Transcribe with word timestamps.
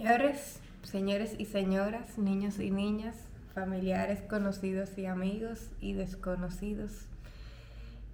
Señores, 0.00 0.60
señores 0.82 1.34
y 1.36 1.44
señoras, 1.44 2.16
niños 2.16 2.58
y 2.58 2.70
niñas, 2.70 3.14
familiares, 3.54 4.22
conocidos 4.22 4.96
y 4.96 5.04
amigos 5.04 5.68
y 5.78 5.92
desconocidos. 5.92 7.04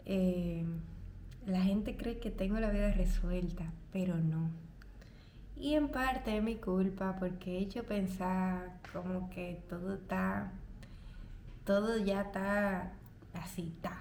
Eh, 0.04 0.64
la 1.46 1.62
gente 1.62 1.96
cree 1.96 2.18
que 2.18 2.32
tengo 2.32 2.58
la 2.58 2.70
vida 2.70 2.90
resuelta, 2.90 3.66
pero 3.92 4.16
no. 4.16 4.50
Y 5.54 5.74
en 5.74 5.88
parte 5.88 6.36
es 6.36 6.42
mi 6.42 6.56
culpa 6.56 7.14
porque 7.20 7.56
he 7.56 7.60
hecho 7.60 7.84
pensar 7.84 8.80
como 8.92 9.30
que 9.30 9.62
todo 9.68 9.94
está, 9.94 10.50
todo 11.64 11.98
ya 11.98 12.22
está 12.22 12.94
así, 13.32 13.72
está. 13.76 14.00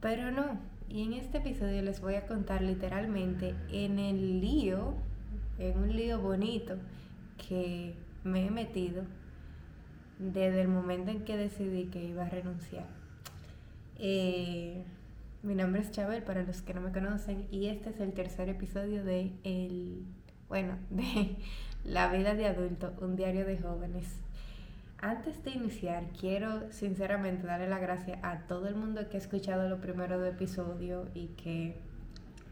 Pero 0.00 0.32
no. 0.32 0.58
Y 0.88 1.04
en 1.04 1.12
este 1.12 1.38
episodio 1.38 1.82
les 1.82 2.00
voy 2.00 2.16
a 2.16 2.26
contar 2.26 2.62
literalmente 2.62 3.54
en 3.70 4.00
el 4.00 4.40
lío 4.40 4.96
en 5.60 5.78
un 5.78 5.94
lío 5.94 6.18
bonito 6.20 6.76
que 7.48 7.94
me 8.24 8.46
he 8.46 8.50
metido 8.50 9.04
desde 10.18 10.62
el 10.62 10.68
momento 10.68 11.10
en 11.10 11.24
que 11.24 11.36
decidí 11.36 11.84
que 11.86 12.02
iba 12.02 12.24
a 12.24 12.28
renunciar. 12.28 12.86
Eh, 13.98 14.82
mi 15.42 15.54
nombre 15.54 15.82
es 15.82 15.90
Chabel, 15.90 16.22
para 16.22 16.42
los 16.42 16.62
que 16.62 16.74
no 16.74 16.80
me 16.80 16.92
conocen, 16.92 17.46
y 17.50 17.66
este 17.66 17.90
es 17.90 18.00
el 18.00 18.12
tercer 18.12 18.48
episodio 18.48 19.04
de 19.04 19.32
el, 19.44 20.04
bueno, 20.48 20.76
de 20.90 21.36
La 21.84 22.12
vida 22.12 22.34
de 22.34 22.46
adulto, 22.46 22.92
un 23.00 23.16
diario 23.16 23.46
de 23.46 23.58
jóvenes. 23.58 24.20
Antes 24.98 25.42
de 25.44 25.52
iniciar, 25.52 26.04
quiero 26.18 26.70
sinceramente 26.72 27.46
darle 27.46 27.70
la 27.70 27.78
gracia 27.78 28.18
a 28.22 28.40
todo 28.46 28.68
el 28.68 28.74
mundo 28.74 29.08
que 29.08 29.16
ha 29.16 29.20
escuchado 29.20 29.66
los 29.66 29.80
primeros 29.80 30.20
dos 30.20 30.28
episodios 30.28 31.08
y 31.14 31.28
que 31.28 31.80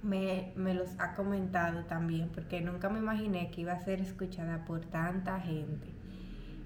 me, 0.02 0.52
los 0.74 0.88
ha 0.98 1.14
comentado 1.14 1.84
también, 1.84 2.30
porque 2.34 2.60
nunca 2.60 2.88
me 2.88 2.98
imaginé 2.98 3.50
que 3.50 3.62
iba 3.62 3.72
a 3.72 3.80
ser 3.80 4.00
escuchada 4.00 4.64
por 4.64 4.80
tanta 4.80 5.40
gente. 5.40 5.88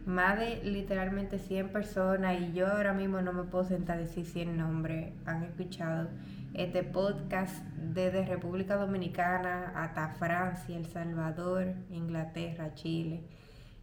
Más 0.05 0.39
de 0.39 0.63
literalmente 0.65 1.39
100 1.39 1.69
personas 1.69 2.41
y 2.41 2.53
yo 2.53 2.67
ahora 2.67 2.93
mismo 2.93 3.21
no 3.21 3.33
me 3.33 3.45
puedo 3.45 3.65
sentar 3.65 3.99
a 3.99 4.01
decir 4.01 4.27
100 4.27 4.57
nombres 4.57 5.13
han 5.27 5.45
escuchado 5.45 6.09
este 6.55 6.83
podcast 6.83 7.65
desde 7.77 8.27
República 8.27 8.77
Dominicana 8.77 9.73
hasta 9.77 10.09
Francia, 10.09 10.77
El 10.77 10.87
Salvador, 10.87 11.75
Inglaterra, 11.91 12.75
Chile 12.75 13.23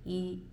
y, 0.04 0.44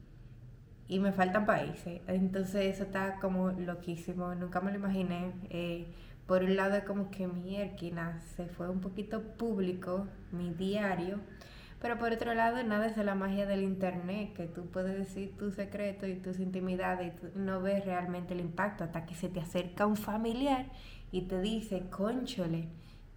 y 0.87 1.01
me 1.01 1.11
faltan 1.11 1.47
países. 1.47 2.01
Entonces 2.07 2.75
eso 2.75 2.85
está 2.85 3.17
como 3.17 3.51
loquísimo, 3.51 4.37
nunca 4.37 4.61
me 4.61 4.71
lo 4.71 4.79
imaginé. 4.79 5.33
Eh, 5.51 5.89
por 6.27 6.43
un 6.43 6.57
lado 6.57 6.75
es 6.75 6.85
como 6.85 7.11
que 7.11 7.29
mi 7.29 7.57
erquina 7.57 8.21
se 8.37 8.47
fue 8.49 8.69
un 8.69 8.81
poquito 8.81 9.23
público, 9.37 10.09
mi 10.33 10.53
diario, 10.53 11.21
pero 11.81 11.99
por 11.99 12.13
otro 12.13 12.35
lado 12.35 12.63
nada 12.65 12.89
es 12.89 12.97
de 12.97 13.05
la 13.05 13.15
magia 13.15 13.47
del 13.47 13.63
internet, 13.63 14.33
que 14.35 14.47
tú 14.47 14.67
puedes 14.67 14.99
decir 14.99 15.37
tus 15.37 15.55
secretos 15.55 16.09
y 16.09 16.17
tus 16.17 16.41
intimidades 16.41 17.15
y 17.15 17.17
tú 17.17 17.39
no 17.39 17.61
ves 17.61 17.85
realmente 17.85 18.35
el 18.35 18.41
impacto 18.41 18.83
hasta 18.83 19.07
que 19.07 19.15
se 19.15 19.29
te 19.29 19.41
acerca 19.41 19.87
un 19.87 19.97
familiar 19.97 20.67
y 21.13 21.23
te 21.23 21.41
dice, 21.41 21.85
conchole, 21.91 22.69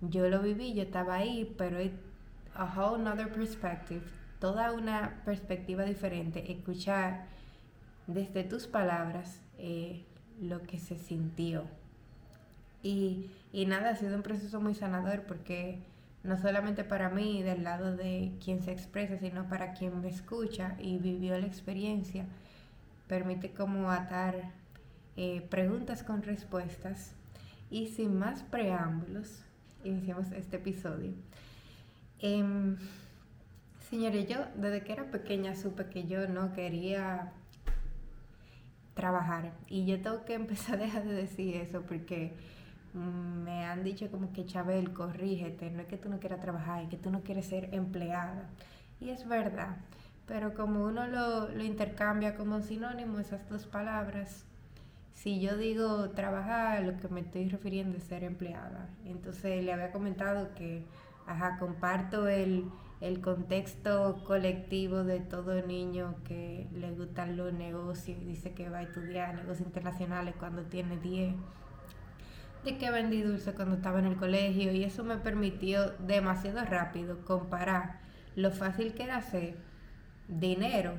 yo 0.02 0.30
lo 0.30 0.42
viví, 0.42 0.74
yo 0.74 0.84
estaba 0.84 1.16
ahí, 1.16 1.56
pero 1.58 1.80
es 1.80 1.92
a 2.54 2.66
whole 2.66 3.10
other 3.10 3.32
perspective, 3.32 4.02
toda 4.40 4.72
una 4.72 5.22
perspectiva 5.26 5.84
diferente, 5.84 6.52
escuchar 6.52 7.26
desde 8.06 8.44
tus 8.44 8.68
palabras 8.68 9.42
eh, 9.58 10.06
lo 10.40 10.62
que 10.62 10.78
se 10.78 10.98
sintió 10.98 11.79
y, 12.82 13.30
nada, 13.68 13.90
ha 13.90 13.96
sido 13.96 14.16
un 14.16 14.24
proceso 14.24 14.62
muy 14.62 14.76
sanador 14.76 15.24
porque 15.24 15.80
no 16.24 16.38
solamente 16.38 16.84
para 16.84 17.10
mí 17.10 17.44
del 17.44 17.64
lado 17.64 17.96
de 17.96 18.34
quien 18.44 18.62
se 18.62 18.72
expresa, 18.72 19.18
sino 19.18 19.48
para 19.48 19.74
quien 19.74 20.02
me 20.02 20.10
escucha 20.10 20.76
y 20.80 20.98
vivió 20.98 21.38
la 21.38 21.48
experiencia, 21.48 22.26
permite 23.08 23.52
como 23.52 23.92
atar 23.92 24.52
eh, 25.18 25.42
preguntas 25.50 26.04
con 26.04 26.24
respuestas. 26.24 27.14
Y 27.72 27.88
sin 27.88 28.18
más 28.18 28.44
preámbulos, 28.44 29.44
iniciamos 29.84 30.32
este 30.32 30.58
episodio. 30.58 31.14
Eh, 32.20 32.44
señores, 33.90 34.28
yo 34.28 34.38
desde 34.56 34.82
que 34.82 34.94
era 34.94 35.12
pequeña 35.12 35.56
supe 35.56 35.86
que 35.86 36.06
yo 36.06 36.28
no 36.28 36.54
quería 36.54 37.32
trabajar. 39.00 39.54
Y 39.68 39.86
yo 39.86 40.02
tengo 40.02 40.26
que 40.26 40.34
empezar 40.44 40.76
a 40.76 40.84
dejar 40.84 41.06
de 41.06 41.14
decir 41.14 41.56
eso 41.56 41.84
porque 41.84 42.34
me 42.94 43.66
han 43.66 43.84
dicho 43.84 44.10
como 44.12 44.32
que 44.34 44.46
Chabel, 44.46 44.94
corrígete, 44.94 45.70
no 45.72 45.82
es 45.82 45.88
que 45.88 45.98
tú 45.98 46.10
no 46.10 46.20
quieras 46.20 46.42
trabajar, 46.42 46.84
es 46.84 46.90
que 46.90 46.98
tú 46.98 47.12
no 47.12 47.22
quieres 47.22 47.46
ser 47.48 47.74
empleada. 47.74 48.50
Y 49.00 49.10
es 49.10 49.28
verdad, 49.28 49.78
pero 50.26 50.54
como 50.54 50.86
uno 50.86 51.08
lo, 51.08 51.50
lo 51.50 51.64
intercambia 51.64 52.36
como 52.36 52.62
sinónimo, 52.62 53.20
esas 53.20 53.48
dos 53.50 53.66
palabras, 53.66 54.46
si 55.14 55.40
yo 55.40 55.58
digo 55.58 56.12
trabajar, 56.12 56.82
lo 56.84 56.98
que 56.98 57.10
me 57.10 57.22
estoy 57.22 57.50
refiriendo 57.50 57.98
es 57.98 58.04
ser 58.04 58.24
empleada. 58.24 58.88
Entonces 59.06 59.64
le 59.64 59.74
había 59.74 59.92
comentado 59.92 60.54
que, 60.56 60.86
ajá, 61.28 61.58
comparto 61.60 62.30
el, 62.30 62.70
el 63.02 63.20
contexto 63.20 64.24
colectivo 64.26 65.04
de 65.04 65.20
todo 65.20 65.62
niño 65.66 66.16
que 66.26 66.68
le 66.74 66.92
gustan 66.92 67.36
los 67.36 67.54
negocios 67.54 68.18
y 68.22 68.26
dice 68.26 68.54
que 68.54 68.70
va 68.70 68.78
a 68.80 68.84
estudiar 68.84 69.36
negocios 69.36 69.68
internacionales 69.68 70.36
cuando 70.40 70.64
tiene 70.64 70.98
10 70.98 71.36
de 72.64 72.78
que 72.78 72.92
vendí 72.92 73.22
dulce 73.22 73.54
cuando 73.54 73.76
estaba 73.76 74.00
en 74.00 74.06
el 74.06 74.18
colegio 74.18 74.72
y 74.72 74.84
eso 74.84 75.04
me 75.04 75.18
permitió 75.18 75.92
demasiado 76.00 76.64
rápido 76.66 77.24
comparar 77.26 78.00
lo 78.36 78.52
fácil 78.52 78.94
que 78.94 79.04
era 79.04 79.18
hacer 79.18 79.56
dinero 80.28 80.94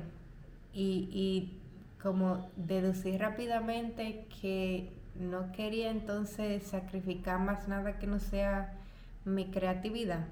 y, 0.73 1.09
y 1.11 1.61
como 2.01 2.49
deducir 2.55 3.19
rápidamente 3.19 4.25
que 4.41 4.91
no 5.15 5.51
quería 5.51 5.91
entonces 5.91 6.63
sacrificar 6.63 7.39
más 7.39 7.67
nada 7.67 7.99
que 7.99 8.07
no 8.07 8.19
sea 8.19 8.73
mi 9.25 9.45
creatividad, 9.51 10.25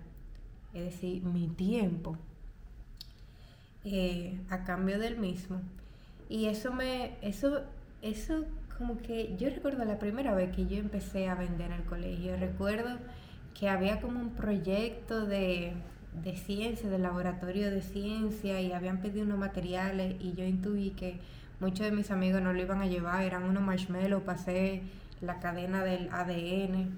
es 0.73 0.85
decir, 0.85 1.23
mi 1.23 1.47
tiempo, 1.47 2.17
eh, 3.83 4.39
a 4.49 4.63
cambio 4.63 4.99
del 4.99 5.17
mismo. 5.17 5.61
Y 6.27 6.45
eso 6.45 6.71
me, 6.71 7.17
eso, 7.21 7.61
eso 8.01 8.45
como 8.79 8.97
que 8.97 9.35
yo 9.37 9.49
recuerdo 9.49 9.83
la 9.83 9.99
primera 9.99 10.33
vez 10.33 10.55
que 10.55 10.65
yo 10.65 10.77
empecé 10.77 11.27
a 11.27 11.35
vender 11.35 11.67
en 11.67 11.73
el 11.73 11.83
colegio, 11.83 12.37
recuerdo 12.37 12.97
que 13.53 13.67
había 13.67 13.99
como 13.99 14.21
un 14.21 14.29
proyecto 14.29 15.25
de, 15.25 15.73
de 16.23 16.37
ciencia, 16.37 16.89
de 16.89 16.97
laboratorio 16.97 17.69
de 17.69 17.81
ciencia 17.81 18.61
y 18.61 18.71
habían 18.71 19.01
pedido 19.01 19.25
unos 19.25 19.37
materiales 19.37 20.15
y 20.21 20.33
yo 20.33 20.45
intuí 20.45 20.91
que 20.91 21.19
muchos 21.59 21.85
de 21.85 21.91
mis 21.91 22.09
amigos 22.09 22.41
no 22.41 22.53
lo 22.53 22.61
iban 22.61 22.81
a 22.81 22.87
llevar, 22.87 23.23
eran 23.23 23.43
unos 23.43 23.61
marshmallows, 23.61 24.23
pasé 24.23 24.81
la 25.19 25.39
cadena 25.39 25.83
del 25.83 26.07
ADN. 26.13 26.89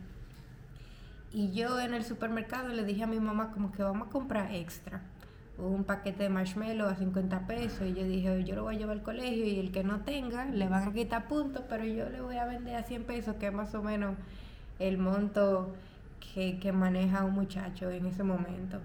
Y 1.34 1.52
yo 1.52 1.80
en 1.80 1.96
el 1.96 2.04
supermercado 2.04 2.68
le 2.68 2.86
dije 2.86 3.04
a 3.04 3.08
mi 3.08 3.20
mamá 3.20 3.52
como 3.52 3.72
que 3.72 3.82
vamos 3.82 4.08
a 4.08 4.12
comprar 4.12 4.54
extra 4.54 5.02
un 5.68 5.84
paquete 5.84 6.24
de 6.24 6.30
marshmallow 6.30 6.88
a 6.88 6.96
50 6.96 7.48
pesos 7.48 7.88
y 7.88 7.94
yo 7.94 8.04
dije, 8.04 8.44
yo 8.44 8.56
lo 8.56 8.64
voy 8.64 8.76
a 8.76 8.78
llevar 8.80 8.98
al 8.98 9.04
colegio 9.04 9.46
y 9.46 9.60
el 9.60 9.72
que 9.72 9.84
no 9.84 10.02
tenga 10.02 10.46
le 10.46 10.68
van 10.68 10.88
a 10.88 10.94
quitar 10.94 11.28
puntos, 11.28 11.64
pero 11.70 11.86
yo 11.86 12.10
le 12.10 12.22
voy 12.22 12.38
a 12.38 12.46
vender 12.46 12.76
a 12.76 12.84
100 12.84 13.04
pesos, 13.04 13.36
que 13.36 13.48
es 13.48 13.54
más 13.54 13.74
o 13.76 13.84
menos 13.84 14.16
el 14.80 14.98
monto 14.98 15.74
que, 16.34 16.60
que 16.60 16.72
maneja 16.72 17.24
un 17.24 17.34
muchacho 17.34 17.90
en 17.92 18.06
ese 18.08 18.24
momento. 18.24 18.80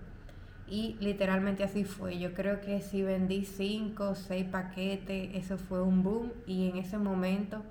Y 0.69 0.97
literalmente 1.01 1.63
así 1.63 1.85
fue. 1.85 2.19
Yo 2.19 2.35
creo 2.35 2.61
que 2.61 2.81
si 2.81 3.03
vendí 3.03 3.45
5 3.45 4.11
o 4.11 4.15
6 4.15 4.47
paquetes, 4.47 5.31
eso 5.35 5.59
fue 5.59 5.81
un 5.81 6.03
boom. 6.03 6.33
Y 6.47 6.69
en 6.71 6.77
ese 6.77 6.99
momento, 6.99 7.63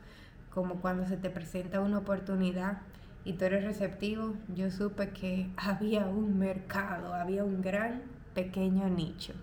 como 0.49 0.75
cuando 0.75 1.05
se 1.05 1.17
te 1.17 1.29
presenta 1.29 1.81
una 1.81 1.99
oportunidad 1.99 2.81
y 3.25 3.33
tú 3.33 3.45
eres 3.45 3.65
receptivo, 3.65 4.35
yo 4.55 4.71
supe 4.71 5.09
que 5.09 5.49
había 5.57 6.05
un 6.07 6.39
mercado, 6.39 7.13
había 7.13 7.43
un 7.43 7.61
gran 7.61 8.14
pequeño 8.35 8.87
nicho. 8.89 9.33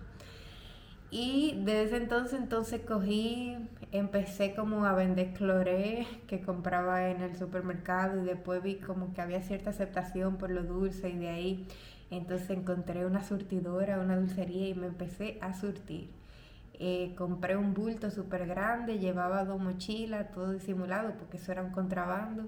Y 1.11 1.61
desde 1.63 1.97
entonces 1.97 2.39
entonces 2.39 2.81
cogí, 2.87 3.55
empecé 3.91 4.55
como 4.55 4.85
a 4.85 4.93
vender 4.93 5.33
cloré 5.33 6.07
que 6.27 6.41
compraba 6.41 7.09
en 7.09 7.21
el 7.21 7.35
supermercado 7.35 8.19
y 8.19 8.25
después 8.25 8.63
vi 8.63 8.77
como 8.77 9.13
que 9.13 9.21
había 9.21 9.41
cierta 9.41 9.69
aceptación 9.69 10.37
por 10.37 10.49
lo 10.49 10.63
dulce 10.63 11.09
y 11.09 11.17
de 11.17 11.29
ahí 11.29 11.67
entonces 12.09 12.49
encontré 12.49 13.05
una 13.05 13.23
surtidora, 13.23 13.99
una 13.99 14.17
dulcería 14.17 14.69
y 14.69 14.73
me 14.73 14.87
empecé 14.87 15.37
a 15.41 15.53
surtir. 15.53 16.09
Eh, 16.79 17.13
compré 17.15 17.57
un 17.57 17.75
bulto 17.75 18.09
súper 18.09 18.47
grande, 18.47 18.97
llevaba 18.97 19.45
dos 19.45 19.61
mochilas, 19.61 20.31
todo 20.31 20.51
disimulado 20.51 21.13
porque 21.19 21.37
eso 21.37 21.51
era 21.51 21.61
un 21.61 21.71
contrabando. 21.71 22.47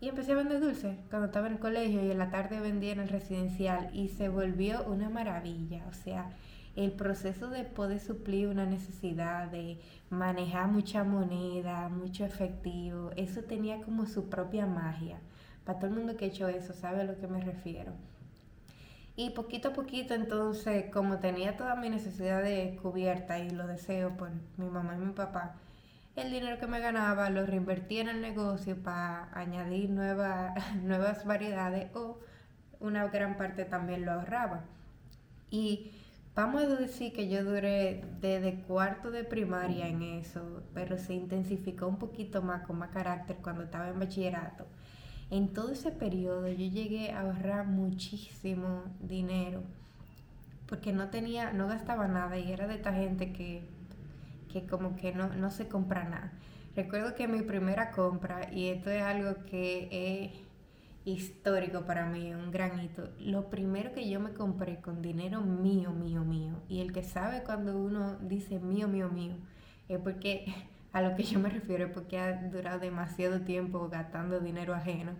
Y 0.00 0.08
empecé 0.08 0.32
a 0.32 0.36
vender 0.36 0.60
dulce 0.60 0.96
cuando 1.10 1.26
estaba 1.26 1.48
en 1.48 1.54
el 1.54 1.58
colegio 1.58 2.04
y 2.04 2.10
en 2.10 2.18
la 2.18 2.30
tarde 2.30 2.60
vendía 2.60 2.92
en 2.92 3.00
el 3.00 3.08
residencial 3.08 3.90
y 3.92 4.08
se 4.08 4.28
volvió 4.28 4.84
una 4.84 5.08
maravilla. 5.08 5.84
O 5.88 5.92
sea, 5.92 6.30
el 6.76 6.92
proceso 6.92 7.50
de 7.50 7.64
poder 7.64 7.98
suplir 7.98 8.46
una 8.46 8.64
necesidad, 8.64 9.48
de 9.48 9.80
manejar 10.10 10.68
mucha 10.68 11.02
moneda, 11.02 11.88
mucho 11.88 12.24
efectivo, 12.24 13.10
eso 13.16 13.42
tenía 13.42 13.80
como 13.82 14.06
su 14.06 14.28
propia 14.28 14.66
magia. 14.66 15.18
Para 15.64 15.80
todo 15.80 15.90
el 15.90 15.96
mundo 15.96 16.16
que 16.16 16.26
ha 16.26 16.28
hecho 16.28 16.46
eso 16.46 16.72
sabe 16.72 17.00
a 17.00 17.04
lo 17.04 17.18
que 17.18 17.26
me 17.26 17.40
refiero. 17.40 17.92
Y 19.16 19.30
poquito 19.30 19.70
a 19.70 19.72
poquito, 19.72 20.14
entonces, 20.14 20.92
como 20.92 21.18
tenía 21.18 21.56
toda 21.56 21.74
mi 21.74 21.90
necesidad 21.90 22.40
de 22.40 22.78
cubierta 22.80 23.40
y 23.40 23.50
los 23.50 23.66
deseos 23.66 24.12
por 24.12 24.30
mi 24.56 24.70
mamá 24.70 24.94
y 24.94 24.98
mi 24.98 25.12
papá, 25.12 25.56
el 26.18 26.30
dinero 26.32 26.58
que 26.58 26.66
me 26.66 26.80
ganaba 26.80 27.30
lo 27.30 27.46
reinvertía 27.46 28.02
en 28.02 28.08
el 28.08 28.20
negocio 28.20 28.76
para 28.76 29.28
añadir 29.32 29.90
nuevas 30.82 31.24
variedades 31.24 31.94
o 31.94 32.18
una 32.80 33.06
gran 33.08 33.36
parte 33.36 33.64
también 33.64 34.04
lo 34.04 34.12
ahorraba. 34.12 34.64
Y 35.50 35.92
vamos 36.34 36.64
a 36.64 36.76
decir 36.76 37.12
que 37.12 37.28
yo 37.28 37.44
duré 37.44 38.04
desde 38.20 38.60
cuarto 38.62 39.10
de 39.10 39.24
primaria 39.24 39.88
en 39.88 40.02
eso, 40.02 40.62
pero 40.74 40.98
se 40.98 41.14
intensificó 41.14 41.86
un 41.86 41.98
poquito 41.98 42.42
más 42.42 42.62
con 42.66 42.78
más 42.78 42.90
carácter 42.90 43.36
cuando 43.42 43.62
estaba 43.64 43.88
en 43.88 43.98
bachillerato 43.98 44.66
en 45.30 45.52
todo 45.52 45.72
ese 45.72 45.90
periodo 45.90 46.48
yo 46.48 46.66
llegué 46.70 47.12
a 47.12 47.20
ahorrar 47.20 47.66
muchísimo 47.66 48.84
dinero 49.00 49.62
porque 50.66 50.92
no 50.92 51.08
tenía, 51.08 51.52
no 51.52 51.66
gastaba 51.66 52.08
nada 52.08 52.38
y 52.38 52.52
era 52.52 52.66
de 52.66 52.74
esta 52.74 52.92
gente 52.92 53.32
que, 53.32 53.62
que 54.48 54.66
como 54.66 54.96
que 54.96 55.12
no, 55.12 55.28
no 55.34 55.50
se 55.50 55.68
compra 55.68 56.04
nada. 56.04 56.32
Recuerdo 56.74 57.14
que 57.14 57.28
mi 57.28 57.42
primera 57.42 57.90
compra, 57.90 58.52
y 58.52 58.68
esto 58.68 58.90
es 58.90 59.02
algo 59.02 59.44
que 59.44 59.88
es 59.90 60.48
histórico 61.04 61.84
para 61.84 62.06
mí, 62.06 62.32
un 62.34 62.50
gran 62.50 62.78
hito, 62.80 63.08
lo 63.18 63.48
primero 63.50 63.92
que 63.92 64.08
yo 64.08 64.20
me 64.20 64.32
compré 64.32 64.80
con 64.80 65.00
dinero 65.00 65.40
mío, 65.40 65.90
mío, 65.90 66.22
mío, 66.24 66.54
y 66.68 66.80
el 66.80 66.92
que 66.92 67.02
sabe 67.02 67.42
cuando 67.44 67.78
uno 67.78 68.16
dice 68.20 68.58
mío, 68.58 68.88
mío, 68.88 69.08
mío, 69.08 69.34
es 69.88 69.98
porque 69.98 70.44
a 70.92 71.02
lo 71.02 71.16
que 71.16 71.22
yo 71.22 71.38
me 71.38 71.48
refiero 71.48 71.86
es 71.86 71.92
porque 71.92 72.18
ha 72.18 72.48
durado 72.48 72.78
demasiado 72.78 73.40
tiempo 73.40 73.88
gastando 73.88 74.40
dinero 74.40 74.74
ajeno. 74.74 75.12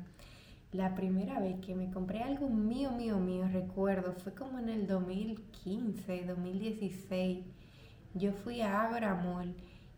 La 0.72 0.94
primera 0.94 1.40
vez 1.40 1.56
que 1.64 1.74
me 1.74 1.90
compré 1.90 2.22
algo 2.22 2.50
mío, 2.50 2.92
mío, 2.92 3.18
mío, 3.18 3.48
recuerdo, 3.50 4.12
fue 4.12 4.34
como 4.34 4.58
en 4.58 4.68
el 4.68 4.86
2015, 4.86 6.24
2016. 6.26 7.46
Yo 8.14 8.32
fui 8.32 8.60
a 8.60 8.82
Abramol 8.82 9.54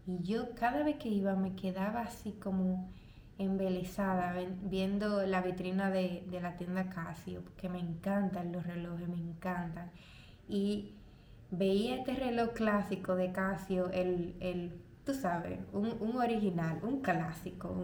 y 0.06 0.22
yo 0.22 0.54
cada 0.54 0.82
vez 0.82 0.96
que 0.96 1.08
iba 1.08 1.34
me 1.36 1.54
quedaba 1.54 2.02
así 2.02 2.32
como 2.32 2.90
embelesada 3.38 4.34
viendo 4.62 5.24
la 5.26 5.40
vitrina 5.40 5.90
de, 5.90 6.24
la 6.42 6.56
tienda 6.56 6.90
Casio, 6.90 7.40
porque 7.42 7.68
me 7.68 7.78
encantan 7.78 8.52
los 8.52 8.66
relojes, 8.66 9.08
me 9.08 9.16
encantan. 9.16 9.90
Y 10.48 10.92
veía 11.50 11.96
este 11.96 12.14
reloj 12.14 12.50
clásico 12.52 13.16
de 13.16 13.32
Casio, 13.32 13.90
el, 13.92 14.34
el 14.40 14.72
tú 15.04 15.14
sabes, 15.14 15.58
un, 15.72 16.16
original, 16.16 16.78
un 16.82 17.00
clásico, 17.00 17.74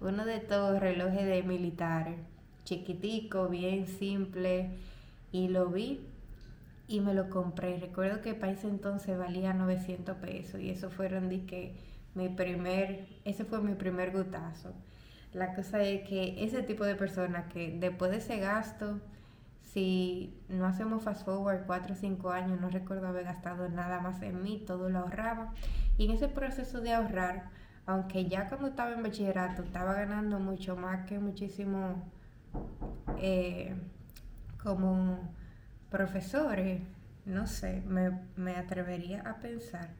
uno 0.00 0.24
de 0.24 0.36
estos 0.36 0.78
relojes 0.78 1.24
de 1.24 1.42
militares, 1.42 2.18
chiquitico, 2.64 3.48
bien 3.48 3.86
simple, 3.86 4.70
y 5.32 5.48
lo 5.48 5.68
vi 5.68 6.00
y 6.88 7.00
me 7.00 7.14
lo 7.14 7.28
compré. 7.28 7.78
Recuerdo 7.78 8.22
que 8.22 8.34
para 8.34 8.52
ese 8.52 8.66
entonces 8.66 9.16
valía 9.18 9.52
900 9.52 10.16
pesos 10.16 10.60
y 10.60 10.70
eso 10.70 10.90
fueron 10.90 11.28
de 11.28 11.44
que 11.44 11.76
mi 12.14 12.30
primer, 12.30 13.06
ese 13.24 13.44
fue 13.44 13.60
mi 13.60 13.74
primer 13.74 14.10
gutazo. 14.10 14.72
La 15.34 15.54
cosa 15.54 15.82
es 15.82 16.08
que 16.08 16.42
ese 16.42 16.62
tipo 16.62 16.84
de 16.84 16.94
personas 16.94 17.52
que 17.52 17.76
después 17.78 18.10
de 18.10 18.16
ese 18.16 18.38
gasto, 18.38 18.98
si 19.62 20.34
no 20.48 20.66
hacemos 20.66 21.02
fast 21.02 21.24
forward 21.26 21.66
4 21.66 21.92
o 21.92 21.96
5 21.96 22.30
años, 22.30 22.60
no 22.60 22.70
recuerdo 22.70 23.06
haber 23.06 23.24
gastado 23.24 23.68
nada 23.68 24.00
más 24.00 24.22
en 24.22 24.42
mí, 24.42 24.64
todo 24.66 24.88
lo 24.88 25.00
ahorraba. 25.00 25.52
Y 25.98 26.06
en 26.06 26.12
ese 26.12 26.28
proceso 26.28 26.80
de 26.80 26.94
ahorrar, 26.94 27.50
aunque 27.84 28.26
ya 28.26 28.48
cuando 28.48 28.68
estaba 28.68 28.92
en 28.92 29.02
bachillerato 29.02 29.62
estaba 29.62 29.92
ganando 29.92 30.38
mucho 30.38 30.76
más 30.76 31.06
que 31.06 31.18
muchísimo 31.18 32.02
eh, 33.18 33.74
como 34.62 35.37
profesores, 35.90 36.80
no 37.24 37.46
sé, 37.46 37.82
me, 37.86 38.18
me 38.36 38.56
atrevería 38.56 39.22
a 39.22 39.36
pensar. 39.36 39.90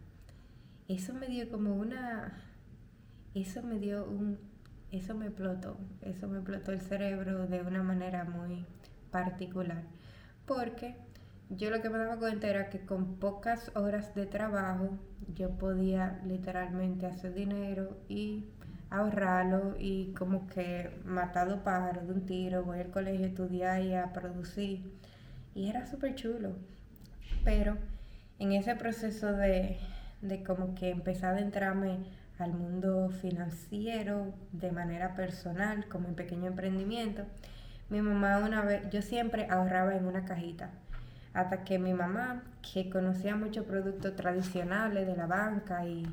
Eso 0.88 1.12
me 1.14 1.26
dio 1.26 1.50
como 1.50 1.74
una, 1.74 2.32
eso 3.34 3.62
me 3.62 3.78
dio 3.78 4.04
un, 4.06 4.38
eso 4.90 5.14
me 5.14 5.26
explotó, 5.26 5.78
eso 6.02 6.28
me 6.28 6.38
explotó 6.38 6.72
el 6.72 6.80
cerebro 6.80 7.46
de 7.46 7.60
una 7.60 7.82
manera 7.82 8.24
muy 8.24 8.64
particular, 9.10 9.84
porque 10.46 10.96
yo 11.50 11.70
lo 11.70 11.80
que 11.82 11.90
me 11.90 11.98
daba 11.98 12.18
cuenta 12.18 12.46
era 12.48 12.70
que 12.70 12.84
con 12.84 13.16
pocas 13.16 13.70
horas 13.74 14.14
de 14.14 14.26
trabajo 14.26 14.98
yo 15.34 15.50
podía 15.58 16.20
literalmente 16.26 17.06
hacer 17.06 17.34
dinero 17.34 17.98
y 18.08 18.46
ahorrarlo 18.90 19.74
y 19.78 20.12
como 20.14 20.46
que 20.46 20.90
matado 21.04 21.62
pájaros 21.62 22.06
de 22.06 22.12
un 22.14 22.26
tiro, 22.26 22.64
voy 22.64 22.80
al 22.80 22.90
colegio 22.90 23.26
a 23.26 23.28
estudiar 23.28 23.82
y 23.82 23.94
a 23.94 24.12
producir. 24.12 24.82
Y 25.58 25.68
era 25.68 25.84
súper 25.86 26.14
chulo. 26.14 26.54
Pero 27.44 27.76
en 28.38 28.52
ese 28.52 28.76
proceso 28.76 29.32
de, 29.32 29.76
de 30.22 30.44
como 30.44 30.76
que 30.76 30.90
empezar 30.90 31.34
a 31.34 31.40
entrarme 31.40 31.98
al 32.38 32.52
mundo 32.52 33.10
financiero 33.10 34.32
de 34.52 34.70
manera 34.70 35.16
personal, 35.16 35.88
como 35.88 36.06
en 36.06 36.14
pequeño 36.14 36.46
emprendimiento, 36.46 37.24
mi 37.90 38.00
mamá 38.00 38.38
una 38.38 38.62
vez, 38.62 38.88
yo 38.90 39.02
siempre 39.02 39.48
ahorraba 39.50 39.96
en 39.96 40.06
una 40.06 40.24
cajita. 40.24 40.70
Hasta 41.34 41.64
que 41.64 41.80
mi 41.80 41.92
mamá, 41.92 42.44
que 42.72 42.88
conocía 42.88 43.34
muchos 43.34 43.66
productos 43.66 44.14
tradicionales 44.14 45.08
de 45.08 45.16
la 45.16 45.26
banca 45.26 45.84
y, 45.84 46.06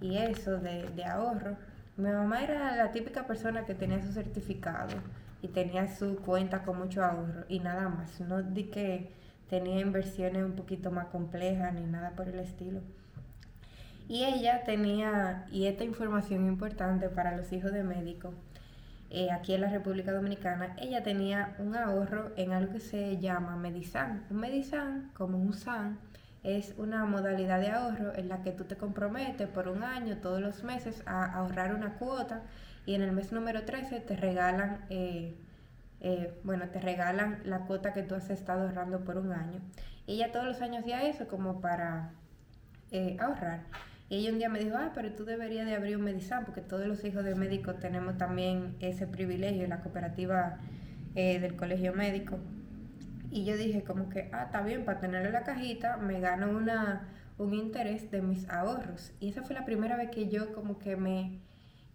eso 0.00 0.56
de, 0.56 0.88
de, 0.96 1.04
ahorro, 1.04 1.58
mi 1.98 2.08
mamá 2.08 2.42
era 2.42 2.74
la 2.76 2.92
típica 2.92 3.26
persona 3.26 3.66
que 3.66 3.74
tenía 3.74 4.00
su 4.00 4.12
certificado 4.12 4.96
y 5.46 5.48
tenía 5.48 5.86
su 5.86 6.16
cuenta 6.16 6.64
con 6.64 6.78
mucho 6.78 7.04
ahorro 7.04 7.44
y 7.48 7.60
nada 7.60 7.88
más. 7.88 8.20
No 8.20 8.42
di 8.42 8.64
que 8.64 9.12
tenía 9.48 9.80
inversiones 9.80 10.44
un 10.44 10.56
poquito 10.56 10.90
más 10.90 11.06
complejas 11.06 11.72
ni 11.72 11.84
nada 11.84 12.10
por 12.16 12.28
el 12.28 12.40
estilo. 12.40 12.80
Y 14.08 14.24
ella 14.24 14.64
tenía, 14.64 15.46
y 15.52 15.66
esta 15.66 15.84
información 15.84 16.46
importante 16.46 17.08
para 17.08 17.36
los 17.36 17.52
hijos 17.52 17.72
de 17.72 17.84
médicos, 17.84 18.34
eh, 19.10 19.30
aquí 19.30 19.54
en 19.54 19.60
la 19.60 19.70
República 19.70 20.12
Dominicana, 20.12 20.74
ella 20.80 21.04
tenía 21.04 21.54
un 21.58 21.76
ahorro 21.76 22.32
en 22.36 22.52
algo 22.52 22.72
que 22.72 22.80
se 22.80 23.18
llama 23.18 23.56
Medisan. 23.56 24.24
Un 24.30 24.38
Medisan, 24.38 25.12
como 25.14 25.38
un 25.38 25.54
SAN, 25.54 25.98
es 26.42 26.74
una 26.76 27.04
modalidad 27.04 27.60
de 27.60 27.70
ahorro 27.70 28.14
en 28.16 28.28
la 28.28 28.42
que 28.42 28.50
tú 28.50 28.64
te 28.64 28.76
comprometes 28.76 29.48
por 29.48 29.68
un 29.68 29.84
año, 29.84 30.18
todos 30.18 30.40
los 30.40 30.64
meses, 30.64 31.02
a 31.06 31.24
ahorrar 31.24 31.72
una 31.74 31.94
cuota 31.94 32.42
y 32.86 32.94
en 32.94 33.02
el 33.02 33.12
mes 33.12 33.32
número 33.32 33.64
13 33.64 34.00
te 34.00 34.16
regalan, 34.16 34.86
eh, 34.88 35.34
eh, 36.00 36.32
bueno, 36.44 36.68
te 36.70 36.80
regalan 36.80 37.40
la 37.44 37.60
cuota 37.66 37.92
que 37.92 38.02
tú 38.02 38.14
has 38.14 38.30
estado 38.30 38.62
ahorrando 38.62 39.04
por 39.04 39.18
un 39.18 39.32
año. 39.32 39.60
Y 40.06 40.14
ella 40.14 40.32
todos 40.32 40.46
los 40.46 40.62
años 40.62 40.82
hacía 40.82 41.02
eso 41.02 41.28
como 41.28 41.60
para 41.60 42.12
ahorrar. 43.18 43.64
Y 44.08 44.18
ella 44.18 44.32
un 44.32 44.38
día 44.38 44.48
me 44.48 44.60
dijo, 44.60 44.76
ah, 44.78 44.92
pero 44.94 45.12
tú 45.12 45.24
deberías 45.24 45.66
de 45.66 45.74
abrir 45.74 45.96
un 45.96 46.04
Medizan, 46.04 46.44
porque 46.44 46.60
todos 46.60 46.86
los 46.86 47.04
hijos 47.04 47.24
de 47.24 47.34
médicos 47.34 47.80
tenemos 47.80 48.16
también 48.16 48.76
ese 48.80 49.06
privilegio 49.06 49.64
en 49.64 49.70
la 49.70 49.80
cooperativa 49.80 50.58
eh, 51.16 51.40
del 51.40 51.56
colegio 51.56 51.92
médico. 51.92 52.38
Y 53.32 53.44
yo 53.44 53.56
dije 53.56 53.82
como 53.82 54.08
que, 54.08 54.30
ah, 54.32 54.44
está 54.44 54.62
bien, 54.62 54.84
para 54.84 55.00
tenerlo 55.00 55.26
en 55.26 55.32
la 55.32 55.42
cajita 55.42 55.96
me 55.96 56.20
gano 56.20 56.50
una, 56.50 57.08
un 57.36 57.52
interés 57.52 58.10
de 58.12 58.22
mis 58.22 58.48
ahorros. 58.48 59.12
Y 59.18 59.30
esa 59.30 59.42
fue 59.42 59.54
la 59.54 59.64
primera 59.64 59.96
vez 59.96 60.10
que 60.10 60.28
yo 60.28 60.52
como 60.52 60.78
que 60.78 60.94
me, 60.96 61.40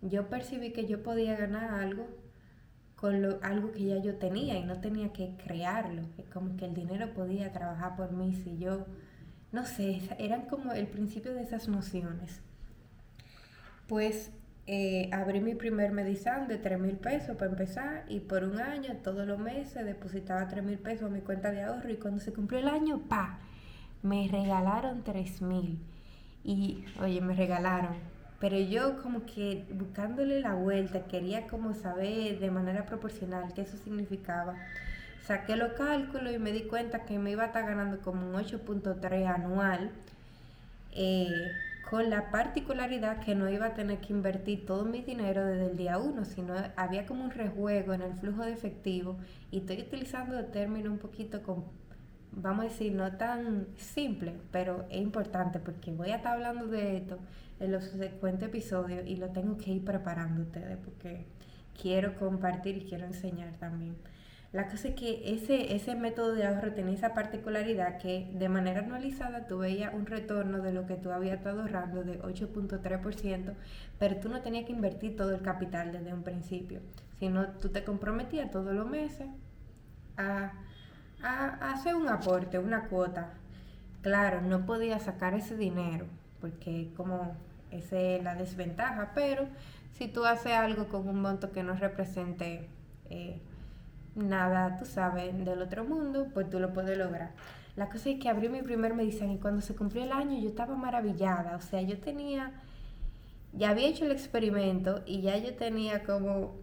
yo 0.01 0.27
percibí 0.29 0.71
que 0.71 0.85
yo 0.85 1.03
podía 1.03 1.35
ganar 1.35 1.73
algo 1.73 2.07
con 2.95 3.21
lo, 3.21 3.39
algo 3.41 3.71
que 3.71 3.85
ya 3.85 3.97
yo 3.97 4.15
tenía 4.15 4.57
y 4.57 4.63
no 4.63 4.79
tenía 4.79 5.11
que 5.13 5.35
crearlo. 5.43 6.03
Como 6.33 6.55
que 6.57 6.65
el 6.65 6.73
dinero 6.73 7.13
podía 7.13 7.51
trabajar 7.51 7.95
por 7.95 8.11
mí 8.11 8.33
si 8.33 8.57
yo 8.57 8.85
no 9.51 9.65
sé, 9.65 10.01
eran 10.17 10.43
como 10.43 10.71
el 10.71 10.87
principio 10.87 11.33
de 11.33 11.41
esas 11.41 11.67
nociones. 11.67 12.39
Pues 13.87 14.31
eh, 14.67 15.09
abrí 15.11 15.41
mi 15.41 15.55
primer 15.55 15.91
medizán 15.91 16.47
de 16.47 16.57
3 16.57 16.79
mil 16.79 16.95
pesos 16.95 17.35
para 17.35 17.51
empezar 17.51 18.05
y 18.07 18.21
por 18.21 18.43
un 18.43 18.59
año, 18.59 18.95
todos 19.03 19.27
los 19.27 19.39
meses, 19.39 19.85
depositaba 19.85 20.47
3 20.47 20.63
mil 20.63 20.77
pesos 20.77 21.09
a 21.09 21.13
mi 21.13 21.19
cuenta 21.19 21.51
de 21.51 21.63
ahorro 21.63 21.89
y 21.89 21.97
cuando 21.97 22.21
se 22.21 22.31
cumplió 22.31 22.59
el 22.59 22.69
año, 22.69 22.99
pa, 23.09 23.39
me 24.03 24.27
regalaron 24.29 25.03
3 25.03 25.41
mil. 25.41 25.79
Y, 26.43 26.85
oye, 27.01 27.19
me 27.19 27.35
regalaron. 27.35 27.95
Pero 28.41 28.57
yo 28.57 28.99
como 29.03 29.23
que 29.27 29.65
buscándole 29.71 30.41
la 30.41 30.55
vuelta, 30.55 31.05
quería 31.05 31.45
como 31.45 31.75
saber 31.75 32.39
de 32.39 32.49
manera 32.49 32.87
proporcional 32.87 33.53
qué 33.53 33.61
eso 33.61 33.77
significaba. 33.77 34.55
Saqué 35.23 35.55
los 35.55 35.73
cálculos 35.73 36.33
y 36.33 36.39
me 36.39 36.51
di 36.51 36.63
cuenta 36.63 37.05
que 37.05 37.19
me 37.19 37.29
iba 37.29 37.43
a 37.43 37.47
estar 37.47 37.63
ganando 37.67 38.01
como 38.01 38.27
un 38.27 38.33
8.3 38.33 39.27
anual, 39.27 39.91
eh, 40.93 41.51
con 41.87 42.09
la 42.09 42.31
particularidad 42.31 43.19
que 43.19 43.35
no 43.35 43.47
iba 43.47 43.67
a 43.67 43.73
tener 43.75 43.99
que 43.99 44.11
invertir 44.11 44.65
todo 44.65 44.85
mi 44.85 45.03
dinero 45.03 45.45
desde 45.45 45.69
el 45.69 45.77
día 45.77 45.99
1, 45.99 46.25
sino 46.25 46.55
había 46.75 47.05
como 47.05 47.23
un 47.23 47.31
rejuego 47.31 47.93
en 47.93 48.01
el 48.01 48.13
flujo 48.15 48.43
de 48.43 48.53
efectivo 48.53 49.17
y 49.51 49.59
estoy 49.59 49.81
utilizando 49.81 50.39
el 50.39 50.47
término 50.47 50.89
un 50.89 50.97
poquito 50.97 51.43
con, 51.43 51.65
vamos 52.31 52.65
a 52.65 52.69
decir, 52.69 52.93
no 52.93 53.11
tan 53.17 53.67
simple, 53.77 54.33
pero 54.51 54.85
es 54.89 55.01
importante 55.01 55.59
porque 55.59 55.91
voy 55.91 56.09
a 56.09 56.15
estar 56.15 56.33
hablando 56.33 56.65
de 56.67 56.97
esto 56.97 57.19
en 57.61 57.71
los 57.71 57.85
subsecuentes 57.85 58.49
episodios 58.49 59.05
y 59.05 59.15
lo 59.15 59.29
tengo 59.29 59.57
que 59.57 59.71
ir 59.71 59.85
preparando 59.85 60.41
ustedes 60.41 60.77
porque 60.77 61.25
quiero 61.79 62.15
compartir 62.15 62.77
y 62.77 62.85
quiero 62.85 63.05
enseñar 63.05 63.53
también. 63.57 63.95
La 64.51 64.67
cosa 64.67 64.89
es 64.89 64.95
que 64.95 65.33
ese, 65.33 65.73
ese 65.75 65.95
método 65.95 66.33
de 66.33 66.45
ahorro 66.45 66.73
tenía 66.73 66.93
esa 66.93 67.13
particularidad 67.13 67.97
que 67.99 68.29
de 68.33 68.49
manera 68.49 68.81
anualizada 68.81 69.47
tú 69.47 69.59
veías 69.59 69.93
un 69.93 70.05
retorno 70.05 70.59
de 70.59 70.73
lo 70.73 70.85
que 70.85 70.95
tú 70.95 71.11
habías 71.11 71.37
estado 71.37 71.61
ahorrando 71.61 72.03
de 72.03 72.21
8.3%, 72.21 73.53
pero 73.97 74.17
tú 74.17 74.27
no 74.27 74.41
tenías 74.41 74.65
que 74.65 74.73
invertir 74.73 75.15
todo 75.15 75.33
el 75.33 75.41
capital 75.41 75.93
desde 75.93 76.13
un 76.13 76.23
principio, 76.23 76.81
sino 77.19 77.47
tú 77.47 77.69
te 77.69 77.85
comprometías 77.85 78.51
todos 78.51 78.73
los 78.73 78.89
meses 78.89 79.27
a, 80.17 80.51
a 81.23 81.71
hacer 81.71 81.95
un 81.95 82.09
aporte, 82.09 82.59
una 82.59 82.89
cuota. 82.89 83.31
Claro, 84.01 84.41
no 84.41 84.65
podías 84.65 85.03
sacar 85.03 85.33
ese 85.33 85.55
dinero, 85.55 86.07
porque 86.41 86.91
como 86.97 87.37
esa 87.71 87.99
es 87.99 88.23
la 88.23 88.35
desventaja, 88.35 89.11
pero 89.15 89.47
si 89.97 90.07
tú 90.07 90.25
haces 90.25 90.53
algo 90.53 90.87
con 90.87 91.07
un 91.07 91.21
monto 91.21 91.51
que 91.51 91.63
no 91.63 91.75
represente... 91.75 92.67
Eh, 93.09 93.41
nada, 94.15 94.77
tú 94.77 94.85
sabes, 94.85 95.37
del 95.45 95.61
otro 95.61 95.83
mundo, 95.85 96.27
pues 96.33 96.49
tú 96.49 96.59
lo 96.59 96.73
puedes 96.73 96.97
lograr. 96.97 97.31
La 97.75 97.89
cosa 97.89 98.09
es 98.09 98.19
que 98.19 98.29
abrí 98.29 98.49
mi 98.49 98.61
primer 98.61 98.93
medicina 98.93 99.31
y 99.33 99.37
cuando 99.37 99.61
se 99.61 99.75
cumplió 99.75 100.03
el 100.03 100.11
año 100.11 100.39
yo 100.39 100.49
estaba 100.49 100.75
maravillada, 100.75 101.55
o 101.55 101.61
sea, 101.61 101.81
yo 101.81 101.99
tenía, 101.99 102.51
ya 103.53 103.69
había 103.69 103.87
hecho 103.87 104.05
el 104.05 104.11
experimento 104.11 105.03
y 105.05 105.21
ya 105.21 105.37
yo 105.37 105.55
tenía 105.55 106.03
como 106.03 106.57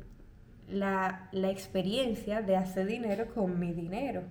la, 0.68 1.28
la 1.32 1.50
experiencia 1.50 2.42
de 2.42 2.56
hacer 2.56 2.86
dinero 2.86 3.26
con 3.34 3.58
mi 3.58 3.72
dinero. 3.72 4.24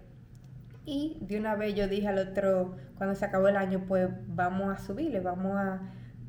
Y 0.85 1.17
de 1.19 1.39
una 1.39 1.55
vez 1.55 1.75
yo 1.75 1.87
dije 1.87 2.07
al 2.07 2.19
otro, 2.19 2.77
cuando 2.97 3.15
se 3.15 3.25
acabó 3.25 3.47
el 3.47 3.57
año, 3.57 3.83
pues 3.87 4.09
vamos 4.27 4.73
a 4.73 4.77
subirle, 4.77 5.19
vamos 5.19 5.57
a 5.57 5.81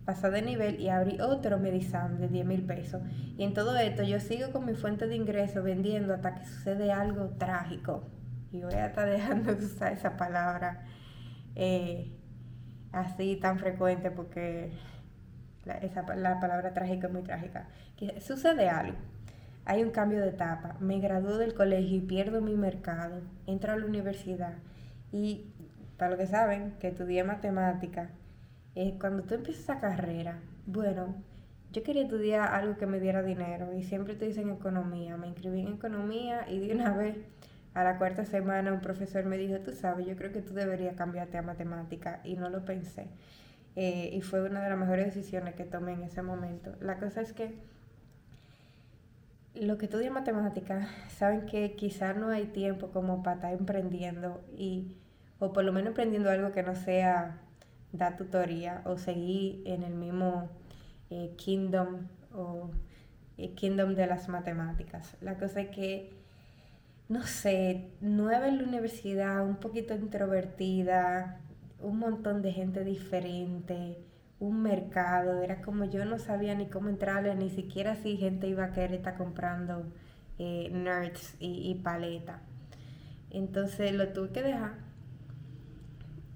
pasar 0.08 0.30
de 0.30 0.40
nivel 0.40 0.80
y 0.80 0.88
abrí 0.88 1.20
otro 1.20 1.58
Medizam 1.58 2.16
de 2.16 2.28
10 2.28 2.46
mil 2.46 2.64
pesos. 2.64 3.02
Y 3.36 3.44
en 3.44 3.52
todo 3.52 3.76
esto 3.76 4.02
yo 4.04 4.18
sigo 4.20 4.52
con 4.52 4.64
mi 4.64 4.72
fuente 4.72 5.06
de 5.06 5.14
ingreso 5.14 5.62
vendiendo 5.62 6.14
hasta 6.14 6.34
que 6.34 6.46
sucede 6.46 6.90
algo 6.90 7.26
trágico. 7.36 8.08
Y 8.50 8.62
voy 8.62 8.72
a 8.72 8.86
estar 8.86 9.06
dejando 9.06 9.54
de 9.54 9.66
usar 9.66 9.92
esa 9.92 10.16
palabra 10.16 10.86
eh, 11.54 12.10
así 12.90 13.36
tan 13.36 13.58
frecuente 13.58 14.10
porque 14.10 14.72
la, 15.66 15.74
esa, 15.74 16.00
la 16.16 16.40
palabra 16.40 16.72
trágica 16.72 17.08
es 17.08 17.12
muy 17.12 17.22
trágica. 17.22 17.68
Que 17.98 18.18
sucede 18.22 18.70
algo. 18.70 18.96
Hay 19.66 19.82
un 19.82 19.90
cambio 19.90 20.22
de 20.22 20.30
etapa. 20.30 20.78
Me 20.80 21.00
gradúo 21.00 21.36
del 21.36 21.52
colegio 21.52 21.98
y 21.98 22.00
pierdo 22.00 22.40
mi 22.40 22.54
mercado. 22.54 23.20
Entro 23.46 23.74
a 23.74 23.76
la 23.76 23.84
universidad. 23.84 24.54
Y 25.12 25.52
para 25.98 26.12
lo 26.12 26.16
que 26.16 26.26
saben, 26.26 26.76
que 26.80 26.88
estudié 26.88 27.24
matemática 27.24 28.08
eh, 28.80 28.96
cuando 29.00 29.24
tú 29.24 29.34
empiezas 29.34 29.64
esa 29.64 29.80
carrera, 29.80 30.38
bueno, 30.64 31.16
yo 31.72 31.82
quería 31.82 32.02
estudiar 32.04 32.54
algo 32.54 32.76
que 32.76 32.86
me 32.86 33.00
diera 33.00 33.24
dinero 33.24 33.72
y 33.72 33.82
siempre 33.82 34.14
te 34.14 34.26
dicen 34.26 34.50
economía. 34.50 35.16
Me 35.16 35.26
inscribí 35.26 35.62
en 35.62 35.72
economía 35.74 36.48
y 36.48 36.60
de 36.60 36.76
una 36.76 36.92
vez 36.96 37.16
a 37.74 37.82
la 37.82 37.98
cuarta 37.98 38.24
semana 38.24 38.72
un 38.72 38.80
profesor 38.80 39.24
me 39.24 39.36
dijo, 39.36 39.58
tú 39.58 39.72
sabes, 39.72 40.06
yo 40.06 40.14
creo 40.14 40.30
que 40.30 40.42
tú 40.42 40.54
deberías 40.54 40.94
cambiarte 40.94 41.36
a 41.38 41.42
matemática 41.42 42.20
y 42.22 42.36
no 42.36 42.50
lo 42.50 42.64
pensé. 42.64 43.08
Eh, 43.74 44.10
y 44.12 44.20
fue 44.20 44.44
una 44.44 44.62
de 44.62 44.70
las 44.70 44.78
mejores 44.78 45.06
decisiones 45.06 45.56
que 45.56 45.64
tomé 45.64 45.94
en 45.94 46.04
ese 46.04 46.22
momento. 46.22 46.76
La 46.80 47.00
cosa 47.00 47.20
es 47.20 47.32
que 47.32 47.58
lo 49.56 49.76
que 49.76 49.86
estudian 49.86 50.12
matemática 50.12 50.86
saben 51.08 51.46
que 51.46 51.74
quizás 51.74 52.16
no 52.16 52.28
hay 52.28 52.44
tiempo 52.44 52.92
como 52.92 53.24
para 53.24 53.34
estar 53.34 53.52
emprendiendo 53.54 54.40
y 54.56 54.94
o 55.40 55.52
por 55.52 55.64
lo 55.64 55.72
menos 55.72 55.88
emprendiendo 55.88 56.30
algo 56.30 56.52
que 56.52 56.62
no 56.62 56.76
sea 56.76 57.40
dar 57.92 58.16
tutoría 58.16 58.82
o 58.84 58.98
seguir 58.98 59.62
en 59.66 59.82
el 59.82 59.94
mismo 59.94 60.50
eh, 61.10 61.34
kingdom 61.36 62.06
o 62.34 62.70
eh, 63.38 63.54
kingdom 63.54 63.94
de 63.94 64.06
las 64.06 64.28
matemáticas. 64.28 65.16
La 65.20 65.38
cosa 65.38 65.60
es 65.62 65.68
que, 65.70 66.12
no 67.08 67.22
sé, 67.22 67.90
nueva 68.00 68.48
en 68.48 68.58
la 68.58 68.64
universidad, 68.64 69.46
un 69.46 69.56
poquito 69.56 69.94
introvertida, 69.94 71.40
un 71.80 71.98
montón 71.98 72.42
de 72.42 72.52
gente 72.52 72.84
diferente, 72.84 73.98
un 74.40 74.62
mercado, 74.62 75.42
era 75.42 75.62
como 75.62 75.84
yo 75.84 76.04
no 76.04 76.18
sabía 76.18 76.54
ni 76.54 76.66
cómo 76.66 76.88
entrarle, 76.88 77.34
ni 77.34 77.50
siquiera 77.50 77.96
si 77.96 78.16
gente 78.16 78.48
iba 78.48 78.64
a 78.64 78.72
querer 78.72 78.94
estar 78.94 79.16
comprando 79.16 79.84
eh, 80.38 80.70
nerds 80.72 81.36
y, 81.40 81.70
y 81.70 81.74
paleta. 81.76 82.40
Entonces 83.30 83.92
lo 83.94 84.08
tuve 84.08 84.30
que 84.30 84.42
dejar 84.42 84.87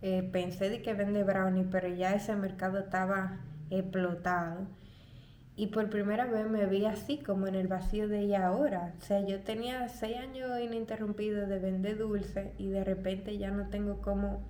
eh, 0.03 0.29
pensé 0.33 0.69
de 0.69 0.83
que 0.83 0.95
vende 0.95 1.23
brownie, 1.23 1.65
pero 1.71 1.89
ya 1.89 2.15
ese 2.15 2.35
mercado 2.35 2.79
estaba 2.79 3.39
explotado. 3.71 4.67
Y 5.55 5.69
por 5.69 5.91
primera 5.91 6.27
vez 6.27 6.49
me 6.49 6.67
vi 6.67 6.87
así, 6.87 7.19
como 7.19 7.47
en 7.47 7.55
el 7.55 7.69
vacío 7.69 8.09
de 8.09 8.21
ella 8.21 8.47
ahora. 8.47 8.95
O 8.99 9.03
sea, 9.03 9.21
yo 9.25 9.41
tenía 9.41 9.89
seis 9.89 10.17
años 10.17 10.51
ininterrumpidos 10.61 11.49
de 11.49 11.59
vender 11.59 11.99
dulce 11.99 12.53
y 12.59 12.69
de 12.69 12.85
repente 12.85 13.39
ya 13.39 13.51
no 13.51 13.69
tengo 13.69 14.01
cómo, 14.01 14.43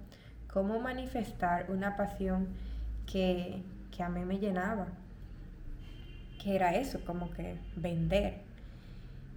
cómo 0.52 0.80
manifestar 0.80 1.70
una 1.70 1.96
pasión 1.96 2.48
que, 3.10 3.62
que 3.94 4.02
a 4.02 4.08
mí 4.08 4.24
me 4.24 4.38
llenaba. 4.38 4.86
Que 6.42 6.54
era 6.56 6.74
eso, 6.74 7.04
como 7.04 7.30
que 7.30 7.56
vender 7.76 8.51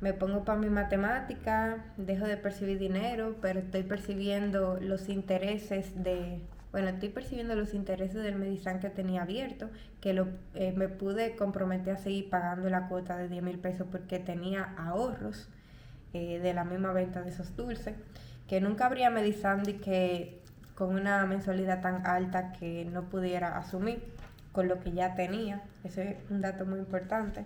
me 0.01 0.13
pongo 0.13 0.43
para 0.43 0.59
mi 0.59 0.69
matemática, 0.69 1.85
dejo 1.97 2.25
de 2.25 2.37
percibir 2.37 2.79
dinero, 2.79 3.35
pero 3.41 3.59
estoy 3.59 3.83
percibiendo 3.83 4.77
los 4.81 5.09
intereses 5.09 5.91
de, 6.03 6.41
bueno, 6.71 6.89
estoy 6.89 7.09
percibiendo 7.09 7.55
los 7.55 7.73
intereses 7.73 8.21
del 8.21 8.35
Medizan 8.35 8.79
que 8.79 8.89
tenía 8.89 9.21
abierto, 9.21 9.69
que 10.01 10.13
lo, 10.13 10.27
eh, 10.53 10.73
me 10.75 10.89
pude 10.89 11.35
comprometer 11.35 11.95
a 11.95 11.97
seguir 11.97 12.29
pagando 12.29 12.69
la 12.69 12.87
cuota 12.87 13.17
de 13.17 13.29
10 13.29 13.43
mil 13.43 13.59
pesos 13.59 13.87
porque 13.89 14.19
tenía 14.19 14.75
ahorros 14.77 15.49
eh, 16.13 16.39
de 16.39 16.53
la 16.53 16.65
misma 16.65 16.91
venta 16.91 17.21
de 17.21 17.29
esos 17.29 17.55
dulces, 17.55 17.95
que 18.47 18.61
nunca 18.61 18.85
habría 18.85 19.09
Medizan 19.09 19.63
que 19.63 20.41
con 20.75 20.93
una 20.93 21.25
mensualidad 21.25 21.81
tan 21.81 22.05
alta 22.05 22.51
que 22.51 22.85
no 22.85 23.09
pudiera 23.09 23.57
asumir 23.57 24.03
con 24.51 24.67
lo 24.67 24.79
que 24.81 24.91
ya 24.91 25.15
tenía. 25.15 25.61
Ese 25.83 26.11
es 26.11 26.31
un 26.31 26.41
dato 26.41 26.65
muy 26.65 26.79
importante. 26.79 27.45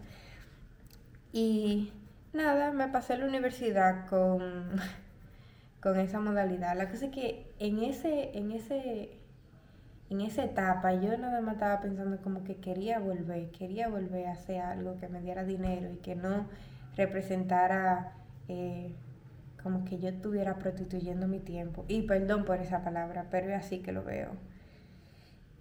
Y 1.31 1.91
Nada, 2.33 2.71
me 2.71 2.87
pasé 2.89 3.13
a 3.13 3.17
la 3.17 3.25
universidad 3.25 4.05
con, 4.07 4.41
con 5.81 5.99
esa 5.99 6.19
modalidad. 6.19 6.77
La 6.77 6.89
cosa 6.89 7.05
es 7.05 7.11
que 7.11 7.51
en 7.57 7.79
ese, 7.79 8.37
en 8.37 8.51
ese, 8.51 9.17
en 10.11 10.21
esa 10.21 10.43
etapa 10.43 10.93
yo 10.93 11.17
nada 11.17 11.41
más 11.41 11.55
estaba 11.55 11.81
pensando 11.81 12.21
como 12.21 12.43
que 12.43 12.57
quería 12.57 12.99
volver, 12.99 13.49
quería 13.49 13.87
volver 13.89 14.27
a 14.27 14.33
hacer 14.33 14.61
algo 14.61 14.97
que 14.97 15.07
me 15.07 15.21
diera 15.21 15.43
dinero 15.43 15.89
y 15.91 15.97
que 15.97 16.15
no 16.15 16.45
representara 16.95 18.13
eh, 18.47 18.93
como 19.63 19.83
que 19.85 19.97
yo 19.99 20.09
estuviera 20.09 20.59
prostituyendo 20.59 21.27
mi 21.27 21.39
tiempo. 21.39 21.83
Y 21.87 22.03
perdón 22.03 22.45
por 22.45 22.59
esa 22.59 22.83
palabra, 22.83 23.25
pero 23.31 23.49
es 23.49 23.55
así 23.55 23.79
que 23.79 23.91
lo 23.91 24.03
veo. 24.03 24.29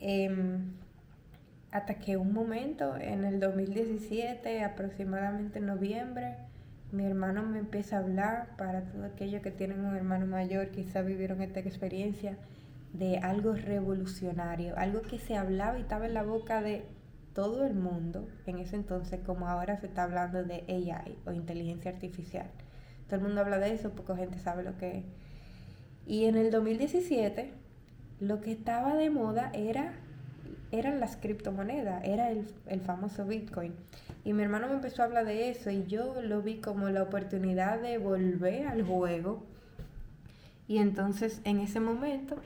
Em, 0.00 0.75
hasta 1.70 1.94
que 1.94 2.16
un 2.16 2.32
momento, 2.32 2.96
en 2.96 3.25
el 3.25 3.40
2017, 3.40 4.64
aproximadamente 4.64 5.58
en 5.58 5.66
noviembre, 5.66 6.37
mi 6.92 7.04
hermano 7.04 7.42
me 7.42 7.59
empieza 7.59 7.97
a 7.97 8.00
hablar, 8.00 8.57
para 8.57 8.83
todos 8.83 9.04
aquellos 9.04 9.42
que 9.42 9.50
tienen 9.50 9.85
un 9.85 9.95
hermano 9.95 10.26
mayor, 10.26 10.71
quizás 10.71 11.04
vivieron 11.04 11.42
esta 11.42 11.61
experiencia, 11.61 12.38
de 12.92 13.18
algo 13.18 13.52
revolucionario, 13.52 14.76
algo 14.76 15.02
que 15.02 15.18
se 15.18 15.37
hablaba 15.37 15.78
y 15.78 15.83
estaba 15.83 16.07
en 16.07 16.14
la 16.14 16.23
boca 16.23 16.62
de 16.62 16.87
todo 17.35 17.66
el 17.66 17.75
mundo 17.75 18.28
en 18.47 18.59
ese 18.59 18.76
entonces, 18.76 19.21
como 19.25 19.47
ahora 19.47 19.76
se 19.76 19.87
está 19.87 20.04
hablando 20.04 20.42
de 20.42 20.64
AI 20.66 21.18
o 21.26 21.33
inteligencia 21.33 21.90
artificial. 21.90 22.47
Todo 23.07 23.16
el 23.16 23.23
mundo 23.23 23.42
habla 23.42 23.59
de 23.59 23.73
eso, 23.73 23.90
poca 23.90 24.16
gente 24.16 24.38
sabe 24.38 24.62
lo 24.62 24.76
que 24.76 24.99
es. 24.99 25.04
Y 26.07 26.25
en 26.25 26.37
el 26.37 26.50
2017, 26.50 27.52
lo 28.21 28.40
que 28.40 28.52
estaba 28.52 28.97
de 28.97 29.11
moda 29.11 29.50
era, 29.54 29.92
eran 30.70 31.00
las 31.00 31.16
criptomonedas, 31.16 32.04
era 32.04 32.30
el, 32.30 32.46
el 32.66 32.80
famoso 32.80 33.25
Bitcoin. 33.25 33.75
Y 34.25 34.32
mi 34.32 34.42
hermano 34.42 34.68
me 34.68 34.75
empezó 34.75 35.02
a 35.02 35.06
hablar 35.06 35.25
de 35.25 35.50
eso 35.50 35.70
y 35.70 35.87
yo 35.87 36.20
lo 36.22 36.42
vi 36.42 36.60
como 36.60 36.88
la 36.90 37.02
oportunidad 37.02 37.80
de 37.80 37.98
volver 37.98 38.66
al 38.66 38.82
juego. 38.82 39.42
Y 40.66 40.78
entonces 40.78 41.40
en 41.44 41.60
ese 41.60 41.80
momento 41.80 42.37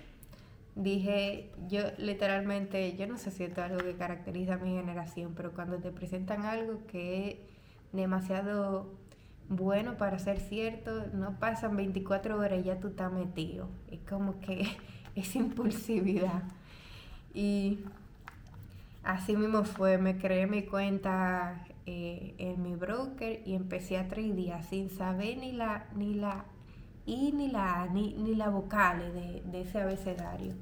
dije, 0.75 1.51
yo 1.69 1.81
literalmente, 1.99 2.97
yo 2.97 3.07
no 3.07 3.19
sé 3.19 3.31
si 3.31 3.45
esto 3.45 3.65
es 3.65 3.71
algo 3.71 3.85
que 3.85 3.95
caracteriza 3.95 4.55
a 4.55 4.59
mi 4.59 4.71
generación, 4.71 5.35
pero 5.35 5.53
cuando 5.53 5.79
te 5.79 5.91
presentan 5.91 6.45
algo 6.45 6.87
que 6.87 7.31
es 7.31 7.37
demasiado 7.93 8.87
bueno 9.49 9.97
para 9.97 10.19
ser 10.19 10.41
cierto, 10.41 11.07
no 11.13 11.39
pasan 11.39 11.77
24 11.77 12.39
horas 12.39 12.61
y 12.61 12.65
ya 12.65 12.81
tú 12.81 12.89
estás 12.89 13.13
metido. 13.13 13.69
Es 13.91 14.01
como 14.09 14.41
que 14.41 14.67
es 15.15 15.37
impulsividad. 15.37 16.43
Y 17.35 17.81
así 19.05 19.37
mismo 19.37 19.65
fue, 19.65 19.99
me 19.99 20.19
creé 20.19 20.47
mi 20.47 20.65
cuenta 20.65 21.65
eh, 21.87 22.35
en 22.39 22.63
mi 22.63 22.75
broker 22.75 23.43
y 23.45 23.55
empecé 23.55 23.99
a 23.99 24.09
días 24.09 24.67
sin 24.67 24.91
saber 24.91 25.39
ni 25.39 25.53
la, 25.53 25.87
ni 25.95 26.15
la 26.15 26.45
I 27.07 27.33
ni 27.33 27.49
la 27.49 27.83
A, 27.83 27.87
ni, 27.87 28.15
ni 28.15 28.35
la 28.35 28.49
vocales 28.49 29.13
de, 29.13 29.43
de 29.45 29.61
ese 29.63 29.81
abecedario. 29.81 30.55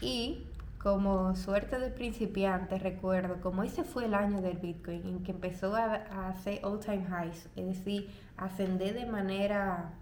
Y 0.00 0.46
como 0.84 1.34
suerte 1.34 1.78
de 1.78 1.88
principiante, 1.88 2.78
recuerdo, 2.78 3.40
como 3.40 3.62
ese 3.62 3.84
fue 3.84 4.04
el 4.04 4.12
año 4.12 4.42
del 4.42 4.58
Bitcoin, 4.58 5.06
en 5.06 5.22
que 5.22 5.32
empezó 5.32 5.74
a, 5.74 5.94
hacer 6.28 6.60
all-time 6.62 7.06
highs, 7.08 7.48
es 7.56 7.66
decir, 7.66 8.10
ascender 8.36 8.92
de 8.92 9.06
manera 9.06 9.94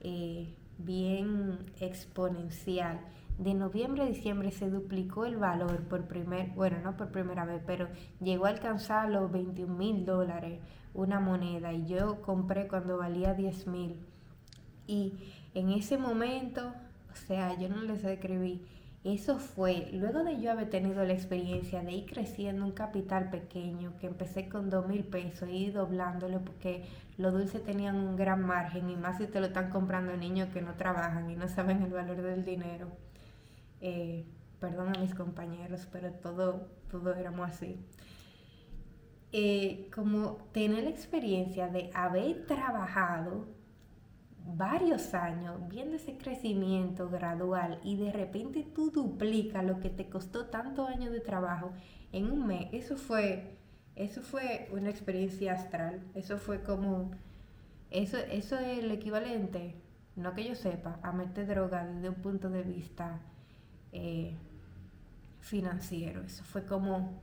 eh, 0.00 0.52
bien 0.78 1.58
exponencial. 1.78 2.98
De 3.38 3.52
noviembre 3.52 4.02
a 4.02 4.06
diciembre 4.06 4.50
se 4.50 4.70
duplicó 4.70 5.26
el 5.26 5.36
valor 5.36 5.82
por 5.88 6.06
primer, 6.08 6.50
bueno, 6.52 6.78
no 6.82 6.96
por 6.96 7.12
primera 7.12 7.44
vez, 7.44 7.62
pero 7.66 7.88
llegó 8.18 8.46
a 8.46 8.50
alcanzar 8.50 9.10
los 9.10 9.30
21 9.30 9.74
mil 9.74 10.06
dólares 10.06 10.60
una 10.94 11.20
moneda 11.20 11.72
y 11.74 11.84
yo 11.84 12.22
compré 12.22 12.66
cuando 12.66 12.96
valía 12.96 13.34
10 13.34 13.66
mil. 13.66 14.00
Y 14.86 15.12
en 15.52 15.68
ese 15.70 15.98
momento, 15.98 16.72
o 17.12 17.16
sea, 17.26 17.58
yo 17.58 17.68
no 17.68 17.82
les 17.82 18.02
escribí, 18.04 18.66
eso 19.04 19.38
fue, 19.38 19.90
luego 19.92 20.24
de 20.24 20.40
yo 20.40 20.50
haber 20.50 20.68
tenido 20.68 21.04
la 21.04 21.12
experiencia 21.12 21.80
de 21.82 21.92
ir 21.92 22.06
creciendo 22.06 22.64
un 22.64 22.72
capital 22.72 23.30
pequeño, 23.30 23.96
que 24.00 24.06
empecé 24.06 24.48
con 24.48 24.68
dos 24.70 24.88
mil 24.88 25.04
pesos, 25.04 25.48
y 25.48 25.70
doblándolo 25.70 26.40
porque 26.40 26.86
los 27.16 27.32
dulces 27.32 27.62
tenían 27.62 27.96
un 27.96 28.16
gran 28.16 28.42
margen, 28.42 28.90
y 28.90 28.96
más 28.96 29.18
si 29.18 29.26
te 29.26 29.38
lo 29.40 29.46
están 29.46 29.70
comprando 29.70 30.16
niños 30.16 30.48
que 30.48 30.62
no 30.62 30.74
trabajan 30.74 31.30
y 31.30 31.36
no 31.36 31.46
saben 31.48 31.82
el 31.82 31.92
valor 31.92 32.20
del 32.20 32.44
dinero. 32.44 32.88
Eh, 33.88 34.24
perdón 34.58 34.96
a 34.96 34.98
mis 34.98 35.14
compañeros, 35.14 35.86
pero 35.92 36.10
todo, 36.10 36.66
todo 36.90 37.14
éramos 37.14 37.48
así. 37.48 37.78
Eh, 39.30 39.88
como 39.94 40.38
tener 40.50 40.82
la 40.82 40.90
experiencia 40.90 41.68
de 41.68 41.92
haber 41.94 42.46
trabajado 42.46 43.46
varios 44.44 45.14
años 45.14 45.60
viendo 45.68 45.94
ese 45.94 46.18
crecimiento 46.18 47.08
gradual 47.08 47.78
y 47.84 47.94
de 47.94 48.10
repente 48.10 48.64
tú 48.64 48.90
duplicas 48.90 49.64
lo 49.64 49.78
que 49.78 49.90
te 49.90 50.08
costó 50.08 50.46
tantos 50.46 50.88
años 50.88 51.12
de 51.12 51.20
trabajo 51.20 51.70
en 52.10 52.28
un 52.32 52.44
mes, 52.44 52.68
eso 52.72 52.96
fue, 52.96 53.56
eso 53.94 54.20
fue 54.20 54.68
una 54.72 54.90
experiencia 54.90 55.52
astral, 55.52 56.00
eso 56.14 56.38
fue 56.38 56.64
como, 56.64 57.12
eso, 57.92 58.18
eso 58.18 58.58
es 58.58 58.78
el 58.80 58.90
equivalente, 58.90 59.76
no 60.16 60.34
que 60.34 60.44
yo 60.44 60.56
sepa, 60.56 60.98
a 61.04 61.12
meter 61.12 61.46
droga 61.46 61.86
desde 61.86 62.08
un 62.08 62.16
punto 62.16 62.50
de 62.50 62.62
vista 62.62 63.20
eh, 63.96 64.36
financiero, 65.40 66.22
eso 66.22 66.44
fue 66.44 66.64
como, 66.66 67.22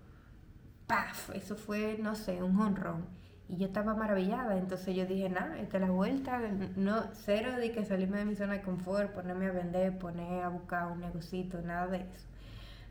paf, 0.88 1.30
eso 1.36 1.56
fue, 1.56 1.98
no 2.02 2.16
sé, 2.16 2.42
un 2.42 2.60
honrón. 2.60 3.06
Y 3.50 3.58
yo 3.58 3.68
estaba 3.68 3.94
maravillada, 3.94 4.58
entonces 4.58 4.96
yo 4.96 5.06
dije, 5.06 5.30
nada, 5.30 5.60
esta 5.60 5.78
es 5.78 5.82
la 5.82 5.92
vuelta, 5.92 6.40
no, 6.76 7.04
cero 7.14 7.58
de 7.58 7.72
que 7.72 7.86
salirme 7.86 8.18
de 8.18 8.26
mi 8.26 8.36
zona 8.36 8.54
de 8.54 8.62
confort, 8.62 9.12
ponerme 9.14 9.48
a 9.48 9.52
vender, 9.52 9.98
poner 10.00 10.44
a 10.44 10.50
buscar 10.50 10.92
un 10.92 11.02
negocito, 11.02 11.62
nada 11.62 11.88
de 11.88 11.98
eso. 11.98 12.28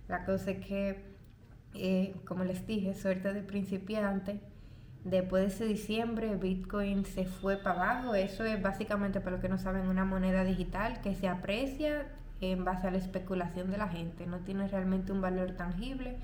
La 0.08 0.24
cosa 0.24 0.52
es 0.52 0.64
que, 0.64 1.02
eh, 1.74 2.14
como 2.26 2.44
les 2.44 2.66
dije, 2.66 2.94
suerte 2.94 3.32
de 3.32 3.42
principiante, 3.42 4.40
después 5.04 5.42
de 5.42 5.48
ese 5.48 5.64
diciembre 5.64 6.36
Bitcoin 6.36 7.04
se 7.04 7.24
fue 7.24 7.56
para 7.56 7.82
abajo, 7.82 8.14
eso 8.14 8.44
es 8.44 8.62
básicamente, 8.62 9.20
para 9.20 9.32
los 9.32 9.40
que 9.40 9.48
no 9.48 9.58
saben, 9.58 9.88
una 9.88 10.04
moneda 10.04 10.44
digital 10.44 11.00
que 11.00 11.14
se 11.14 11.26
aprecia 11.28 12.06
en 12.50 12.64
base 12.64 12.88
a 12.88 12.90
la 12.90 12.98
especulación 12.98 13.70
de 13.70 13.78
la 13.78 13.88
gente, 13.88 14.26
no 14.26 14.38
tiene 14.40 14.66
realmente 14.66 15.12
un 15.12 15.20
valor 15.20 15.52
tangible 15.52 16.16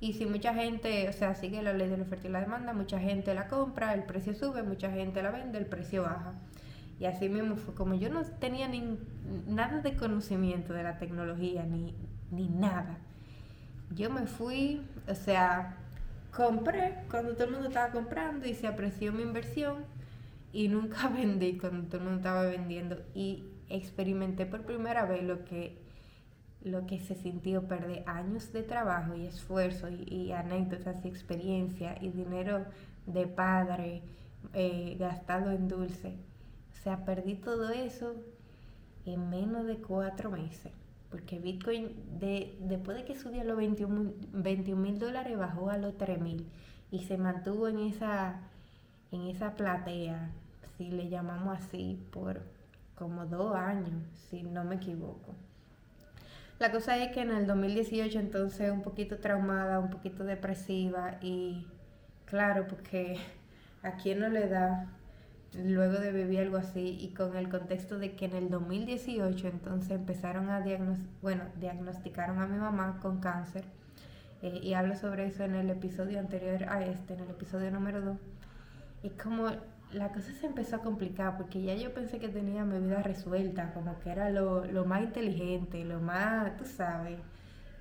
y 0.00 0.12
si 0.12 0.26
mucha 0.26 0.52
gente, 0.52 1.08
o 1.08 1.12
sea, 1.12 1.34
sigue 1.34 1.62
la 1.62 1.72
ley 1.72 1.88
de 1.88 1.96
la 1.96 2.02
oferta 2.02 2.28
y 2.28 2.30
la 2.30 2.40
demanda, 2.40 2.72
mucha 2.74 2.98
gente 2.98 3.34
la 3.34 3.48
compra, 3.48 3.94
el 3.94 4.02
precio 4.02 4.34
sube, 4.34 4.62
mucha 4.62 4.90
gente 4.90 5.22
la 5.22 5.30
vende, 5.30 5.58
el 5.58 5.66
precio 5.66 6.02
baja. 6.02 6.34
Y 7.00 7.06
así 7.06 7.28
mismo 7.28 7.56
fue 7.56 7.74
como 7.74 7.94
yo 7.94 8.10
no 8.10 8.22
tenía 8.24 8.68
ni, 8.68 8.98
nada 9.46 9.80
de 9.80 9.96
conocimiento 9.96 10.74
de 10.74 10.82
la 10.82 10.98
tecnología, 10.98 11.64
ni, 11.64 11.94
ni 12.30 12.48
nada. 12.48 12.98
Yo 13.94 14.10
me 14.10 14.26
fui, 14.26 14.82
o 15.08 15.14
sea, 15.14 15.76
compré 16.34 16.98
cuando 17.10 17.32
todo 17.32 17.44
el 17.44 17.52
mundo 17.52 17.68
estaba 17.68 17.90
comprando 17.90 18.46
y 18.46 18.54
se 18.54 18.66
apreció 18.66 19.12
mi 19.12 19.22
inversión 19.22 19.84
y 20.52 20.68
nunca 20.68 21.08
vendí 21.14 21.56
cuando 21.56 21.86
todo 21.86 21.98
el 21.98 22.04
mundo 22.04 22.18
estaba 22.18 22.42
vendiendo 22.42 22.98
y 23.14 23.44
experimenté 23.68 24.46
por 24.46 24.62
primera 24.62 25.04
vez 25.06 25.22
lo 25.22 25.44
que 25.44 25.86
lo 26.66 26.84
que 26.86 26.98
se 26.98 27.14
sintió 27.14 27.68
perder 27.68 28.02
años 28.06 28.52
de 28.52 28.64
trabajo 28.64 29.14
y 29.14 29.24
esfuerzo 29.24 29.88
y, 29.88 30.32
anécdotas 30.32 31.04
y 31.04 31.08
experiencia 31.08 31.96
y 32.00 32.10
dinero 32.10 32.64
de 33.06 33.28
padre 33.28 34.02
eh, 34.52 34.96
gastado 34.98 35.52
en 35.52 35.68
dulce. 35.68 36.16
O 36.72 36.82
sea, 36.82 37.04
perdí 37.04 37.34
todo 37.34 37.70
eso 37.70 38.16
en 39.04 39.30
menos 39.30 39.66
de 39.66 39.76
cuatro 39.76 40.30
meses. 40.30 40.72
Porque 41.08 41.38
Bitcoin, 41.38 41.90
de, 42.18 42.56
después 42.60 42.96
de 42.96 43.04
que 43.04 43.14
subió 43.14 43.42
a 43.42 43.44
los 43.44 43.56
21 43.56 44.76
mil 44.76 44.98
dólares, 44.98 45.38
bajó 45.38 45.70
a 45.70 45.78
los 45.78 45.96
3 45.96 46.20
mil. 46.20 46.46
Y 46.90 47.00
se 47.04 47.16
mantuvo 47.16 47.68
en 47.68 47.78
esa, 47.78 48.40
en 49.12 49.28
esa 49.28 49.54
platea, 49.54 50.30
si 50.76 50.90
le 50.90 51.08
llamamos 51.08 51.58
así, 51.58 52.00
por 52.10 52.42
como 52.96 53.26
dos 53.26 53.54
años, 53.54 54.02
si 54.28 54.42
no 54.42 54.64
me 54.64 54.76
equivoco. 54.76 55.34
La 56.58 56.72
cosa 56.72 56.96
es 56.96 57.12
que 57.12 57.20
en 57.20 57.30
el 57.30 57.46
2018 57.46 58.18
entonces 58.18 58.72
un 58.72 58.82
poquito 58.82 59.18
traumada, 59.18 59.78
un 59.78 59.90
poquito 59.90 60.24
depresiva 60.24 61.18
y 61.20 61.66
claro, 62.24 62.66
porque 62.66 63.18
a 63.82 63.92
quién 63.92 64.20
no 64.20 64.28
le 64.28 64.48
da 64.48 64.88
luego 65.54 65.98
de 65.98 66.12
vivir 66.12 66.40
algo 66.40 66.56
así 66.56 66.98
y 67.00 67.14
con 67.14 67.36
el 67.36 67.48
contexto 67.48 67.98
de 67.98 68.14
que 68.16 68.26
en 68.26 68.34
el 68.34 68.50
2018 68.50 69.48
entonces 69.48 69.90
empezaron 69.92 70.48
a 70.50 70.60
diagnosticar, 70.60 71.20
bueno, 71.22 71.44
diagnosticaron 71.56 72.40
a 72.40 72.46
mi 72.46 72.58
mamá 72.58 72.98
con 73.00 73.20
cáncer 73.20 73.64
eh, 74.42 74.60
y 74.62 74.74
hablo 74.74 74.96
sobre 74.96 75.26
eso 75.26 75.44
en 75.44 75.54
el 75.54 75.70
episodio 75.70 76.18
anterior 76.18 76.64
a 76.68 76.84
este, 76.84 77.14
en 77.14 77.20
el 77.20 77.30
episodio 77.30 77.70
número 77.70 78.00
2. 78.00 78.18
Y 79.02 79.10
como 79.10 79.50
la 79.92 80.08
cosa 80.08 80.32
se 80.32 80.46
empezó 80.46 80.76
a 80.76 80.80
complicar 80.80 81.36
porque 81.36 81.62
ya 81.62 81.74
yo 81.74 81.94
pensé 81.94 82.18
que 82.18 82.28
tenía 82.28 82.64
mi 82.64 82.78
vida 82.80 83.02
resuelta, 83.02 83.72
como 83.72 83.98
que 84.00 84.10
era 84.10 84.30
lo, 84.30 84.84
más 84.84 85.02
inteligente, 85.02 85.84
lo 85.84 86.00
más, 86.00 86.56
tú 86.56 86.64
sabes, 86.64 87.18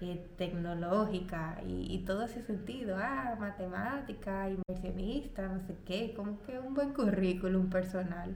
eh, 0.01 0.25
tecnológica 0.37 1.57
y, 1.67 1.99
todo 2.05 2.25
ese 2.25 2.41
sentido, 2.43 2.97
ah, 2.99 3.35
matemática, 3.39 4.49
inversionista, 4.49 5.47
no 5.47 5.59
sé 5.61 5.75
qué, 5.85 6.13
como 6.15 6.41
que 6.43 6.59
un 6.59 6.73
buen 6.73 6.93
currículum 6.93 7.69
personal. 7.69 8.35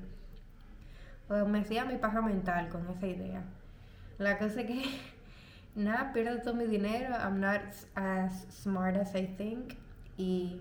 O 1.29 1.45
me 1.45 1.60
hacía 1.60 1.86
mi 1.86 1.97
paja 1.97 2.21
mental 2.21 2.69
con 2.69 2.89
esa 2.89 3.05
idea. 3.05 3.43
La 4.17 4.39
cosa 4.39 4.62
es 4.62 4.67
que, 4.67 4.84
nada, 5.75 6.12
pierdo 6.12 6.41
todo 6.41 6.55
mi 6.55 6.65
dinero, 6.65 7.15
I'm 7.15 7.39
not 7.39 7.62
as 7.95 8.47
smart 8.49 8.97
as 8.97 9.15
I 9.15 9.27
think 9.27 9.75
y 10.17 10.60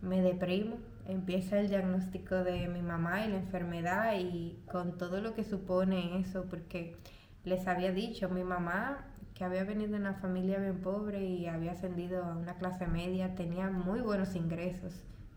me 0.00 0.22
deprimo 0.22 0.76
empieza 1.06 1.58
el 1.58 1.68
diagnóstico 1.68 2.36
de 2.36 2.68
mi 2.68 2.82
mamá 2.82 3.24
y 3.24 3.30
la 3.30 3.38
enfermedad 3.38 4.14
y 4.18 4.58
con 4.70 4.98
todo 4.98 5.20
lo 5.20 5.34
que 5.34 5.44
supone 5.44 6.20
eso, 6.20 6.44
porque 6.48 6.96
les 7.44 7.66
había 7.66 7.92
dicho, 7.92 8.28
mi 8.28 8.44
mamá, 8.44 9.06
que 9.34 9.44
había 9.44 9.64
venido 9.64 9.92
de 9.92 9.96
una 9.98 10.14
familia 10.14 10.58
bien 10.58 10.80
pobre 10.80 11.24
y 11.24 11.46
había 11.46 11.72
ascendido 11.72 12.24
a 12.24 12.36
una 12.36 12.54
clase 12.54 12.86
media, 12.86 13.34
tenía 13.34 13.70
muy 13.70 14.00
buenos 14.00 14.36
ingresos, 14.36 14.92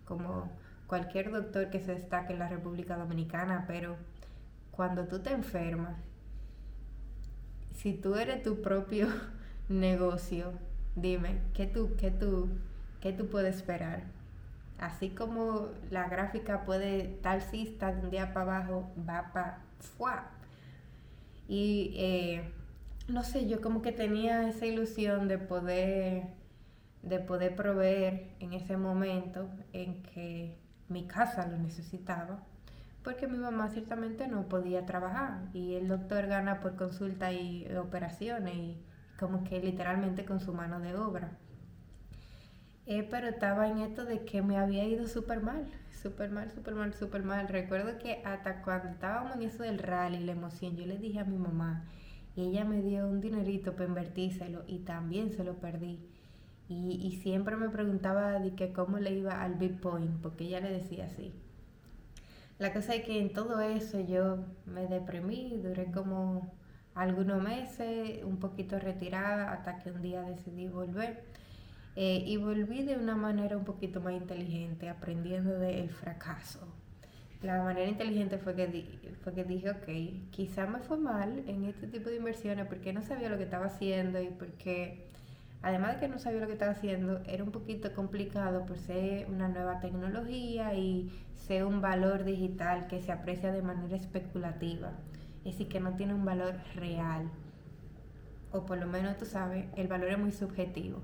como 0.05 0.51
cualquier 0.87 1.31
doctor 1.31 1.69
que 1.69 1.79
se 1.79 1.95
destaque 1.95 2.33
en 2.33 2.39
la 2.39 2.47
República 2.47 2.97
Dominicana, 2.97 3.65
pero 3.67 3.95
cuando 4.71 5.07
tú 5.07 5.19
te 5.19 5.31
enfermas, 5.31 5.97
si 7.73 7.93
tú 7.93 8.15
eres 8.15 8.43
tu 8.43 8.61
propio 8.61 9.07
negocio, 9.69 10.53
dime, 10.95 11.39
¿qué 11.53 11.65
tú, 11.65 11.95
qué 11.97 12.11
tú, 12.11 12.49
qué 13.01 13.13
tú 13.13 13.27
puedes 13.27 13.55
esperar? 13.55 14.14
Así 14.79 15.09
como 15.09 15.69
la 15.89 16.09
gráfica 16.09 16.65
puede 16.65 17.17
tal 17.21 17.41
cista 17.41 17.93
de 17.93 18.01
un 18.01 18.09
día 18.09 18.33
para 18.33 18.57
abajo, 18.57 18.91
va 19.07 19.31
para 19.33 19.63
fuá. 19.79 20.31
Y 21.47 21.93
eh, 21.95 22.51
no 23.07 23.23
sé, 23.23 23.47
yo 23.47 23.61
como 23.61 23.81
que 23.81 23.91
tenía 23.91 24.49
esa 24.49 24.65
ilusión 24.65 25.27
de 25.27 25.37
poder, 25.37 26.23
de 27.03 27.19
poder 27.19 27.55
proveer 27.55 28.31
en 28.39 28.53
ese 28.53 28.77
momento 28.77 29.49
en 29.73 30.01
que 30.03 30.57
mi 30.89 31.05
casa 31.07 31.47
lo 31.47 31.57
necesitaba, 31.57 32.39
porque 33.03 33.27
mi 33.27 33.37
mamá 33.37 33.69
ciertamente 33.69 34.27
no 34.27 34.47
podía 34.47 34.85
trabajar 34.85 35.43
y 35.53 35.75
el 35.75 35.87
doctor 35.87 36.27
gana 36.27 36.59
por 36.59 36.75
consulta 36.75 37.31
y 37.31 37.67
operaciones 37.75 38.55
y 38.55 38.83
como 39.19 39.43
que 39.43 39.59
literalmente 39.59 40.25
con 40.25 40.39
su 40.39 40.53
mano 40.53 40.79
de 40.79 40.95
obra. 40.95 41.31
Eh, 42.87 43.07
pero 43.09 43.27
estaba 43.27 43.67
en 43.67 43.79
esto 43.79 44.05
de 44.05 44.25
que 44.25 44.41
me 44.41 44.57
había 44.57 44.85
ido 44.85 45.07
súper 45.07 45.41
mal, 45.41 45.65
súper 46.03 46.29
mal, 46.29 46.51
súper 46.51 46.75
mal, 46.75 46.93
súper 46.93 47.23
mal. 47.23 47.47
Recuerdo 47.47 47.97
que 47.97 48.21
hasta 48.23 48.61
cuando 48.61 48.89
estábamos 48.89 49.35
en 49.35 49.41
eso 49.41 49.63
del 49.63 49.79
rally, 49.79 50.19
la 50.19 50.33
emoción, 50.33 50.75
yo 50.75 50.85
le 50.85 50.97
dije 50.97 51.19
a 51.19 51.25
mi 51.25 51.37
mamá 51.37 51.85
y 52.35 52.43
ella 52.43 52.63
me 52.65 52.81
dio 52.81 53.07
un 53.07 53.21
dinerito 53.21 53.73
para 53.73 53.85
invertírselo 53.85 54.63
y 54.67 54.79
también 54.79 55.31
se 55.31 55.43
lo 55.43 55.55
perdí. 55.55 55.99
Y, 56.69 56.99
y 57.07 57.11
siempre 57.21 57.55
me 57.55 57.69
preguntaba 57.69 58.39
de 58.39 58.55
que 58.55 58.71
cómo 58.73 58.99
le 58.99 59.13
iba 59.13 59.41
al 59.43 59.55
Bitcoin, 59.55 60.19
porque 60.21 60.45
ella 60.45 60.59
le 60.59 60.71
decía 60.71 61.05
así. 61.05 61.33
La 62.57 62.73
cosa 62.73 62.95
es 62.95 63.05
que 63.05 63.19
en 63.19 63.33
todo 63.33 63.59
eso 63.61 63.99
yo 63.99 64.45
me 64.65 64.87
deprimí, 64.87 65.57
duré 65.61 65.91
como 65.91 66.53
algunos 66.93 67.41
meses, 67.43 68.23
un 68.23 68.37
poquito 68.37 68.79
retirada, 68.79 69.51
hasta 69.51 69.79
que 69.79 69.91
un 69.91 70.01
día 70.01 70.21
decidí 70.21 70.67
volver. 70.67 71.23
Eh, 71.97 72.23
y 72.25 72.35
volví 72.35 72.83
de 72.83 72.97
una 72.97 73.15
manera 73.15 73.55
un 73.55 73.63
poquito 73.63 74.01
más 74.01 74.13
inteligente, 74.13 74.89
aprendiendo 74.89 75.57
del 75.57 75.89
fracaso. 75.89 76.59
La 77.41 77.63
manera 77.63 77.87
inteligente 77.87 78.37
fue 78.37 78.53
que, 78.53 78.83
fue 79.23 79.33
que 79.33 79.45
dije, 79.45 79.69
ok, 79.69 80.29
quizá 80.31 80.67
me 80.67 80.79
fue 80.79 80.97
mal 80.97 81.43
en 81.47 81.63
este 81.63 81.87
tipo 81.87 82.09
de 82.09 82.17
inversiones 82.17 82.67
porque 82.67 82.91
no 82.91 83.01
sabía 83.01 83.29
lo 83.29 83.37
que 83.37 83.43
estaba 83.43 83.67
haciendo 83.67 84.21
y 84.21 84.27
porque, 84.27 85.07
además 85.61 85.93
de 85.93 85.99
que 86.01 86.07
no 86.09 86.19
sabía 86.19 86.41
lo 86.41 86.47
que 86.47 86.53
estaba 86.53 86.73
haciendo, 86.73 87.21
era 87.27 87.43
un 87.45 87.51
poquito 87.51 87.93
complicado 87.93 88.65
por 88.65 88.77
ser 88.77 89.27
una 89.29 89.47
nueva 89.47 89.79
tecnología 89.79 90.73
y 90.73 91.09
ser 91.35 91.63
un 91.63 91.79
valor 91.79 92.25
digital 92.25 92.87
que 92.87 93.01
se 93.01 93.13
aprecia 93.13 93.53
de 93.53 93.61
manera 93.61 93.95
especulativa, 93.95 94.91
es 95.45 95.53
decir, 95.53 95.69
que 95.69 95.79
no 95.79 95.95
tiene 95.95 96.13
un 96.13 96.25
valor 96.25 96.55
real. 96.75 97.29
O 98.51 98.65
por 98.65 98.79
lo 98.79 98.87
menos 98.87 99.17
tú 99.17 99.25
sabes, 99.25 99.67
el 99.77 99.87
valor 99.87 100.09
es 100.09 100.17
muy 100.17 100.31
subjetivo 100.33 101.01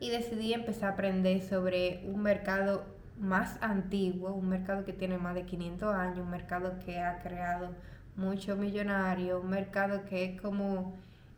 y 0.00 0.10
decidí 0.10 0.52
empezar 0.52 0.90
a 0.90 0.92
aprender 0.92 1.42
sobre 1.42 2.02
un 2.04 2.22
mercado 2.22 2.84
más 3.18 3.56
antiguo, 3.62 4.32
un 4.32 4.48
mercado 4.48 4.84
que 4.84 4.92
tiene 4.92 5.18
más 5.18 5.34
de 5.34 5.44
500 5.44 5.94
años, 5.94 6.18
un 6.18 6.30
mercado 6.30 6.78
que 6.84 7.00
ha 7.00 7.20
creado 7.20 7.70
muchos 8.16 8.58
millonarios, 8.58 9.42
un 9.42 9.50
mercado 9.50 10.04
que 10.04 10.24
es 10.24 10.40
como 10.40 10.94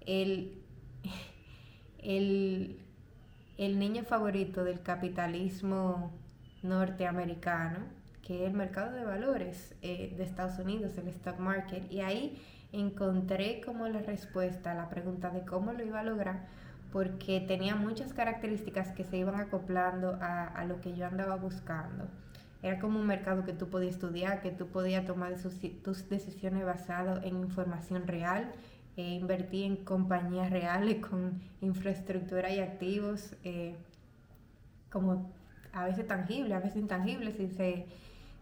el, 0.07 0.61
el, 1.99 2.81
el 3.59 3.79
niño 3.79 4.03
favorito 4.05 4.65
del 4.65 4.83
capitalismo 4.83 6.13
norteamericano, 6.63 7.79
que 8.23 8.43
es 8.43 8.51
el 8.51 8.57
mercado 8.57 8.93
de 8.93 9.05
valores 9.05 9.75
eh, 9.83 10.15
de 10.17 10.25
Estados 10.25 10.59
Unidos, 10.59 10.99
el 10.99 11.09
stock 11.09 11.39
market. 11.39 11.91
Y 11.91 12.01
ahí 12.01 12.43
encontré 12.73 13.61
como 13.65 13.89
la 13.89 14.01
respuesta 14.01 14.73
a 14.73 14.75
la 14.75 14.89
pregunta 14.89 15.31
de 15.31 15.45
cómo 15.45 15.73
lo 15.73 15.85
iba 15.85 16.01
a 16.01 16.05
lograr 16.05 16.47
porque 16.93 17.41
tenía 17.41 17.75
muchas 17.75 18.13
características 18.13 18.93
que 18.93 19.05
se 19.05 19.19
iban 19.19 19.37
acoplando 19.37 20.19
a, 20.21 20.65
lo 20.65 20.81
que 20.81 20.95
yo 20.95 21.07
andaba 21.07 21.37
buscando. 21.37 22.09
Era 22.63 22.81
como 22.81 22.99
un 22.99 23.07
mercado 23.07 23.45
que 23.45 23.53
tú 23.53 23.69
podías 23.69 23.95
estudiar, 23.95 24.41
que 24.41 24.51
tú 24.51 24.69
podías 24.69 25.05
tomar 25.05 25.35
tus 25.85 26.09
decisiones 26.09 26.65
basadas 26.65 27.25
en 27.25 27.37
información 27.37 28.07
real, 28.07 28.53
e 28.97 29.15
invertir 29.15 29.65
en 29.65 29.77
compañías 29.77 30.51
reales 30.51 30.97
con 31.09 31.41
infraestructura 31.61 32.53
y 32.53 32.59
activos, 32.59 33.37
eh, 33.45 33.77
como 34.91 35.31
a 35.73 35.85
veces 35.85 36.09
tangibles, 36.09 36.53
a 36.53 36.59
veces 36.59 36.79
intangibles, 36.79 37.37
si 37.37 37.49
se, 37.49 37.87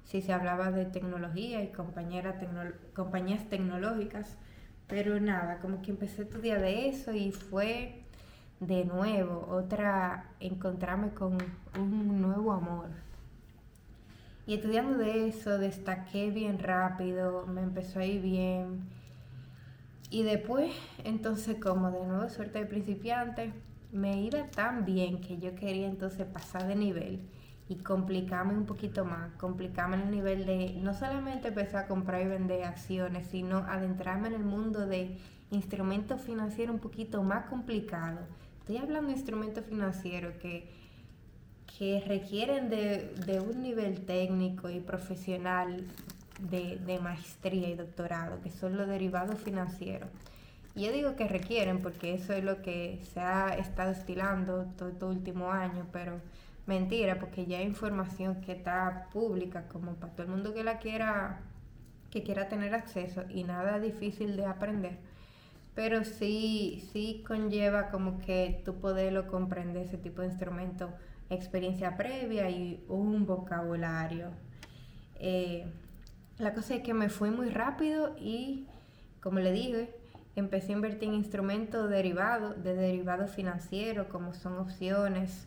si 0.05 0.23
se 0.23 0.33
hablaba 0.33 0.71
de 0.71 0.87
tecnología 0.87 1.63
y 1.63 1.73
compañías 1.73 3.49
tecnológicas. 3.51 4.39
Pero 4.87 5.21
nada, 5.21 5.59
como 5.59 5.83
que 5.83 5.91
empecé 5.91 6.23
a 6.23 6.25
estudiar 6.25 6.61
de 6.61 6.89
eso 6.89 7.13
y 7.13 7.33
fue 7.33 8.06
de 8.61 8.85
nuevo, 8.85 9.47
otra, 9.51 10.31
encontrarme 10.41 11.11
con 11.11 11.37
un 11.79 12.23
nuevo 12.23 12.53
amor. 12.53 12.89
Y 14.47 14.55
estudiando 14.55 14.97
de 14.97 15.29
eso, 15.29 15.59
destaqué 15.59 16.31
bien 16.31 16.59
rápido, 16.59 17.47
me 17.47 17.63
empezó 17.63 17.99
a 17.99 18.05
ir 18.05 18.23
bien. 18.23 18.89
Y 20.09 20.23
después, 20.23 20.73
entonces, 21.05 21.57
como 21.61 21.91
de 21.91 22.07
nuevo 22.07 22.29
suerte 22.29 22.61
de 22.61 22.67
principiante, 22.67 23.53
me 23.93 24.21
iba 24.23 24.45
tan 24.45 24.85
bien 24.85 25.21
que 25.21 25.39
yo 25.39 25.55
quería 25.55 25.89
entonces 25.89 26.27
pasar 26.27 26.67
de 26.67 26.77
nivel 26.77 27.21
y 27.69 27.77
complicarme 27.77 28.55
un 28.55 28.67
poquito 28.67 29.05
más, 29.05 29.33
complicarme 29.33 29.97
en 29.97 30.03
el 30.03 30.11
nivel 30.13 30.47
de 30.47 30.79
no 30.81 30.95
solamente 30.95 31.49
empezar 31.49 31.85
a 31.85 31.89
comprar 31.89 32.23
y 32.23 32.29
vender 32.29 32.65
acciones, 32.65 33.27
sino 33.27 33.59
adentrarme 33.59 34.29
en 34.29 34.35
el 34.35 34.45
mundo 34.45 34.87
de 34.87 35.19
instrumentos 35.51 36.21
financieros 36.23 36.75
un 36.75 36.81
poquito 36.81 37.23
más 37.25 37.47
complicado 37.47 38.21
Estoy 38.67 38.79
hablando 38.79 39.11
de 39.11 39.17
instrumentos 39.17 39.65
financieros 39.65 40.35
que, 40.43 40.69
que 41.79 42.03
requieren 42.05 42.69
de, 42.69 43.41
un 43.41 43.63
nivel 43.63 44.05
técnico 44.05 44.69
y 44.69 44.81
profesional 44.81 45.85
de, 46.41 46.99
maestría 47.01 47.69
y 47.69 47.77
doctorado, 47.77 48.41
que 48.43 48.51
son 48.51 48.77
los 48.77 48.89
derivados 48.89 49.39
financieros. 49.39 50.09
Y 50.75 50.85
yo 50.85 50.91
digo 50.91 51.15
que 51.15 51.29
requieren 51.29 51.81
porque 51.81 52.15
eso 52.15 52.33
es 52.33 52.43
lo 52.43 52.61
que 52.61 52.99
se 53.15 53.21
ha 53.21 53.57
estado 53.57 53.93
estilando 53.93 54.65
todo 54.77 54.89
este 54.89 55.05
último 55.05 55.53
año, 55.53 55.87
pero 55.93 56.21
mentira, 56.67 57.21
porque 57.21 57.47
ya 57.47 57.59
hay 57.59 57.67
información 57.67 58.41
que 58.41 58.51
está 58.51 59.07
pública 59.13 59.69
como 59.69 59.95
para 59.95 60.13
todo 60.13 60.25
el 60.25 60.33
mundo 60.33 60.55
que 60.55 60.65
la 60.65 60.81
quiera, 60.81 61.39
que 62.11 62.25
quiera 62.25 62.49
tener 62.49 62.75
acceso 62.75 63.23
y 63.29 63.45
nada 63.45 63.79
difícil 63.79 64.37
de 64.37 64.45
aprender 64.45 64.99
pero 65.77 66.05
sí, 66.05 66.89
sí 66.91 67.23
conlleva 67.27 67.91
como 67.91 68.19
que 68.19 68.63
tú 68.65 68.81
poderlo 68.81 69.27
comprender 69.27 69.85
ese 69.85 69.99
tipo 69.99 70.23
de 70.23 70.29
instrumento, 70.29 70.91
experiencia 71.29 71.99
previa 71.99 72.49
y 72.49 72.83
un 72.89 73.27
vocabulario. 73.27 74.31
Eh, 75.17 75.67
la 76.39 76.55
cosa 76.55 76.77
es 76.77 76.83
que 76.83 76.95
me 76.95 77.11
fui 77.11 77.29
muy 77.29 77.51
rápido 77.51 78.17
y, 78.19 78.67
como 79.21 79.39
le 79.39 79.53
dije, 79.53 79.95
empecé 80.35 80.73
a 80.73 80.77
invertir 80.77 81.11
en 81.11 81.15
instrumentos 81.17 81.91
derivados, 81.91 82.63
de 82.65 82.75
derivados 82.75 83.31
financieros, 83.33 84.07
como 84.07 84.33
son 84.33 84.57
opciones 84.57 85.47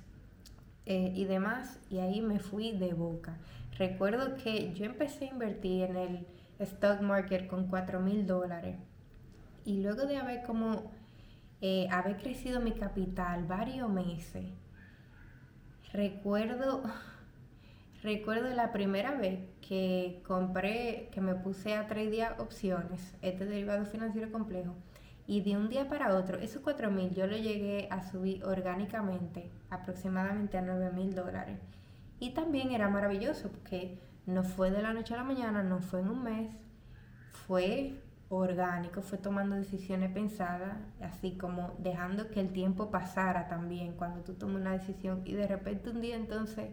eh, 0.86 1.12
y 1.16 1.26
demás, 1.26 1.80
y 1.90 1.98
ahí 1.98 2.22
me 2.22 2.38
fui 2.38 2.78
de 2.78 2.94
boca. 2.94 3.40
Recuerdo 3.80 4.36
que 4.36 4.76
yo 4.76 4.86
empecé 4.86 5.26
a 5.26 5.32
invertir 5.32 5.86
en 5.86 5.96
el 5.96 6.28
stock 6.60 7.02
market 7.02 7.48
con 7.48 7.66
4 7.68 8.00
mil 8.00 8.28
dólares 8.28 8.89
y 9.70 9.84
luego 9.84 10.08
de 10.08 10.18
haber 10.18 10.42
como 10.42 10.92
eh, 11.62 11.88
haber 11.92 12.18
crecido 12.18 12.60
mi 12.60 12.72
capital 12.72 13.46
varios 13.46 13.88
meses, 13.88 14.48
recuerdo, 15.94 16.82
recuerdo 18.02 18.50
la 18.56 18.72
primera 18.72 19.14
vez 19.14 19.48
que 19.62 20.24
compré, 20.26 21.10
que 21.12 21.22
me 21.22 21.36
puse 21.36 21.76
a 21.76 21.86
tradear 21.86 22.42
opciones, 22.42 23.16
este 23.22 23.46
derivado 23.46 23.86
financiero 23.86 24.32
complejo, 24.32 24.74
y 25.28 25.42
de 25.42 25.56
un 25.56 25.70
día 25.70 25.88
para 25.88 26.16
otro, 26.16 26.40
esos 26.40 26.64
4 26.64 26.90
mil 26.90 27.14
yo 27.14 27.28
lo 27.28 27.38
llegué 27.38 27.90
a 27.92 28.10
subir 28.10 28.44
orgánicamente 28.44 29.52
aproximadamente 29.70 30.58
a 30.58 30.64
9 30.64 30.94
mil 30.94 31.14
dólares. 31.14 31.60
Y 32.20 32.32
también 32.32 32.72
era 32.72 32.90
maravilloso 32.90 33.50
porque 33.50 34.00
no 34.26 34.42
fue 34.42 34.72
de 34.72 34.82
la 34.82 34.94
noche 34.94 35.14
a 35.14 35.18
la 35.18 35.24
mañana, 35.24 35.62
no 35.62 35.80
fue 35.80 36.00
en 36.00 36.10
un 36.10 36.24
mes, 36.24 36.56
fue 37.46 38.09
orgánico, 38.30 39.02
fue 39.02 39.18
tomando 39.18 39.56
decisiones 39.56 40.12
pensadas, 40.12 40.78
así 41.02 41.32
como 41.32 41.74
dejando 41.80 42.30
que 42.30 42.40
el 42.40 42.52
tiempo 42.52 42.92
pasara 42.92 43.48
también. 43.48 43.94
Cuando 43.94 44.22
tú 44.22 44.34
tomas 44.34 44.62
una 44.62 44.74
decisión 44.74 45.22
y 45.26 45.34
de 45.34 45.48
repente 45.48 45.90
un 45.90 46.02
día 46.02 46.16
entonces 46.16 46.70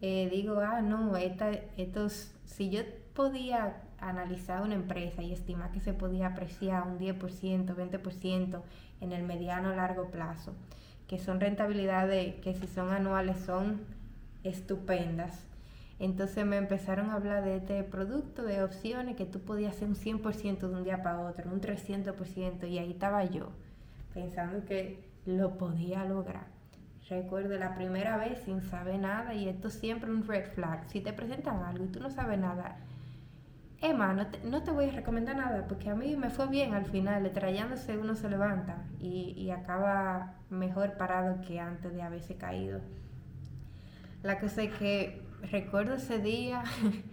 eh, 0.00 0.28
digo, 0.30 0.60
ah, 0.60 0.82
no, 0.82 1.16
esta, 1.16 1.50
estos, 1.78 2.30
si 2.44 2.68
yo 2.68 2.82
podía 3.14 3.80
analizar 3.98 4.60
una 4.60 4.74
empresa 4.74 5.22
y 5.22 5.32
estimar 5.32 5.70
que 5.72 5.80
se 5.80 5.94
podía 5.94 6.26
apreciar 6.26 6.86
un 6.86 6.98
10%, 6.98 7.74
20% 7.74 8.62
en 9.00 9.12
el 9.12 9.22
mediano 9.22 9.70
o 9.70 9.74
largo 9.74 10.10
plazo, 10.10 10.52
que 11.06 11.18
son 11.18 11.40
rentabilidades 11.40 12.34
que 12.42 12.54
si 12.54 12.66
son 12.66 12.90
anuales 12.92 13.38
son 13.38 13.80
estupendas, 14.42 15.46
entonces 16.04 16.44
me 16.44 16.56
empezaron 16.56 17.10
a 17.10 17.14
hablar 17.14 17.44
de 17.44 17.56
este 17.56 17.82
producto, 17.84 18.42
de 18.42 18.62
opciones, 18.62 19.16
que 19.16 19.26
tú 19.26 19.40
podías 19.40 19.76
hacer 19.76 19.88
un 19.88 19.94
100% 19.94 20.58
de 20.58 20.74
un 20.74 20.84
día 20.84 21.02
para 21.02 21.20
otro, 21.20 21.50
un 21.50 21.60
300%, 21.60 22.68
y 22.68 22.78
ahí 22.78 22.90
estaba 22.90 23.24
yo, 23.24 23.50
pensando 24.12 24.64
que 24.64 25.04
lo 25.26 25.56
podía 25.56 26.04
lograr. 26.04 26.46
Recuerdo 27.08 27.56
la 27.58 27.74
primera 27.74 28.16
vez 28.16 28.38
sin 28.44 28.62
saber 28.62 28.98
nada, 28.98 29.34
y 29.34 29.48
esto 29.48 29.70
siempre 29.70 30.10
un 30.10 30.26
red 30.26 30.46
flag. 30.52 30.88
Si 30.88 31.00
te 31.00 31.12
presentan 31.12 31.62
algo 31.62 31.84
y 31.84 31.88
tú 31.88 32.00
no 32.00 32.10
sabes 32.10 32.38
nada, 32.38 32.76
Emma, 33.80 34.14
no 34.14 34.26
te, 34.26 34.42
no 34.44 34.62
te 34.62 34.70
voy 34.70 34.88
a 34.88 34.92
recomendar 34.92 35.36
nada, 35.36 35.66
porque 35.68 35.90
a 35.90 35.94
mí 35.94 36.16
me 36.16 36.30
fue 36.30 36.48
bien 36.48 36.72
al 36.74 36.86
final, 36.86 37.30
trayéndose 37.32 37.98
uno 37.98 38.14
se 38.14 38.30
levanta 38.30 38.84
y, 38.98 39.34
y 39.36 39.50
acaba 39.50 40.34
mejor 40.48 40.96
parado 40.96 41.40
que 41.42 41.60
antes 41.60 41.92
de 41.92 42.02
haberse 42.02 42.36
caído. 42.36 42.80
La 44.22 44.40
cosa 44.40 44.62
es 44.62 44.72
que 44.78 45.22
recuerdo 45.50 45.94
ese 45.94 46.18
día, 46.18 46.64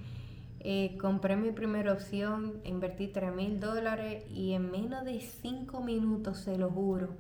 eh, 0.60 0.98
compré 1.00 1.36
mi 1.36 1.52
primera 1.52 1.94
opción, 1.94 2.62
invertí 2.64 3.08
3 3.08 3.34
mil 3.34 3.60
dólares 3.60 4.24
y 4.30 4.54
en 4.54 4.72
menos 4.72 5.04
de 5.06 5.20
5 5.20 5.82
minutos, 5.82 6.40
se 6.40 6.58
lo 6.58 6.70
juro, 6.70 7.16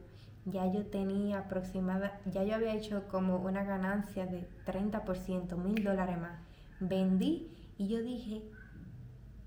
ya 0.46 0.72
yo 0.72 0.86
tenía 0.86 1.40
aproximada, 1.40 2.20
ya 2.26 2.44
yo 2.44 2.56
había 2.56 2.74
hecho 2.74 3.08
como 3.08 3.38
una 3.38 3.64
ganancia 3.64 4.26
de 4.26 4.48
30%, 4.66 5.56
mil 5.58 5.84
dólares 5.84 6.18
más. 6.20 6.40
Vendí 6.80 7.52
y 7.78 7.88
yo 7.88 8.02
dije, 8.02 8.44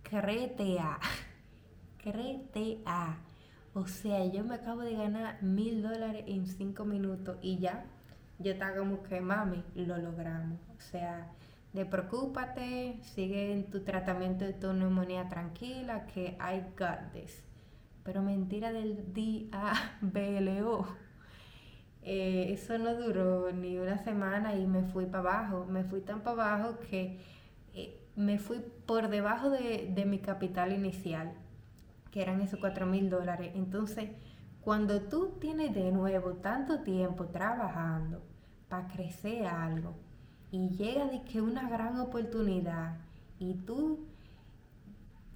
créete 0.02 0.78
a, 0.78 0.98
créete 1.98 2.78
a. 2.86 3.16
O 3.74 3.88
sea, 3.88 4.24
yo 4.26 4.44
me 4.44 4.54
acabo 4.54 4.82
de 4.82 4.94
ganar 4.94 5.42
mil 5.42 5.82
dólares 5.82 6.24
en 6.28 6.46
5 6.46 6.84
minutos 6.84 7.38
y 7.42 7.58
ya, 7.58 7.86
yo 8.38 8.52
estaba 8.52 8.76
como 8.76 9.02
que, 9.02 9.20
mami, 9.20 9.64
lo 9.74 9.98
logramos. 9.98 10.60
O 10.76 10.80
sea, 10.80 11.32
de 11.74 11.84
preocúpate, 11.84 13.00
sigue 13.02 13.52
en 13.52 13.68
tu 13.68 13.80
tratamiento 13.80 14.44
de 14.44 14.52
tu 14.52 14.72
neumonía 14.72 15.28
tranquila, 15.28 16.06
que 16.06 16.38
I 16.40 16.62
got 16.78 17.12
this. 17.12 17.44
pero 18.04 18.22
mentira 18.22 18.72
del 18.72 19.12
D-A-B-L-O. 19.12 20.86
Eh, 22.02 22.52
eso 22.52 22.76
no 22.78 22.94
duró 22.94 23.50
ni 23.50 23.78
una 23.78 23.96
semana 23.96 24.54
y 24.54 24.66
me 24.66 24.82
fui 24.82 25.06
para 25.06 25.20
abajo. 25.20 25.64
Me 25.64 25.84
fui 25.84 26.02
tan 26.02 26.20
para 26.20 26.54
abajo 26.54 26.78
que 26.78 27.18
eh, 27.72 27.98
me 28.14 28.38
fui 28.38 28.58
por 28.86 29.08
debajo 29.08 29.48
de, 29.50 29.90
de, 29.94 30.04
mi 30.04 30.18
capital 30.18 30.72
inicial, 30.72 31.32
que 32.10 32.20
eran 32.20 32.42
esos 32.42 32.60
4 32.60 32.86
mil 32.86 33.08
dólares. 33.08 33.52
Entonces, 33.54 34.10
cuando 34.60 35.00
tú 35.00 35.38
tienes 35.40 35.74
de 35.74 35.90
nuevo 35.92 36.34
tanto 36.34 36.80
tiempo 36.80 37.28
trabajando 37.28 38.22
para 38.68 38.86
crecer 38.88 39.46
algo 39.46 39.94
y 40.54 40.68
llega 40.68 41.06
de 41.06 41.22
que 41.22 41.40
una 41.40 41.68
gran 41.68 41.98
oportunidad 41.98 42.94
y 43.40 43.54
tú 43.54 43.98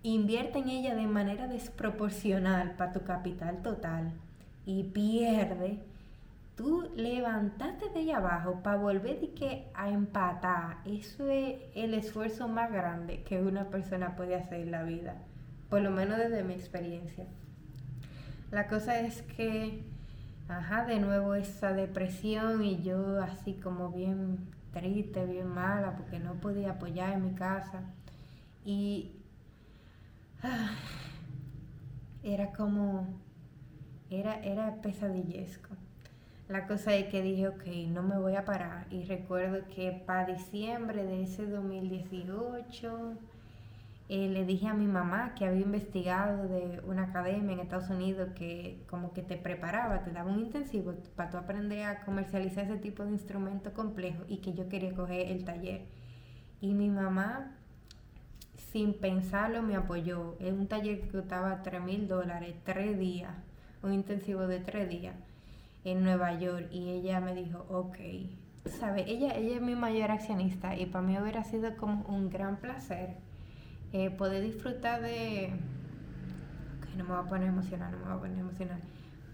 inviertes 0.05 0.63
en 0.63 0.69
ella 0.69 0.95
de 0.95 1.09
manera 1.09 1.49
desproporcional 1.49 2.77
para 2.77 2.93
tu 2.93 3.03
capital 3.03 3.61
total 3.61 4.13
y 4.65 4.85
pierde 4.85 5.81
tú 6.55 6.89
levantaste 6.95 7.89
de 7.89 7.99
ahí 7.99 8.11
abajo 8.13 8.61
para 8.63 8.77
volver 8.77 9.21
de 9.21 9.31
que 9.31 9.67
a 9.75 9.91
empatar, 9.91 10.77
eso 10.85 11.29
es 11.29 11.63
el 11.75 11.95
esfuerzo 11.95 12.47
más 12.47 12.71
grande 12.71 13.25
que 13.25 13.43
una 13.43 13.65
persona 13.71 14.15
puede 14.15 14.37
hacer 14.37 14.61
en 14.61 14.71
la 14.71 14.85
vida, 14.85 15.17
por 15.69 15.83
lo 15.83 15.91
menos 15.91 16.19
desde 16.19 16.45
mi 16.45 16.55
experiencia. 16.55 17.27
La 18.53 18.69
cosa 18.69 19.01
es 19.01 19.23
que, 19.23 19.83
ajá, 20.49 20.85
de 20.85 21.01
nuevo 21.01 21.35
esa 21.35 21.73
depresión 21.73 22.63
y 22.63 22.83
yo 22.83 23.21
así 23.21 23.55
como 23.55 23.91
bien 23.91 24.58
triste, 24.73 25.25
bien 25.27 25.49
mala, 25.49 25.97
porque 25.97 26.19
no 26.19 26.35
podía 26.35 26.73
apoyar 26.73 27.15
en 27.15 27.25
mi 27.25 27.35
casa. 27.35 27.83
Y 28.65 29.13
era 32.23 32.53
como, 32.53 33.07
era, 34.11 34.43
era 34.43 34.77
pesadillesco. 34.83 35.71
La 36.49 36.67
cosa 36.67 36.95
es 36.95 37.09
que 37.09 37.21
dije, 37.21 37.49
ok, 37.49 37.65
no 37.89 38.03
me 38.03 38.19
voy 38.19 38.37
a 38.37 38.45
parar. 38.45 38.87
Y 38.91 39.05
recuerdo 39.05 39.67
que 39.75 39.93
para 40.07 40.33
diciembre 40.33 41.05
de 41.05 41.23
ese 41.23 41.47
2018 41.47 43.19
eh, 44.09 44.29
le 44.29 44.47
dije 44.47 44.67
a 44.69 44.75
mi 44.75 44.87
mamá 44.87 45.35
que 45.35 45.45
había 45.45 45.61
investigado 45.61 46.49
de 46.49 46.81
una 46.87 47.05
academia 47.05 47.53
en 47.53 47.61
Estados 47.61 47.91
Unidos 47.91 48.31
que 48.35 48.83
como 48.89 49.13
que 49.13 49.23
te 49.23 49.37
preparaba, 49.37 50.03
te 50.03 50.11
daba 50.13 50.31
un 50.31 50.41
intensivo 50.41 50.95
para 51.15 51.31
tú 51.31 51.37
aprender 51.37 51.85
a 51.85 52.05
comercializar 52.05 52.65
ese 52.65 52.79
tipo 52.79 53.05
de 53.05 53.11
instrumento 53.11 53.75
complejo 53.75 54.25
y 54.27 54.39
que 54.39 54.55
yo 54.55 54.69
quería 54.69 54.95
coger 54.95 55.31
el 55.31 55.45
taller. 55.45 55.83
Y 56.63 56.73
mi 56.73 56.89
mamá, 56.89 57.55
sin 58.73 58.95
pensarlo, 58.95 59.63
me 59.63 59.77
apoyó. 59.77 60.37
Es 60.41 60.53
un 60.53 60.69
taller 60.69 61.03
que 61.03 61.09
costaba 61.09 61.63
3 61.63 61.83
mil 61.83 62.09
dólares, 62.09 62.55
tres 62.65 62.99
días, 62.99 63.35
un 63.83 63.93
intensivo 63.93 64.47
de 64.47 64.61
tres 64.61 64.89
días 64.89 65.17
en 65.85 66.03
Nueva 66.03 66.33
York 66.39 66.69
y 66.73 66.91
ella 66.91 67.21
me 67.21 67.35
dijo, 67.35 67.67
ok, 67.69 67.99
sabe, 68.81 69.05
ella, 69.07 69.35
ella 69.35 69.57
es 69.57 69.63
mi 69.63 69.75
mayor 69.75 70.11
accionista 70.11 70.77
y 70.77 70.87
para 70.87 71.07
mí 71.07 71.19
hubiera 71.19 71.45
sido 71.45 71.77
como 71.77 72.05
un 72.07 72.31
gran 72.31 72.57
placer 72.57 73.28
eh, 73.93 74.11
poder 74.11 74.43
disfrutar 74.43 75.03
de... 75.03 75.53
Ok, 76.79 76.97
no 76.97 77.05
me 77.05 77.11
voy 77.11 77.25
a 77.25 77.29
poner 77.29 77.49
emocional, 77.49 77.93
no 77.93 77.99
me 77.99 78.05
voy 78.05 78.15
a 78.15 78.21
poner 78.21 78.39
emocional. 78.39 78.81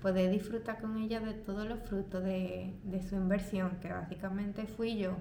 Poder 0.02 0.30
disfrutar 0.30 0.80
con 0.80 0.98
ella 0.98 1.20
de 1.20 1.34
todos 1.34 1.66
los 1.66 1.80
frutos 1.80 2.22
de, 2.22 2.74
de 2.84 3.02
su 3.02 3.16
inversión, 3.16 3.78
que 3.80 3.92
básicamente 3.92 4.66
fui 4.66 4.96
yo. 4.98 5.16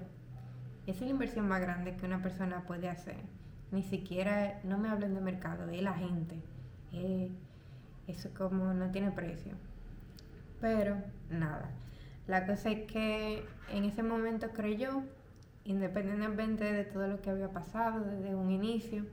Esa 0.86 1.00
es 1.00 1.06
la 1.06 1.10
inversión 1.10 1.48
más 1.48 1.60
grande 1.60 1.96
que 1.96 2.04
una 2.04 2.20
persona 2.20 2.64
puede 2.66 2.88
hacer. 2.88 3.16
Ni 3.72 3.82
siquiera, 3.82 4.60
no 4.64 4.78
me 4.78 4.88
hablen 4.88 5.14
de 5.14 5.20
mercado, 5.20 5.68
es 5.70 5.82
la 5.82 5.94
gente. 5.94 6.36
Eh, 6.92 7.30
eso 8.06 8.30
como 8.36 8.74
no 8.74 8.90
tiene 8.90 9.10
precio. 9.10 9.54
Pero 10.60 10.96
nada. 11.30 11.70
La 12.26 12.46
cosa 12.46 12.70
es 12.70 12.90
que 12.90 13.44
en 13.70 13.84
ese 13.84 14.02
momento 14.02 14.50
creyó, 14.50 15.02
independientemente 15.64 16.64
de 16.64 16.84
todo 16.84 17.06
lo 17.06 17.20
que 17.20 17.30
había 17.30 17.48
pasado 17.48 18.04
desde 18.04 18.34
un 18.34 18.50
inicio, 18.50 19.04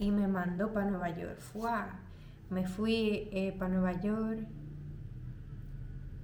y 0.00 0.10
me 0.10 0.26
mandó 0.26 0.72
para 0.72 0.90
Nueva 0.90 1.10
York. 1.10 1.38
¡Fua! 1.38 2.00
Me 2.50 2.66
fui 2.66 3.28
eh, 3.30 3.54
para 3.56 3.72
Nueva 3.72 3.92
York. 4.00 4.40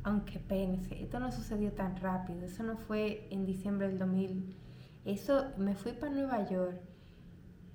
Aunque 0.02 0.40
pense, 0.40 1.00
esto 1.00 1.20
no 1.20 1.30
sucedió 1.30 1.72
tan 1.72 1.96
rápido. 1.98 2.44
Eso 2.44 2.64
no 2.64 2.76
fue 2.76 3.28
en 3.30 3.46
diciembre 3.46 3.86
del 3.86 3.98
2000. 3.98 4.56
Eso, 5.04 5.52
me 5.56 5.76
fui 5.76 5.92
para 5.92 6.12
Nueva 6.12 6.48
York 6.48 6.80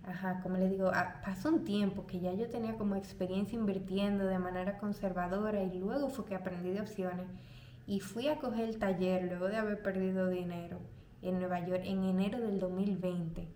Ajá, 0.04 0.40
como 0.42 0.58
le 0.58 0.68
digo, 0.68 0.90
ah, 0.94 1.22
pasó 1.24 1.50
un 1.50 1.64
tiempo 1.64 2.08
que 2.08 2.20
ya 2.20 2.34
yo 2.34 2.50
tenía 2.50 2.76
como 2.76 2.96
experiencia 2.96 3.58
invirtiendo 3.58 4.26
de 4.26 4.40
manera 4.40 4.80
conservadora 4.80 5.62
y 5.62 5.78
luego 5.78 6.10
fue 6.10 6.26
que 6.26 6.36
aprendí 6.36 6.72
de 6.72 6.82
opciones 6.82 7.28
y 7.86 8.00
fui 8.00 8.28
a 8.28 8.38
coger 8.38 8.68
el 8.68 8.80
taller 8.80 9.26
luego 9.26 9.48
de 9.48 9.58
haber 9.58 9.82
perdido 9.84 10.28
dinero 10.28 10.80
en 11.22 11.38
Nueva 11.38 11.60
York 11.66 11.82
en 11.86 12.04
enero 12.04 12.40
del 12.40 12.60
2020, 12.60 13.48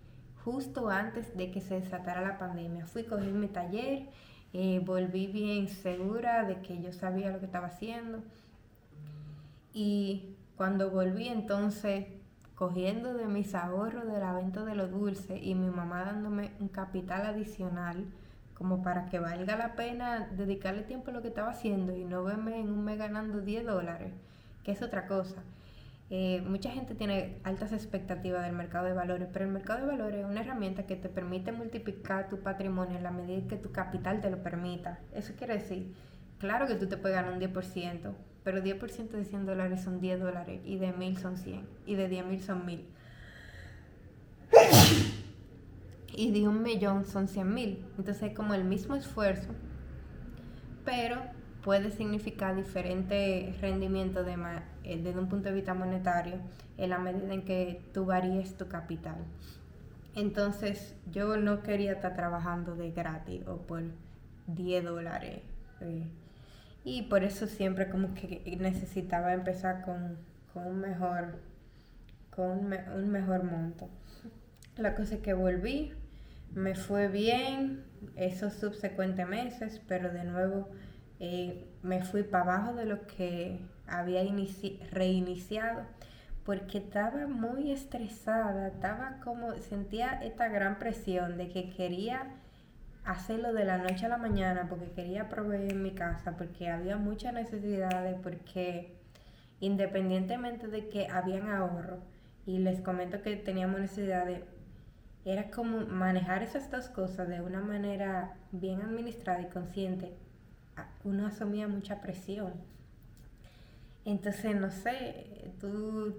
justo 0.46 0.90
antes 0.90 1.36
de 1.36 1.50
que 1.50 1.60
se 1.60 1.80
desatara 1.80 2.20
la 2.20 2.38
pandemia. 2.38 2.86
Fui 2.86 3.02
a 3.02 3.08
coger 3.08 3.32
mi 3.32 3.48
taller, 3.48 4.06
eh, 4.52 4.80
volví 4.84 5.26
bien 5.26 5.66
segura 5.66 6.44
de 6.44 6.60
que 6.60 6.80
yo 6.80 6.92
sabía 6.92 7.32
lo 7.32 7.40
que 7.40 7.46
estaba 7.46 7.66
haciendo 7.66 8.22
y 9.74 10.36
cuando 10.56 10.88
volví 10.90 11.26
entonces 11.26 12.06
cogiendo 12.54 13.12
de 13.12 13.26
mis 13.26 13.56
ahorros 13.56 14.06
de 14.06 14.20
la 14.20 14.34
venta 14.34 14.64
de 14.64 14.76
los 14.76 14.92
dulces 14.92 15.42
y 15.42 15.56
mi 15.56 15.68
mamá 15.68 16.04
dándome 16.04 16.52
un 16.60 16.68
capital 16.68 17.26
adicional 17.26 18.06
como 18.54 18.84
para 18.84 19.06
que 19.06 19.18
valga 19.18 19.56
la 19.56 19.74
pena 19.74 20.28
dedicarle 20.30 20.82
tiempo 20.82 21.10
a 21.10 21.14
lo 21.14 21.22
que 21.22 21.28
estaba 21.28 21.50
haciendo 21.50 21.94
y 21.96 22.04
no 22.04 22.22
verme 22.22 22.60
en 22.60 22.70
un 22.70 22.84
mes 22.84 22.98
ganando 22.98 23.40
10 23.40 23.66
dólares, 23.66 24.12
que 24.62 24.70
es 24.70 24.80
otra 24.80 25.08
cosa. 25.08 25.42
Eh, 26.08 26.40
mucha 26.46 26.70
gente 26.70 26.94
tiene 26.94 27.38
altas 27.42 27.72
expectativas 27.72 28.44
del 28.44 28.54
mercado 28.54 28.86
de 28.86 28.92
valores, 28.92 29.28
pero 29.32 29.44
el 29.44 29.50
mercado 29.50 29.80
de 29.80 29.86
valores 29.86 30.20
es 30.20 30.24
una 30.24 30.40
herramienta 30.40 30.86
que 30.86 30.94
te 30.94 31.08
permite 31.08 31.50
multiplicar 31.50 32.28
tu 32.28 32.38
patrimonio 32.40 32.96
en 32.96 33.02
la 33.02 33.10
medida 33.10 33.48
que 33.48 33.56
tu 33.56 33.72
capital 33.72 34.20
te 34.20 34.30
lo 34.30 34.40
permita. 34.42 35.00
Eso 35.14 35.32
quiere 35.36 35.54
decir, 35.54 35.94
claro 36.38 36.68
que 36.68 36.76
tú 36.76 36.86
te 36.86 36.96
puedes 36.96 37.16
ganar 37.16 37.32
un 37.32 37.40
10%, 37.40 38.12
pero 38.44 38.62
10% 38.62 39.08
de 39.08 39.24
100 39.24 39.46
dólares 39.46 39.82
son 39.82 40.00
10 40.00 40.20
dólares 40.20 40.60
y 40.64 40.76
de 40.78 40.92
1000 40.92 41.18
son 41.18 41.36
100 41.36 41.66
y 41.86 41.96
de 41.96 42.08
10 42.08 42.26
mil 42.26 42.40
son 42.40 42.64
1000. 42.64 42.86
y 46.14 46.30
de 46.30 46.46
un 46.46 46.62
millón 46.62 47.04
son 47.04 47.26
100 47.26 47.52
mil. 47.52 47.84
Entonces 47.98 48.22
es 48.22 48.36
como 48.36 48.54
el 48.54 48.62
mismo 48.62 48.94
esfuerzo, 48.94 49.48
pero 50.84 51.20
puede 51.66 51.90
significar 51.90 52.54
diferente 52.54 53.52
rendimiento 53.60 54.22
de 54.22 54.36
eh, 54.84 55.00
desde 55.02 55.18
un 55.18 55.28
punto 55.28 55.48
de 55.48 55.54
vista 55.56 55.74
monetario 55.74 56.36
en 56.78 56.90
la 56.90 56.98
medida 56.98 57.34
en 57.34 57.44
que 57.44 57.82
tú 57.92 58.04
varíes 58.04 58.56
tu 58.56 58.68
capital. 58.68 59.16
Entonces 60.14 60.94
yo 61.10 61.36
no 61.36 61.64
quería 61.64 61.90
estar 61.90 62.14
trabajando 62.14 62.76
de 62.76 62.92
gratis 62.92 63.42
o 63.48 63.56
por 63.56 63.82
10 64.46 64.84
dólares. 64.84 65.42
Eh, 65.80 66.06
y 66.84 67.02
por 67.02 67.24
eso 67.24 67.48
siempre 67.48 67.90
como 67.90 68.14
que 68.14 68.56
necesitaba 68.60 69.34
empezar 69.34 69.84
con, 69.84 70.18
un 70.54 70.78
mejor 70.78 71.40
con 72.30 72.72
un, 72.72 73.10
mejor 73.10 73.42
monto. 73.42 73.88
La 74.76 74.94
cosa 74.94 75.16
es 75.16 75.20
que 75.20 75.34
volví, 75.34 75.92
me 76.54 76.76
fue 76.76 77.08
bien 77.08 77.82
esos 78.14 78.52
subsecuentes 78.52 79.26
meses, 79.26 79.82
pero 79.88 80.12
de 80.12 80.22
nuevo 80.22 80.68
eh, 81.20 81.66
me 81.82 82.02
fui 82.04 82.22
para 82.22 82.44
abajo 82.44 82.74
de 82.74 82.86
lo 82.86 83.06
que 83.06 83.60
había 83.86 84.22
reiniciado 84.90 85.84
porque 86.46 86.78
estaba 86.78 87.26
muy 87.26 87.72
estresada, 87.72 88.68
estaba 88.68 89.18
como, 89.24 89.52
sentía 89.56 90.20
esta 90.22 90.48
gran 90.48 90.78
presión 90.78 91.36
de 91.36 91.48
que 91.48 91.70
quería 91.70 92.28
hacerlo 93.04 93.52
de 93.52 93.64
la 93.64 93.78
noche 93.78 94.06
a 94.06 94.08
la 94.08 94.16
mañana 94.16 94.66
porque 94.68 94.92
quería 94.92 95.28
proveer 95.28 95.74
mi 95.74 95.90
casa, 95.90 96.36
porque 96.36 96.70
había 96.70 96.96
muchas 96.98 97.34
necesidades, 97.34 98.16
porque 98.22 98.96
independientemente 99.58 100.68
de 100.68 100.88
que 100.88 101.08
habían 101.08 101.48
ahorro, 101.48 101.98
y 102.46 102.58
les 102.58 102.80
comento 102.80 103.22
que 103.22 103.34
teníamos 103.34 103.80
necesidades, 103.80 104.42
era 105.24 105.50
como 105.50 105.80
manejar 105.80 106.44
esas 106.44 106.70
dos 106.70 106.88
cosas 106.88 107.26
de 107.26 107.40
una 107.40 107.60
manera 107.60 108.34
bien 108.52 108.82
administrada 108.82 109.42
y 109.42 109.46
consciente. 109.46 110.12
Uno 111.04 111.26
asumía 111.26 111.68
mucha 111.68 112.00
presión. 112.00 112.52
Entonces, 114.04 114.54
no 114.54 114.70
sé, 114.70 115.50
tú, 115.60 116.14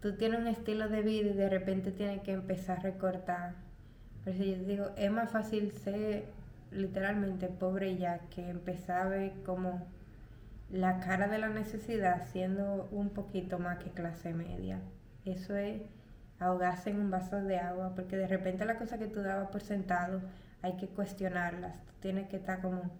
tú 0.00 0.16
tienes 0.16 0.40
un 0.40 0.48
estilo 0.48 0.88
de 0.88 1.02
vida 1.02 1.30
y 1.30 1.34
de 1.34 1.48
repente 1.48 1.92
tienes 1.92 2.22
que 2.22 2.32
empezar 2.32 2.78
a 2.78 2.82
recortar 2.82 3.64
por 4.24 4.32
eso 4.32 4.42
yo 4.42 4.56
digo, 4.64 4.90
es 4.96 5.10
más 5.10 5.30
fácil 5.30 5.70
ser 5.72 6.24
literalmente 6.70 7.48
pobre 7.48 7.96
ya 7.96 8.20
que 8.30 8.48
empezar 8.48 9.02
a 9.02 9.08
ver 9.08 9.32
como 9.44 9.86
la 10.70 10.98
cara 11.00 11.28
de 11.28 11.38
la 11.38 11.50
necesidad 11.50 12.26
siendo 12.32 12.88
un 12.90 13.10
poquito 13.10 13.58
más 13.58 13.78
que 13.78 13.90
clase 13.90 14.32
media. 14.32 14.78
Eso 15.26 15.54
es 15.56 15.82
ahogarse 16.40 16.88
en 16.90 17.00
un 17.00 17.10
vaso 17.10 17.42
de 17.42 17.58
agua, 17.58 17.92
porque 17.94 18.16
de 18.16 18.26
repente 18.26 18.64
la 18.64 18.78
cosa 18.78 18.98
que 18.98 19.06
tú 19.06 19.20
dabas 19.20 19.50
por 19.50 19.60
sentado, 19.60 20.22
hay 20.62 20.78
que 20.78 20.88
cuestionarlas. 20.88 21.76
Tienes 22.00 22.28
que 22.28 22.36
estar 22.36 22.62
como, 22.62 22.90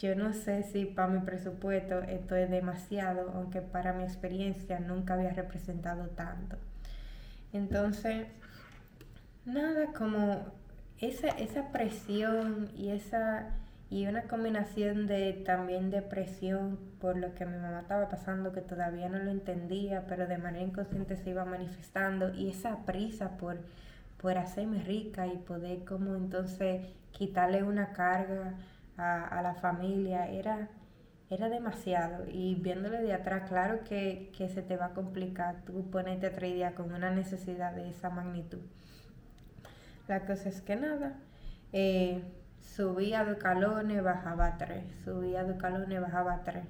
yo 0.00 0.14
no 0.14 0.32
sé 0.32 0.62
si 0.62 0.86
para 0.86 1.08
mi 1.08 1.20
presupuesto 1.20 2.00
esto 2.00 2.34
es 2.34 2.48
demasiado, 2.50 3.32
aunque 3.34 3.60
para 3.60 3.92
mi 3.92 4.02
experiencia 4.02 4.80
nunca 4.80 5.12
había 5.12 5.30
representado 5.30 6.08
tanto. 6.08 6.56
Entonces, 7.52 8.26
nada, 9.44 9.92
como 9.92 10.46
esa, 11.00 11.28
esa 11.28 11.70
presión 11.70 12.70
y 12.74 12.90
esa 12.90 13.50
y 13.90 14.06
una 14.06 14.22
combinación 14.22 15.08
de 15.08 15.32
también 15.32 15.90
depresión 15.90 16.78
por 17.00 17.16
lo 17.16 17.34
que 17.34 17.44
mi 17.44 17.56
mamá 17.58 17.80
estaba 17.80 18.08
pasando 18.08 18.52
que 18.52 18.60
todavía 18.60 19.08
no 19.08 19.18
lo 19.18 19.32
entendía 19.32 20.04
pero 20.08 20.28
de 20.28 20.38
manera 20.38 20.64
inconsciente 20.64 21.16
se 21.16 21.30
iba 21.30 21.44
manifestando 21.44 22.32
y 22.32 22.50
esa 22.50 22.84
prisa 22.86 23.36
por, 23.36 23.58
por 24.20 24.38
hacerme 24.38 24.80
rica 24.84 25.26
y 25.26 25.38
poder 25.38 25.84
como 25.84 26.14
entonces 26.14 26.86
quitarle 27.10 27.64
una 27.64 27.92
carga 27.92 28.54
a, 29.00 29.40
la 29.42 29.54
familia 29.54 30.28
era, 30.28 30.68
era 31.30 31.48
demasiado 31.48 32.24
y 32.28 32.54
viéndole 32.56 33.02
de 33.02 33.12
atrás 33.12 33.48
claro 33.48 33.84
que, 33.84 34.30
se 34.36 34.62
te 34.62 34.76
va 34.76 34.86
a 34.86 34.94
complicar 34.94 35.62
tú 35.64 35.90
ponerte 35.90 36.26
a 36.26 36.30
día 36.30 36.74
con 36.74 36.92
una 36.92 37.10
necesidad 37.10 37.74
de 37.74 37.88
esa 37.90 38.10
magnitud 38.10 38.60
la 40.08 40.26
cosa 40.26 40.48
es 40.48 40.60
que 40.60 40.76
nada 40.76 41.14
eh, 41.72 42.22
subía 42.60 43.24
de 43.24 43.38
calones, 43.38 44.02
bajaba 44.02 44.56
tres, 44.58 44.84
subía 45.04 45.44
de 45.44 45.56
calones, 45.56 46.00
bajaba 46.00 46.42
tres. 46.44 46.64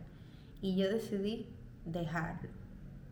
Y 0.60 0.76
yo 0.76 0.88
decidí 0.88 1.46
dejarlo. 1.84 2.50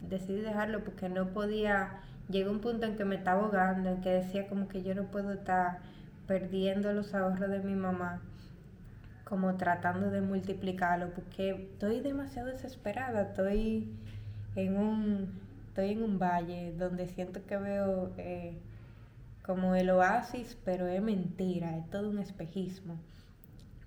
Decidí 0.00 0.40
dejarlo 0.40 0.84
porque 0.84 1.08
no 1.08 1.28
podía, 1.28 2.00
llegó 2.28 2.50
un 2.50 2.60
punto 2.60 2.86
en 2.86 2.96
que 2.96 3.04
me 3.04 3.16
estaba 3.16 3.42
ahogando, 3.42 3.90
en 3.90 4.00
que 4.00 4.10
decía 4.10 4.48
como 4.48 4.68
que 4.68 4.82
yo 4.82 4.94
no 4.94 5.04
puedo 5.04 5.32
estar 5.32 5.78
perdiendo 6.26 6.92
los 6.92 7.14
ahorros 7.14 7.50
de 7.50 7.60
mi 7.60 7.74
mamá, 7.74 8.20
como 9.28 9.56
tratando 9.56 10.10
de 10.10 10.22
multiplicarlo, 10.22 11.10
porque 11.10 11.50
estoy 11.50 12.00
demasiado 12.00 12.48
desesperada, 12.48 13.22
estoy 13.22 13.92
en 14.56 14.78
un, 14.78 15.38
estoy 15.68 15.90
en 15.90 16.02
un 16.02 16.18
valle 16.18 16.72
donde 16.78 17.06
siento 17.08 17.44
que 17.44 17.58
veo 17.58 18.10
eh, 18.16 18.56
como 19.44 19.74
el 19.74 19.90
oasis, 19.90 20.56
pero 20.64 20.86
es 20.86 21.02
mentira, 21.02 21.76
es 21.76 21.90
todo 21.90 22.08
un 22.08 22.18
espejismo. 22.18 22.96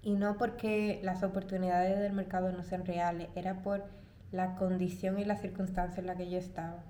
Y 0.04 0.14
no 0.14 0.38
porque 0.38 1.00
las 1.04 1.24
oportunidades 1.24 2.00
del 2.00 2.14
mercado 2.14 2.52
no 2.52 2.64
sean 2.64 2.86
reales, 2.86 3.30
era 3.36 3.64
por 3.64 3.84
la 4.32 4.56
condición 4.56 5.18
y 5.18 5.26
la 5.26 5.38
circunstancia 5.38 6.02
en 6.02 6.08
la 6.08 6.16
que 6.16 6.30
yo 6.30 6.38
estaba. 6.38 6.84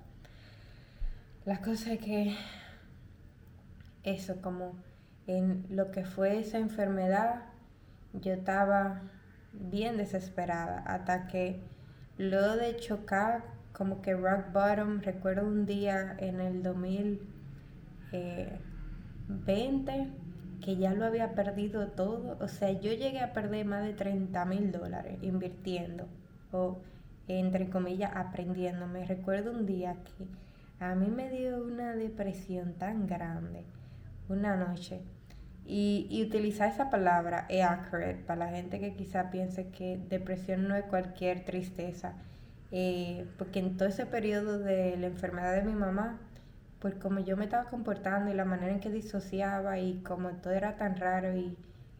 La 1.46 1.62
cosa 1.62 1.94
es 1.94 2.00
que 2.00 2.36
eso, 4.02 4.42
como 4.42 4.74
en 5.26 5.64
lo 5.70 5.90
que 5.90 6.04
fue 6.04 6.38
esa 6.38 6.58
enfermedad, 6.58 7.51
yo 8.14 8.32
estaba 8.32 9.02
bien 9.52 9.96
desesperada 9.96 10.78
hasta 10.86 11.26
que 11.26 11.60
luego 12.18 12.56
de 12.56 12.76
chocar, 12.76 13.44
como 13.72 14.02
que 14.02 14.14
rock 14.14 14.52
bottom, 14.52 15.00
recuerdo 15.00 15.46
un 15.46 15.66
día 15.66 16.14
en 16.18 16.40
el 16.40 16.62
2000 16.62 17.32
20, 19.28 20.08
que 20.60 20.76
ya 20.76 20.94
lo 20.94 21.06
había 21.06 21.34
perdido 21.34 21.88
todo. 21.88 22.36
O 22.40 22.48
sea, 22.48 22.72
yo 22.72 22.92
llegué 22.92 23.20
a 23.20 23.32
perder 23.32 23.66
más 23.66 23.84
de 23.84 23.94
30 23.94 24.44
mil 24.44 24.72
dólares 24.72 25.18
invirtiendo 25.22 26.06
o, 26.52 26.78
entre 27.28 27.68
comillas, 27.70 28.12
aprendiendo. 28.14 28.86
Me 28.86 29.04
recuerdo 29.04 29.52
un 29.52 29.66
día 29.66 29.96
que 30.04 30.26
a 30.84 30.94
mí 30.94 31.08
me 31.08 31.30
dio 31.30 31.62
una 31.64 31.94
depresión 31.94 32.74
tan 32.74 33.06
grande, 33.06 33.64
una 34.28 34.56
noche. 34.56 35.00
Y, 35.64 36.06
y 36.10 36.22
utilizar 36.22 36.70
esa 36.70 36.90
palabra 36.90 37.46
es 37.48 37.64
accurate 37.64 38.22
para 38.26 38.46
la 38.46 38.52
gente 38.52 38.80
que 38.80 38.94
quizá 38.94 39.30
piense 39.30 39.68
que 39.68 39.98
depresión 40.08 40.68
no 40.68 40.74
es 40.74 40.84
cualquier 40.84 41.44
tristeza. 41.44 42.14
Eh, 42.72 43.26
porque 43.36 43.58
en 43.60 43.76
todo 43.76 43.88
ese 43.88 44.06
periodo 44.06 44.58
de 44.58 44.96
la 44.96 45.06
enfermedad 45.06 45.54
de 45.54 45.62
mi 45.62 45.74
mamá, 45.74 46.18
por 46.80 46.98
cómo 46.98 47.20
yo 47.20 47.36
me 47.36 47.44
estaba 47.44 47.70
comportando 47.70 48.30
y 48.30 48.34
la 48.34 48.44
manera 48.46 48.72
en 48.72 48.80
que 48.80 48.90
disociaba 48.90 49.78
y 49.78 50.00
como 50.02 50.30
todo 50.30 50.54
era 50.54 50.76
tan 50.76 50.96
raro 50.96 51.36
y, 51.36 51.56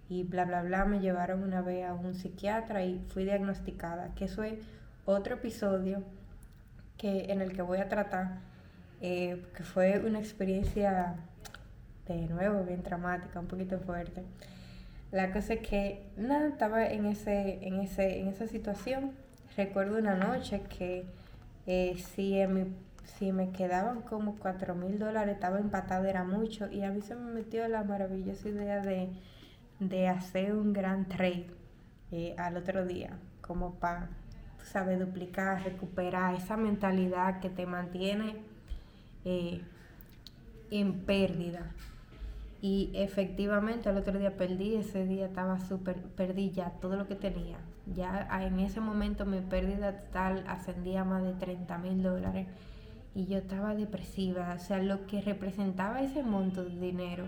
y 0.08 0.24
bla, 0.24 0.44
bla, 0.44 0.62
bla, 0.62 0.84
me 0.86 1.00
llevaron 1.00 1.42
una 1.42 1.60
vez 1.60 1.86
a 1.86 1.94
un 1.94 2.14
psiquiatra 2.14 2.82
y 2.84 3.04
fui 3.08 3.24
diagnosticada, 3.24 4.14
que 4.14 4.24
eso 4.24 4.42
es 4.42 4.58
otro 5.04 5.34
episodio 5.34 6.02
que, 6.96 7.32
en 7.32 7.42
el 7.42 7.52
que 7.52 7.62
voy 7.62 7.78
a 7.78 7.88
tratar, 7.88 8.38
eh, 9.00 9.44
que 9.54 9.62
fue 9.64 9.98
una 9.98 10.18
experiencia 10.18 11.16
de 12.06 12.26
nuevo 12.28 12.64
bien 12.64 12.82
traumática, 12.82 13.40
un 13.40 13.46
poquito 13.46 13.78
fuerte. 13.80 14.22
La 15.10 15.32
cosa 15.32 15.54
es 15.54 15.60
que 15.60 16.06
nada, 16.16 16.48
estaba 16.48 16.86
en, 16.86 17.06
ese, 17.06 17.66
en, 17.66 17.80
ese, 17.80 18.20
en 18.20 18.28
esa 18.28 18.46
situación. 18.46 19.12
Recuerdo 19.56 19.98
una 19.98 20.14
noche 20.14 20.62
que 20.62 21.04
eh, 21.66 21.96
sí 22.14 22.38
en 22.38 22.74
si 23.18 23.32
me 23.32 23.50
quedaban 23.50 24.02
como 24.02 24.36
4 24.36 24.74
mil 24.74 24.98
dólares, 24.98 25.34
estaba 25.34 25.58
empatado, 25.58 26.06
era 26.06 26.24
mucho. 26.24 26.70
Y 26.70 26.82
a 26.82 26.90
mí 26.90 27.02
se 27.02 27.14
me 27.14 27.32
metió 27.32 27.66
la 27.68 27.84
maravillosa 27.84 28.48
idea 28.48 28.80
de, 28.80 30.08
hacer 30.08 30.54
un 30.54 30.72
gran 30.72 31.06
trade 31.06 31.46
eh, 32.10 32.34
al 32.38 32.56
otro 32.56 32.86
día, 32.86 33.18
como 33.40 33.74
para, 33.74 34.08
sabes, 34.64 34.98
duplicar, 34.98 35.62
recuperar 35.64 36.34
esa 36.34 36.56
mentalidad 36.56 37.40
que 37.40 37.50
te 37.50 37.66
mantiene 37.66 38.36
eh, 39.24 39.60
en 40.70 41.00
pérdida. 41.04 41.70
Y 42.62 42.92
efectivamente 42.94 43.88
al 43.88 43.96
otro 43.98 44.16
día 44.20 44.36
perdí, 44.36 44.76
ese 44.76 45.04
día 45.04 45.26
estaba 45.26 45.58
súper, 45.58 45.96
perdí 46.00 46.52
ya 46.52 46.70
todo 46.80 46.96
lo 46.96 47.08
que 47.08 47.16
tenía. 47.16 47.58
Ya 47.92 48.28
en 48.40 48.60
ese 48.60 48.80
momento 48.80 49.26
mi 49.26 49.40
pérdida 49.40 49.98
total 49.98 50.44
ascendía 50.46 51.00
a 51.00 51.04
más 51.04 51.24
de 51.24 51.32
30 51.32 51.76
mil 51.78 52.02
dólares 52.04 52.46
y 53.16 53.26
yo 53.26 53.38
estaba 53.38 53.74
depresiva, 53.74 54.54
o 54.56 54.58
sea, 54.60 54.80
lo 54.80 55.06
que 55.08 55.20
representaba 55.20 56.02
ese 56.02 56.22
monto 56.22 56.62
de 56.64 56.78
dinero 56.78 57.24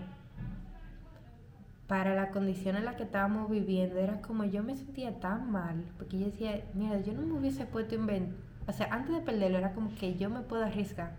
para 1.85 2.15
la 2.15 2.31
condición 2.31 2.77
en 2.77 2.85
la 2.85 2.95
que 2.95 3.03
estábamos 3.03 3.51
viviendo 3.51 3.99
era 3.99 4.21
como 4.21 4.45
yo 4.45 4.63
me 4.63 4.75
sentía 4.75 5.19
tan 5.19 5.51
mal, 5.51 5.83
porque 5.97 6.17
yo 6.17 6.25
decía, 6.27 6.63
mira, 6.73 7.01
yo 7.01 7.13
no 7.13 7.21
me 7.21 7.33
hubiese 7.33 7.65
puesto 7.65 7.95
en 7.95 8.35
o 8.67 8.71
sea, 8.71 8.87
antes 8.89 9.13
de 9.13 9.21
perderlo 9.21 9.59
era 9.59 9.73
como 9.73 9.93
que 9.93 10.15
yo 10.15 10.29
me 10.29 10.39
puedo 10.39 10.63
arriesgar 10.63 11.11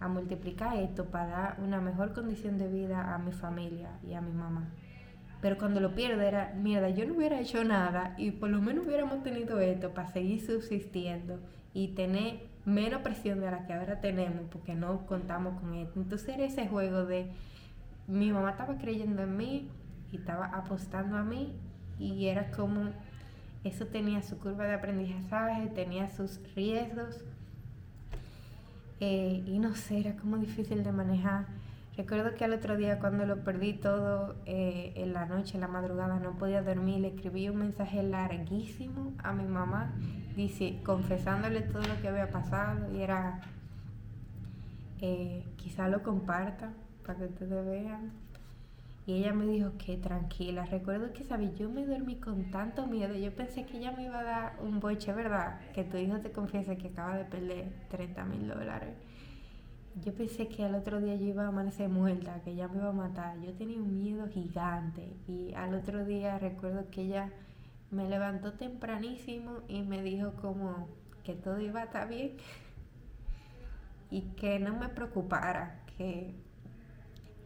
a 0.00 0.08
multiplicar 0.08 0.76
esto 0.76 1.06
para 1.06 1.26
dar 1.26 1.56
una 1.62 1.80
mejor 1.80 2.12
condición 2.12 2.58
de 2.58 2.68
vida 2.68 3.14
a 3.14 3.18
mi 3.18 3.32
familia 3.32 3.90
y 4.06 4.14
a 4.14 4.20
mi 4.20 4.32
mamá. 4.32 4.68
Pero 5.40 5.58
cuando 5.58 5.80
lo 5.80 5.94
pierdo 5.94 6.22
era, 6.22 6.54
mierda, 6.54 6.88
yo 6.90 7.06
no 7.06 7.14
hubiera 7.14 7.40
hecho 7.40 7.62
nada 7.64 8.14
y 8.16 8.30
por 8.30 8.50
lo 8.50 8.60
menos 8.60 8.86
hubiéramos 8.86 9.22
tenido 9.22 9.60
esto 9.60 9.92
para 9.92 10.08
seguir 10.08 10.40
subsistiendo 10.40 11.38
y 11.72 11.88
tener 11.88 12.48
menos 12.64 13.02
presión 13.02 13.40
de 13.40 13.50
la 13.50 13.66
que 13.66 13.74
ahora 13.74 14.00
tenemos 14.00 14.48
porque 14.50 14.74
no 14.74 15.06
contamos 15.06 15.60
con 15.60 15.74
esto. 15.74 16.00
Entonces 16.00 16.28
era 16.28 16.44
ese 16.44 16.66
juego 16.66 17.04
de 17.04 17.30
mi 18.06 18.30
mamá 18.32 18.50
estaba 18.50 18.78
creyendo 18.78 19.22
en 19.22 19.36
mí 19.36 19.70
y 20.12 20.16
estaba 20.16 20.46
apostando 20.46 21.16
a 21.16 21.22
mí 21.22 21.54
y 21.98 22.26
era 22.26 22.50
como 22.50 22.90
eso 23.64 23.86
tenía 23.86 24.22
su 24.22 24.38
curva 24.38 24.64
de 24.64 24.74
aprendizaje, 24.74 25.66
tenía 25.68 26.08
sus 26.08 26.40
riesgos 26.54 27.24
eh, 29.00 29.42
y 29.46 29.58
no 29.58 29.74
sé, 29.74 30.00
era 30.00 30.16
como 30.16 30.38
difícil 30.38 30.84
de 30.84 30.92
manejar. 30.92 31.46
Recuerdo 31.96 32.34
que 32.34 32.44
al 32.44 32.52
otro 32.52 32.76
día 32.76 32.98
cuando 32.98 33.24
lo 33.24 33.42
perdí 33.42 33.72
todo 33.72 34.36
eh, 34.44 34.92
en 34.96 35.14
la 35.14 35.24
noche, 35.26 35.54
en 35.54 35.62
la 35.62 35.68
madrugada, 35.68 36.18
no 36.20 36.36
podía 36.38 36.62
dormir, 36.62 37.00
le 37.00 37.08
escribí 37.08 37.48
un 37.48 37.56
mensaje 37.56 38.02
larguísimo 38.02 39.14
a 39.22 39.32
mi 39.32 39.44
mamá 39.44 39.92
dice, 40.36 40.78
confesándole 40.84 41.62
todo 41.62 41.82
lo 41.82 42.00
que 42.00 42.08
había 42.08 42.30
pasado 42.30 42.92
y 42.92 43.00
era, 43.00 43.40
eh, 45.00 45.44
quizá 45.56 45.88
lo 45.88 46.02
comparta 46.02 46.72
para 47.04 47.18
que 47.18 47.24
ustedes 47.24 47.66
vean. 47.66 48.12
Y 49.06 49.14
ella 49.14 49.32
me 49.32 49.46
dijo 49.46 49.72
que 49.78 49.96
tranquila. 49.96 50.64
Recuerdo 50.66 51.12
que, 51.12 51.22
¿sabes? 51.24 51.56
Yo 51.56 51.70
me 51.70 51.86
dormí 51.86 52.16
con 52.16 52.50
tanto 52.50 52.88
miedo. 52.88 53.14
Yo 53.14 53.32
pensé 53.32 53.64
que 53.64 53.78
ella 53.78 53.92
me 53.92 54.04
iba 54.04 54.18
a 54.18 54.24
dar 54.24 54.56
un 54.60 54.80
boche, 54.80 55.12
¿verdad? 55.12 55.60
Que 55.72 55.84
tu 55.84 55.96
hijo 55.96 56.18
te 56.18 56.32
confiese 56.32 56.76
que 56.76 56.88
acaba 56.88 57.16
de 57.16 57.24
perder 57.24 57.72
30 57.88 58.24
mil 58.24 58.48
dólares. 58.48 58.96
Yo 60.04 60.12
pensé 60.12 60.48
que 60.48 60.64
al 60.64 60.74
otro 60.74 61.00
día 61.00 61.14
yo 61.14 61.26
iba 61.26 61.44
a 61.44 61.48
amanecer 61.48 61.88
muerta, 61.88 62.40
que 62.42 62.50
ella 62.50 62.66
me 62.66 62.78
iba 62.78 62.88
a 62.88 62.92
matar. 62.92 63.40
Yo 63.40 63.52
tenía 63.54 63.78
un 63.78 63.96
miedo 63.96 64.26
gigante. 64.28 65.16
Y 65.28 65.54
al 65.54 65.74
otro 65.74 66.04
día 66.04 66.38
recuerdo 66.38 66.90
que 66.90 67.02
ella 67.02 67.30
me 67.92 68.08
levantó 68.08 68.54
tempranísimo 68.54 69.60
y 69.68 69.82
me 69.82 70.02
dijo 70.02 70.32
como 70.32 70.88
que 71.22 71.34
todo 71.34 71.60
iba 71.60 71.80
a 71.80 71.84
estar 71.84 72.08
bien 72.08 72.32
y 74.10 74.22
que 74.36 74.58
no 74.58 74.76
me 74.76 74.88
preocupara, 74.88 75.80
que 75.96 76.34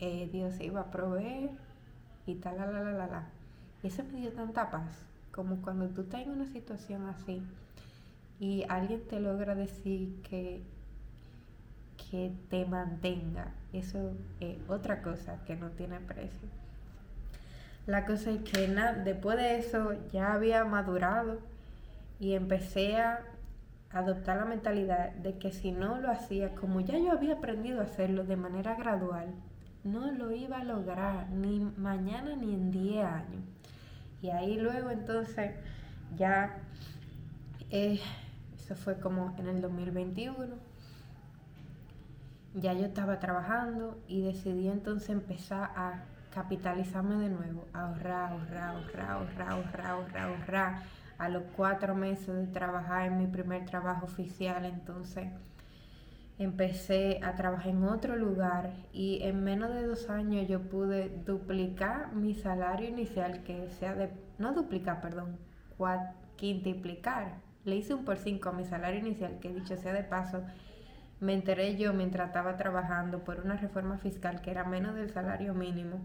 eh, 0.00 0.28
Dios 0.32 0.58
iba 0.60 0.80
a 0.80 0.90
proveer 0.90 1.50
y 2.26 2.34
tal, 2.36 2.56
la, 2.56 2.66
la, 2.66 2.82
la, 2.82 3.06
la. 3.06 3.28
Y 3.82 3.88
eso 3.88 4.02
me 4.10 4.20
dio 4.20 4.32
tanta 4.32 4.70
paz, 4.70 5.04
como 5.30 5.60
cuando 5.60 5.88
tú 5.88 6.00
estás 6.00 6.22
en 6.22 6.30
una 6.30 6.46
situación 6.46 7.06
así 7.06 7.42
y 8.40 8.64
alguien 8.70 9.06
te 9.06 9.20
logra 9.20 9.54
decir 9.54 10.22
que, 10.22 10.62
que 12.10 12.32
te 12.48 12.64
mantenga. 12.64 13.52
Eso 13.74 14.12
es 14.40 14.56
otra 14.68 15.02
cosa 15.02 15.44
que 15.44 15.54
no 15.54 15.68
tiene 15.68 16.00
precio. 16.00 16.48
La 17.86 18.06
cosa 18.06 18.30
es 18.30 18.40
que 18.42 18.68
nada, 18.68 18.94
después 18.94 19.36
de 19.36 19.58
eso 19.58 19.92
ya 20.10 20.32
había 20.32 20.64
madurado 20.64 21.38
y 22.18 22.32
empecé 22.32 22.96
a 22.96 23.20
adoptar 23.90 24.38
la 24.38 24.44
mentalidad 24.46 25.10
de 25.12 25.36
que 25.38 25.52
si 25.52 25.72
no 25.72 26.00
lo 26.00 26.10
hacía 26.10 26.54
como 26.54 26.80
ya 26.80 26.98
yo 26.98 27.12
había 27.12 27.34
aprendido 27.34 27.80
a 27.80 27.84
hacerlo 27.84 28.24
de 28.24 28.36
manera 28.36 28.74
gradual, 28.76 29.34
no 29.84 30.10
lo 30.12 30.30
iba 30.30 30.58
a 30.58 30.64
lograr 30.64 31.28
ni 31.30 31.60
mañana 31.60 32.36
ni 32.36 32.54
en 32.54 32.70
10 32.70 33.04
años. 33.04 33.42
Y 34.22 34.30
ahí 34.30 34.58
luego 34.58 34.90
entonces 34.90 35.52
ya, 36.16 36.58
eh, 37.70 38.00
eso 38.58 38.74
fue 38.74 38.98
como 39.00 39.34
en 39.38 39.48
el 39.48 39.62
2021, 39.62 40.56
ya 42.54 42.72
yo 42.72 42.84
estaba 42.84 43.20
trabajando 43.20 43.98
y 44.08 44.22
decidí 44.22 44.68
entonces 44.68 45.10
empezar 45.10 45.70
a 45.76 46.02
capitalizarme 46.34 47.16
de 47.16 47.28
nuevo, 47.30 47.66
ahorrar, 47.72 48.32
ahorrar, 48.32 48.76
ahorrar, 48.76 49.10
ahorrar, 49.10 49.50
ahorrar, 49.50 49.86
ahorrar, 49.86 50.28
ahorrar. 50.28 50.82
A 51.18 51.28
los 51.28 51.42
cuatro 51.54 51.94
meses 51.94 52.34
de 52.34 52.46
trabajar 52.46 53.06
en 53.06 53.18
mi 53.18 53.26
primer 53.26 53.66
trabajo 53.66 54.06
oficial, 54.06 54.64
entonces 54.64 55.28
empecé 56.40 57.20
a 57.22 57.34
trabajar 57.34 57.68
en 57.68 57.84
otro 57.84 58.16
lugar 58.16 58.72
y 58.94 59.22
en 59.24 59.44
menos 59.44 59.74
de 59.74 59.86
dos 59.86 60.08
años 60.08 60.48
yo 60.48 60.62
pude 60.62 61.10
duplicar 61.26 62.14
mi 62.14 62.32
salario 62.32 62.88
inicial, 62.88 63.42
que 63.42 63.68
sea 63.68 63.94
de, 63.94 64.10
no 64.38 64.54
duplicar, 64.54 65.02
perdón, 65.02 65.38
quintuplicar. 66.36 67.34
Le 67.66 67.76
hice 67.76 67.92
un 67.92 68.06
por 68.06 68.16
cinco 68.16 68.48
a 68.48 68.52
mi 68.52 68.64
salario 68.64 69.00
inicial, 69.00 69.38
que 69.38 69.52
dicho 69.52 69.76
sea 69.76 69.92
de 69.92 70.02
paso, 70.02 70.42
me 71.20 71.34
enteré 71.34 71.76
yo 71.76 71.92
mientras 71.92 72.28
estaba 72.28 72.56
trabajando 72.56 73.22
por 73.22 73.40
una 73.40 73.58
reforma 73.58 73.98
fiscal 73.98 74.40
que 74.40 74.50
era 74.50 74.64
menos 74.64 74.94
del 74.94 75.10
salario 75.10 75.52
mínimo. 75.52 76.00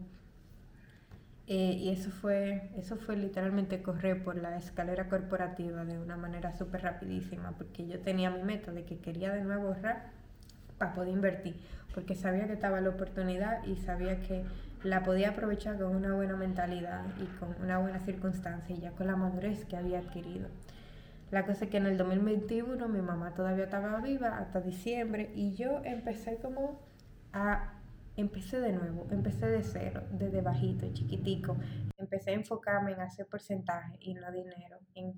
Eh, 1.48 1.78
y 1.80 1.90
eso 1.92 2.10
fue, 2.12 2.72
eso 2.76 2.98
fue 2.98 3.16
literalmente 3.16 3.82
correr 3.82 4.22
por 4.22 4.36
la 4.36 4.58
escalera 4.58 5.08
corporativa 5.08 5.86
de 5.86 5.98
una 5.98 6.18
manera 6.18 6.52
súper 6.52 6.82
rapidísima, 6.82 7.52
porque 7.52 7.88
yo 7.88 8.02
tenía 8.02 8.30
mi 8.32 8.44
meta 8.44 8.74
de 8.74 8.84
que 8.84 9.00
quería 9.00 9.32
de 9.32 9.42
nuevo 9.42 9.68
ahorrar 9.70 10.25
para 10.78 10.94
poder 10.94 11.10
invertir, 11.10 11.56
porque 11.94 12.16
sabía 12.16 12.48
que 12.48 12.54
estaba 12.54 12.82
la 12.82 12.90
oportunidad 12.90 13.64
y 13.66 13.76
sabía 13.78 14.22
que 14.22 14.44
la 14.84 15.04
podía 15.04 15.30
aprovechar 15.30 15.78
con 15.78 15.96
una 15.96 16.14
buena 16.14 16.36
mentalidad 16.36 17.06
y 17.20 17.26
con 17.38 17.56
una 17.62 17.80
buena 17.80 18.00
circunstancia 18.00 18.76
y 18.76 18.82
ya 18.82 18.92
con 18.92 19.08
la 19.08 19.16
madurez 19.16 19.66
que 19.66 19.78
había 19.78 20.00
adquirido. 20.00 20.48
La 21.32 21.46
cosa 21.46 21.66
es 21.66 21.72
que 21.72 21.78
en 21.78 21.88
el 21.88 21.98
2021 21.98 22.88
mi 22.88 23.02
mamá 23.02 23.34
todavía 23.34 23.64
estaba 23.64 24.00
viva 24.00 24.38
hasta 24.38 24.62
diciembre 24.62 25.32
y 25.34 25.56
yo 25.56 25.82
empecé 25.84 26.38
como 26.38 26.80
a 27.34 27.72
empecé 28.18 28.60
de 28.60 28.72
nuevo, 28.72 29.08
empecé 29.12 29.48
de 29.48 29.64
cero, 29.64 30.04
desde 30.12 30.42
bajito, 30.42 30.88
chiquitico. 30.94 31.58
Empecé 31.98 32.32
a 32.32 32.34
enfocarme 32.34 32.94
en 32.94 33.02
hacer 33.02 33.26
porcentaje 33.28 33.98
y 34.00 34.14
no 34.14 34.32
dinero, 34.32 34.78
en 34.94 35.14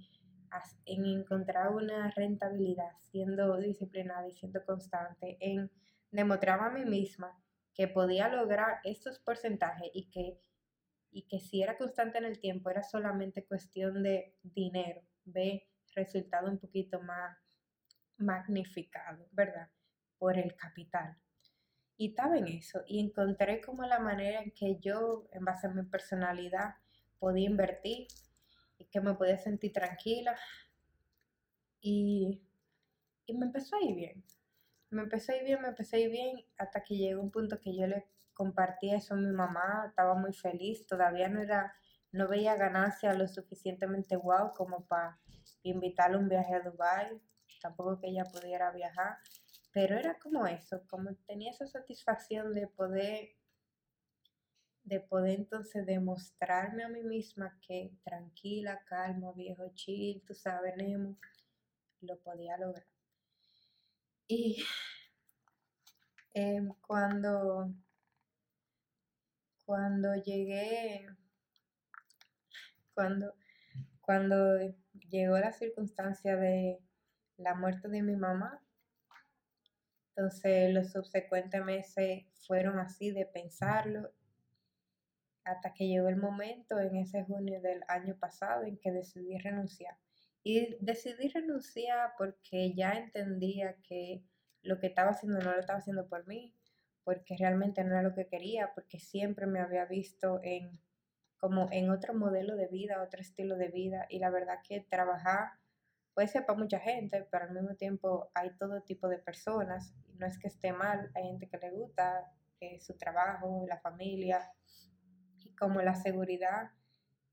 en 0.86 1.06
encontrar 1.06 1.72
una 1.72 2.12
rentabilidad, 2.12 2.92
siendo 3.00 3.58
disciplinada 3.58 4.28
y 4.28 4.34
siendo 4.34 4.64
constante, 4.66 5.38
en 5.40 5.72
demostrarme 6.12 6.68
a 6.68 6.84
mí 6.84 6.86
misma 6.90 7.38
que 7.74 7.88
podía 7.88 8.28
lograr 8.28 8.80
estos 8.84 9.20
porcentajes 9.20 9.90
y 9.94 10.10
que, 10.10 10.40
y 11.12 11.28
que 11.28 11.40
si 11.40 11.62
era 11.62 11.78
constante 11.78 12.18
en 12.18 12.26
el 12.26 12.40
tiempo 12.40 12.70
era 12.70 12.84
solamente 12.84 13.46
cuestión 13.46 14.04
de 14.04 14.36
dinero, 14.42 15.02
ve 15.26 15.68
resultado 15.96 16.50
un 16.50 16.58
poquito 16.58 17.02
más 17.02 17.38
magnificado, 18.18 19.28
¿verdad? 19.32 19.70
Por 20.18 20.38
el 20.38 20.56
capital. 20.56 21.18
Y 21.98 22.10
estaba 22.10 22.38
en 22.38 22.48
eso 22.48 22.84
y 22.88 23.00
encontré 23.00 23.62
como 23.62 23.84
la 23.86 24.00
manera 24.00 24.42
en 24.42 24.52
que 24.52 24.80
yo, 24.80 25.28
en 25.32 25.46
base 25.46 25.68
a 25.68 25.72
mi 25.72 25.84
personalidad, 25.84 26.76
podía 27.20 27.50
invertir 27.50 28.08
y 28.78 28.86
que 28.86 29.02
me 29.02 29.14
podía 29.14 29.38
sentir 29.38 29.74
tranquila. 29.74 30.38
Y, 31.82 32.42
y 33.26 33.34
me 33.34 33.46
empezó 33.46 33.76
a 33.76 33.84
ir 33.84 33.96
bien. 33.96 34.24
Me 34.90 35.04
empezó 35.04 35.32
a 35.32 35.36
ir 35.36 35.44
bien, 35.44 35.62
me 35.62 35.70
empezó 35.70 35.96
a 35.96 36.00
ir 36.00 36.10
bien, 36.10 36.46
hasta 36.58 36.84
que 36.84 36.96
llegó 36.96 37.22
un 37.22 37.32
punto 37.32 37.60
que 37.60 37.76
yo 37.76 37.88
le 37.88 38.08
compartí 38.34 38.94
eso 38.94 39.16
a 39.16 39.18
mi 39.18 39.32
mamá, 39.32 39.86
estaba 39.88 40.14
muy 40.14 40.32
feliz, 40.32 40.86
todavía 40.86 41.28
no 41.28 41.42
era, 41.42 41.74
no 42.12 42.28
veía 42.28 42.56
ganancia 42.56 43.14
lo 43.14 43.28
suficientemente 43.28 44.16
guau 44.16 44.54
como 44.54 44.86
para 44.86 45.20
invitarle 45.64 46.18
un 46.18 46.30
viaje 46.30 46.54
a 46.54 46.62
Dubai, 46.62 47.20
tampoco 47.62 48.00
que 48.00 48.08
ella 48.08 48.26
pudiera 48.26 48.72
viajar, 48.72 49.18
pero 49.74 49.98
era 49.98 50.18
como 50.20 50.46
eso, 50.46 50.84
como 50.88 51.16
tenía 51.26 51.52
esa 51.52 51.68
satisfacción 51.68 52.54
de 52.54 52.68
poder 52.68 53.30
de 54.88 55.02
poder 55.02 55.40
entonces 55.40 55.86
demostrarme 55.86 56.86
a 56.86 56.88
mí 56.88 57.04
misma 57.04 57.60
que 57.60 57.92
tranquila, 58.06 58.82
calmo, 58.86 59.34
viejo, 59.34 59.70
chill, 59.74 60.24
tú 60.26 60.34
sabes, 60.34 60.78
Nemo, 60.78 61.18
lo 62.00 62.18
podía 62.20 62.58
lograr. 62.58 62.86
Y 64.30 64.64
em, 66.34 66.70
cuando, 66.80 67.70
cuando 69.66 70.16
llegué, 70.16 71.06
cuando, 72.94 73.36
cuando 74.00 74.58
llegó 75.10 75.38
la 75.38 75.52
circunstancia 75.52 76.38
de 76.38 76.80
la 77.36 77.56
muerte 77.56 77.90
de 77.90 78.02
mi 78.04 78.16
mamá, 78.16 78.64
entonces 80.16 80.74
los 80.74 80.94
subsecuentes 80.94 81.62
meses 81.66 82.24
fueron 82.48 82.80
así 82.80 83.12
de 83.12 83.26
pensarlo 83.26 84.14
hasta 85.48 85.74
que 85.74 85.88
llegó 85.88 86.10
el 86.10 86.18
momento 86.18 86.80
en 86.80 86.98
ese 86.98 87.24
junio 87.24 87.62
del 87.62 87.82
año 87.88 88.18
pasado 88.18 88.64
en 88.64 88.78
que 88.78 88.92
decidí 88.92 89.38
renunciar. 89.38 89.96
Y 90.44 90.78
decidí 90.80 91.30
renunciar 91.30 92.12
porque 92.18 92.74
ya 92.74 92.94
entendía 92.94 93.76
que 93.84 94.24
lo 94.62 94.80
que 94.80 94.88
estaba 94.88 95.12
haciendo 95.12 95.40
no 95.40 95.52
lo 95.52 95.60
estaba 95.60 95.80
haciendo 95.80 96.08
por 96.08 96.28
mí, 96.28 96.54
porque 97.04 97.36
realmente 97.38 97.84
no 97.84 97.92
era 97.92 98.02
lo 98.02 98.14
que 98.14 98.28
quería, 98.28 98.72
porque 98.76 99.00
siempre 99.00 99.48
me 99.48 99.60
había 99.60 99.86
visto 99.86 100.40
en 100.44 100.80
como 101.38 101.70
en 101.72 101.90
otro 101.92 102.14
modelo 102.14 102.56
de 102.56 102.68
vida, 102.68 103.02
otro 103.02 103.22
estilo 103.22 103.58
de 103.58 103.68
vida 103.68 104.08
y 104.10 104.20
la 104.20 104.32
verdad 104.32 104.60
que 104.68 104.82
trabajar 104.82 105.52
puede 106.14 106.28
ser 106.28 106.46
para 106.46 106.58
mucha 106.58 106.80
gente, 106.80 107.28
pero 107.32 107.46
al 107.46 107.54
mismo 107.54 107.76
tiempo 107.76 108.32
hay 108.34 108.50
todo 108.58 108.82
tipo 108.82 109.08
de 109.08 109.20
personas, 109.20 109.94
no 110.16 110.26
es 110.26 110.40
que 110.40 110.48
esté 110.48 110.74
mal, 110.74 111.12
hay 111.14 111.26
gente 111.26 111.48
que 111.48 111.60
le 111.60 111.70
gusta 111.70 112.32
eh, 112.60 112.80
su 112.80 112.98
trabajo, 112.98 113.66
la 113.68 113.78
familia, 113.78 114.52
como 115.58 115.82
la 115.82 115.96
seguridad 115.96 116.72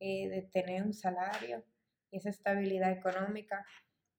eh, 0.01 0.29
de 0.29 0.43
tener 0.43 0.83
un 0.83 0.93
salario 0.93 1.65
y 2.11 2.17
esa 2.17 2.31
estabilidad 2.31 2.91
económica. 2.93 3.65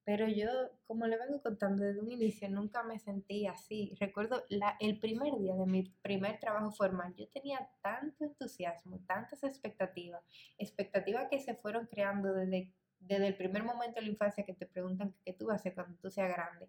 Pero 0.04 0.28
yo, 0.28 0.48
como 0.86 1.06
le 1.06 1.18
vengo 1.18 1.42
contando 1.42 1.84
desde 1.84 2.00
un 2.00 2.10
inicio, 2.10 2.48
nunca 2.48 2.82
me 2.84 2.98
sentí 2.98 3.46
así. 3.46 3.92
Recuerdo 3.98 4.44
la, 4.48 4.76
el 4.78 5.00
primer 5.00 5.36
día 5.36 5.54
de 5.56 5.66
mi 5.66 5.82
primer 6.00 6.38
trabajo 6.38 6.70
formal, 6.70 7.12
yo 7.16 7.28
tenía 7.28 7.68
tanto 7.82 8.24
entusiasmo, 8.24 9.00
tantas 9.06 9.42
expectativas, 9.42 10.22
expectativas 10.58 11.28
que 11.28 11.40
se 11.40 11.54
fueron 11.56 11.86
creando 11.86 12.32
desde, 12.32 12.72
desde 13.00 13.26
el 13.26 13.36
primer 13.36 13.64
momento 13.64 13.96
de 13.96 14.06
la 14.06 14.12
infancia 14.12 14.44
que 14.44 14.54
te 14.54 14.66
preguntan 14.66 15.12
qué 15.24 15.32
tú 15.32 15.46
vas 15.46 15.54
a 15.54 15.60
hacer 15.60 15.74
cuando 15.74 15.98
tú 15.98 16.08
seas 16.08 16.28
grande. 16.28 16.68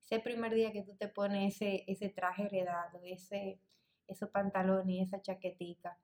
Ese 0.00 0.20
primer 0.20 0.54
día 0.54 0.72
que 0.72 0.82
tú 0.82 0.94
te 0.96 1.08
pones 1.08 1.56
ese, 1.56 1.82
ese 1.88 2.08
traje 2.08 2.44
heredado, 2.44 3.00
ese, 3.04 3.60
esos 4.06 4.30
pantalones 4.30 4.88
y 4.88 5.00
esa 5.00 5.20
chaquetica 5.20 5.98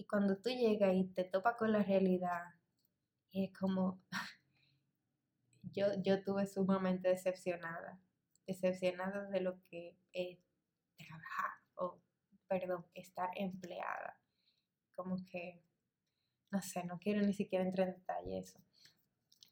y 0.00 0.06
cuando 0.06 0.38
tú 0.38 0.48
llegas 0.48 0.94
y 0.94 1.04
te 1.08 1.24
topas 1.24 1.56
con 1.56 1.72
la 1.72 1.82
realidad, 1.82 2.42
es 3.32 3.52
como, 3.52 4.02
yo, 5.62 5.88
yo 6.02 6.24
tuve 6.24 6.46
sumamente 6.46 7.10
decepcionada, 7.10 8.00
decepcionada 8.46 9.26
de 9.26 9.42
lo 9.42 9.62
que 9.64 9.98
es 10.12 10.38
trabajar, 10.96 11.50
o 11.74 12.00
perdón, 12.48 12.86
estar 12.94 13.28
empleada. 13.36 14.18
Como 14.96 15.16
que, 15.26 15.62
no 16.50 16.62
sé, 16.62 16.82
no 16.84 16.98
quiero 16.98 17.20
ni 17.20 17.34
siquiera 17.34 17.66
entrar 17.66 17.88
en 17.88 17.96
detalle 17.96 18.38
eso. 18.38 18.58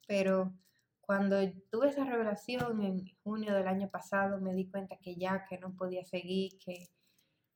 Pero 0.07 0.55
cuando 1.03 1.37
tuve 1.71 1.91
esa 1.91 2.05
revelación 2.05 2.83
en 2.83 3.05
junio 3.23 3.53
del 3.53 3.69
año 3.69 3.91
pasado, 3.91 4.41
me 4.41 4.55
di 4.55 4.71
cuenta 4.71 4.97
que 4.97 5.15
ya, 5.17 5.45
que 5.45 5.59
no 5.59 5.77
podía 5.77 6.07
seguir, 6.07 6.59
que 6.59 6.89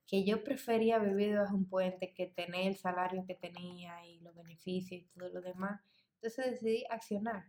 que 0.07 0.25
yo 0.25 0.45
prefería 0.45 0.99
vivir 0.99 1.37
bajo 1.37 1.55
un 1.55 1.69
puente 1.69 2.13
que 2.13 2.27
tener 2.27 2.67
el 2.67 2.77
salario 2.77 3.25
que 3.27 3.35
tenía 3.35 4.05
y 4.05 4.21
los 4.21 4.35
beneficios 4.35 5.01
y 5.01 5.09
todo 5.15 5.29
lo 5.29 5.41
demás. 5.41 5.81
Entonces 6.17 6.53
decidí 6.53 6.85
accionar, 6.91 7.45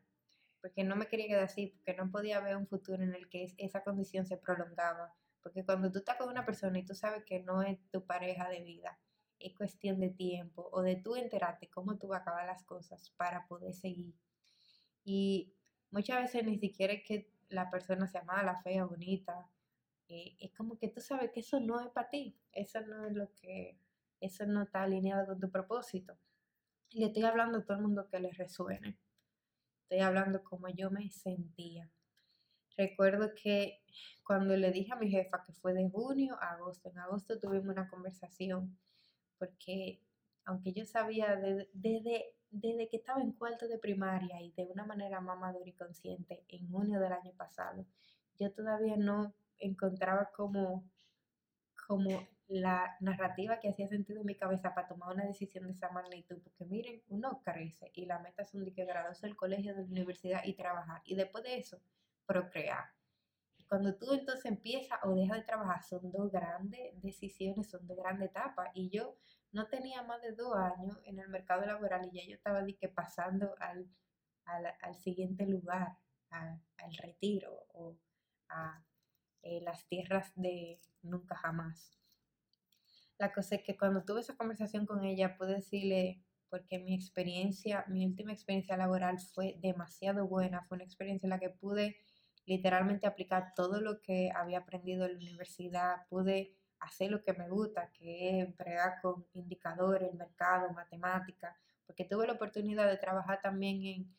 porque 0.62 0.84
no 0.84 0.95
me 0.95 1.08
quería 1.08 1.28
quedar 1.28 1.43
así, 1.43 1.68
porque 1.68 1.93
no 1.95 2.10
podía 2.10 2.39
ver 2.39 2.56
un 2.56 2.68
futuro 2.68 3.04
en 3.04 3.14
el 3.14 3.30
que 3.30 3.54
esa 3.58 3.84
condición 3.84 4.26
se 4.26 4.38
prolongaba. 4.38 5.14
Porque 5.41 5.66
cuando 5.66 5.91
tú 5.91 5.99
estás 5.99 6.18
con 6.18 6.30
una 6.30 6.45
persona 6.45 6.80
y 6.80 6.86
tú 6.86 6.95
sabes 6.95 7.24
que 7.26 7.41
no 7.41 7.62
es 7.62 7.78
tu 7.91 8.06
pareja 8.06 8.47
de 8.49 8.62
vida, 8.62 8.97
es 9.39 9.54
cuestión 9.56 9.99
de 9.99 10.10
tiempo 10.10 10.70
o 10.72 10.82
de 10.82 10.95
tú 10.95 11.16
enterarte 11.16 11.70
cómo 11.70 11.97
tú 11.97 12.08
vas 12.08 12.20
a 12.20 12.22
acabar 12.22 12.45
las 12.45 12.64
cosas 12.64 13.12
para 13.18 13.45
poder 13.47 13.74
seguir. 13.74 14.16
Y 15.04 15.54
muchas 15.91 16.22
veces 16.22 16.45
ni 16.45 16.58
siquiera 16.58 16.93
es 16.93 17.04
que 17.04 17.30
la 17.49 17.70
persona 17.70 18.08
sea 18.08 18.24
mala, 18.24 18.62
fea, 18.62 18.86
bonita, 18.86 19.49
es 20.39 20.51
como 20.53 20.78
que 20.78 20.89
tú 20.89 21.01
sabes 21.01 21.32
que 21.32 21.41
eso 21.41 21.59
no 21.59 21.80
es 21.80 21.89
para 21.89 22.09
ti, 22.09 22.36
eso 22.51 22.82
no 22.82 23.05
es 23.05 23.14
lo 23.14 23.32
que, 23.34 23.78
eso 24.20 24.45
no 24.45 24.64
está 24.64 24.84
alineado 24.84 25.28
con 25.28 25.39
tu 25.39 25.49
propósito. 25.49 26.18
Le 26.91 27.07
estoy 27.07 27.24
hablando 27.24 27.59
a 27.59 27.66
todo 27.66 27.78
el 27.78 27.84
mundo 27.84 28.07
que 28.09 28.20
le 28.20 28.32
resuene. 28.32 28.97
Estoy 29.84 29.99
hablando 29.99 30.43
como 30.43 30.70
yo 30.70 30.91
me 30.91 31.09
sentía. 31.09 31.89
Recuerdo 32.78 33.34
que 33.36 33.84
cuando 34.24 34.55
le 34.57 34.72
dije 34.72 34.93
a 34.93 34.95
mi 34.95 35.09
jefa 35.09 35.43
que 35.45 35.53
fue 35.53 35.74
de 35.74 35.89
junio 35.89 36.38
a 36.41 36.53
agosto, 36.53 36.89
en 36.89 36.99
agosto 36.99 37.39
tuvimos 37.39 37.68
una 37.68 37.89
conversación 37.89 38.78
porque 39.38 40.01
aunque 40.45 40.74
yo 40.74 40.86
sabía 40.86 41.36
desde, 41.36 42.36
desde, 42.51 42.88
que 42.89 42.97
estaba 42.97 43.22
en 43.22 43.34
cuarto 43.34 43.68
de 43.68 43.78
primaria 43.78 44.41
y 44.41 44.51
de 44.51 44.66
una 44.66 44.86
manera 44.86 45.22
más 45.22 45.39
madura 45.39 45.68
y 45.68 45.74
consciente 45.74 46.45
en 46.47 46.70
junio 46.70 46.99
del 46.99 47.14
año 47.14 47.32
pasado, 47.34 47.86
yo 48.39 48.51
todavía 48.51 48.97
no 48.97 49.34
encontraba 49.66 50.30
como, 50.36 50.89
como 51.88 52.28
la 52.47 52.95
narrativa 52.99 53.59
que 53.59 53.70
hacía 53.70 53.88
sentido 53.88 54.20
en 54.20 54.28
mi 54.28 54.36
cabeza 54.36 54.74
para 54.74 54.88
tomar 54.88 55.14
una 55.14 55.26
decisión 55.26 55.66
de 55.66 55.72
esa 55.72 55.89
magnitud, 55.89 56.39
porque 56.43 56.66
miren, 56.66 57.01
uno 57.07 57.41
crece 57.43 57.91
y 57.95 58.05
la 58.05 58.20
meta 58.20 58.45
son 58.45 58.66
de 58.66 58.74
que 58.74 58.86
graduarse 58.86 59.26
del 59.26 59.36
colegio, 59.36 59.74
de 59.74 59.82
la 59.82 59.88
universidad 59.88 60.41
y 60.43 60.53
trabajar, 60.53 61.01
y 61.05 61.16
después 61.16 61.43
de 61.43 61.57
eso, 61.57 61.82
procrear. 62.26 62.86
Cuando 63.68 63.95
tú 63.95 64.14
entonces 64.14 64.45
empiezas 64.45 64.99
o 65.03 65.16
dejas 65.16 65.38
de 65.38 65.45
trabajar, 65.45 65.82
son 65.84 66.11
dos 66.11 66.32
grandes 66.32 67.01
decisiones, 67.01 67.70
son 67.70 67.88
dos 67.88 67.97
grandes 67.97 68.30
etapas, 68.30 68.70
y 68.76 68.89
yo 68.89 69.18
no 69.51 69.68
tenía 69.68 70.03
más 70.03 70.22
de 70.22 70.34
dos 70.34 70.55
años 70.55 70.99
en 71.05 71.20
el 71.20 71.30
mercado 71.30 71.66
laboral 71.66 72.09
y 72.11 72.18
ya 72.18 72.28
yo 72.28 72.36
estaba 72.36 72.66
que 72.66 72.89
pasando 72.89 73.55
al, 73.59 73.88
al, 74.45 74.95
siguiente 74.95 75.45
lugar, 75.45 75.97
al 76.30 76.59
retiro 77.01 77.66
o 77.70 77.95
a 78.49 78.84
eh, 79.44 79.62
las 79.62 79.86
tierras 79.88 80.32
de 80.36 80.80
nunca 81.02 81.36
jamás. 81.36 81.98
La 83.20 83.32
cosa 83.32 83.56
es 83.56 83.64
que 83.64 83.78
cuando 83.78 84.04
tuve 84.04 84.22
esa 84.22 84.36
conversación 84.36 84.86
con 84.86 85.04
ella 85.04 85.38
pude 85.38 85.56
decirle, 85.56 86.24
porque 86.50 86.80
mi 86.80 86.94
experiencia, 86.94 87.86
mi 87.88 88.06
última 88.06 88.32
experiencia 88.32 88.78
laboral 88.78 89.20
fue 89.20 89.58
demasiado 89.62 90.28
buena, 90.28 90.64
fue 90.64 90.76
una 90.76 90.84
experiencia 90.84 91.26
en 91.26 91.32
la 91.32 91.39
que 91.39 91.50
pude 91.50 91.98
literalmente 92.46 93.08
aplicar 93.08 93.54
todo 93.56 93.82
lo 93.82 94.02
que 94.02 94.32
había 94.36 94.60
aprendido 94.60 95.06
en 95.06 95.14
la 95.14 95.18
universidad, 95.18 96.08
pude 96.10 96.56
hacer 96.80 97.12
lo 97.12 97.24
que 97.24 97.34
me 97.34 97.50
gusta, 97.50 97.91
que 97.94 98.41
es 98.41 98.58
bregar 98.58 99.02
con 99.02 99.26
indicadores, 99.34 100.14
mercado, 100.14 100.72
matemática, 100.72 101.58
porque 101.86 102.06
tuve 102.06 102.28
la 102.28 102.34
oportunidad 102.34 102.89
de 102.89 102.98
trabajar 102.98 103.41
también 103.41 103.84
en, 103.86 104.16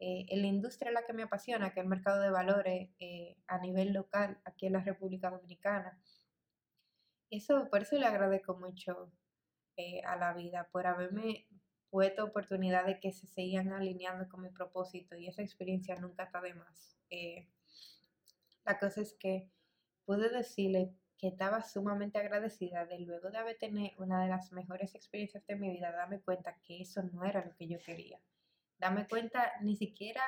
eh, 0.00 0.26
en 0.28 0.42
la 0.42 0.48
industria 0.48 0.92
la 0.92 1.04
que 1.04 1.12
me 1.12 1.24
apasiona, 1.24 1.72
que 1.72 1.80
es 1.80 1.84
el 1.84 1.90
mercado 1.90 2.20
de 2.20 2.30
valores 2.30 2.90
eh, 3.00 3.36
a 3.48 3.58
nivel 3.58 3.92
local 3.92 4.40
aquí 4.44 4.66
en 4.66 4.74
la 4.74 4.80
República 4.80 5.30
Dominicana. 5.30 5.98
Eso, 7.30 7.68
por 7.68 7.82
eso 7.82 7.96
le 7.96 8.06
agradezco 8.06 8.56
mucho 8.56 9.12
eh, 9.76 10.00
a 10.04 10.16
la 10.16 10.32
vida, 10.34 10.68
por 10.70 10.86
haberme 10.86 11.48
puesto 11.90 12.24
oportunidad 12.24 12.86
de 12.86 13.00
que 13.00 13.12
se 13.12 13.26
sigan 13.26 13.72
alineando 13.72 14.28
con 14.28 14.42
mi 14.42 14.50
propósito 14.50 15.16
y 15.16 15.26
esa 15.26 15.42
experiencia 15.42 15.96
nunca 15.96 16.24
está 16.24 16.40
de 16.40 16.54
más. 16.54 16.96
la 18.64 18.78
cosa 18.78 19.00
es 19.00 19.14
que 19.14 19.50
pude 20.04 20.28
decirle 20.28 20.94
que 21.18 21.28
estaba 21.28 21.62
sumamente 21.62 22.18
agradecida 22.18 22.86
de 22.86 23.00
luego 23.00 23.30
de 23.30 23.38
haber 23.38 23.58
tenido 23.58 23.90
una 23.98 24.22
de 24.22 24.28
las 24.28 24.52
mejores 24.52 24.94
experiencias 24.94 25.44
de 25.46 25.56
mi 25.56 25.70
vida, 25.70 25.90
darme 25.90 26.20
cuenta 26.20 26.56
que 26.62 26.82
eso 26.82 27.02
no 27.02 27.24
era 27.24 27.44
lo 27.44 27.54
que 27.56 27.66
yo 27.66 27.78
quería. 27.84 28.20
Dame 28.78 29.08
cuenta 29.08 29.52
ni 29.60 29.76
siquiera 29.76 30.22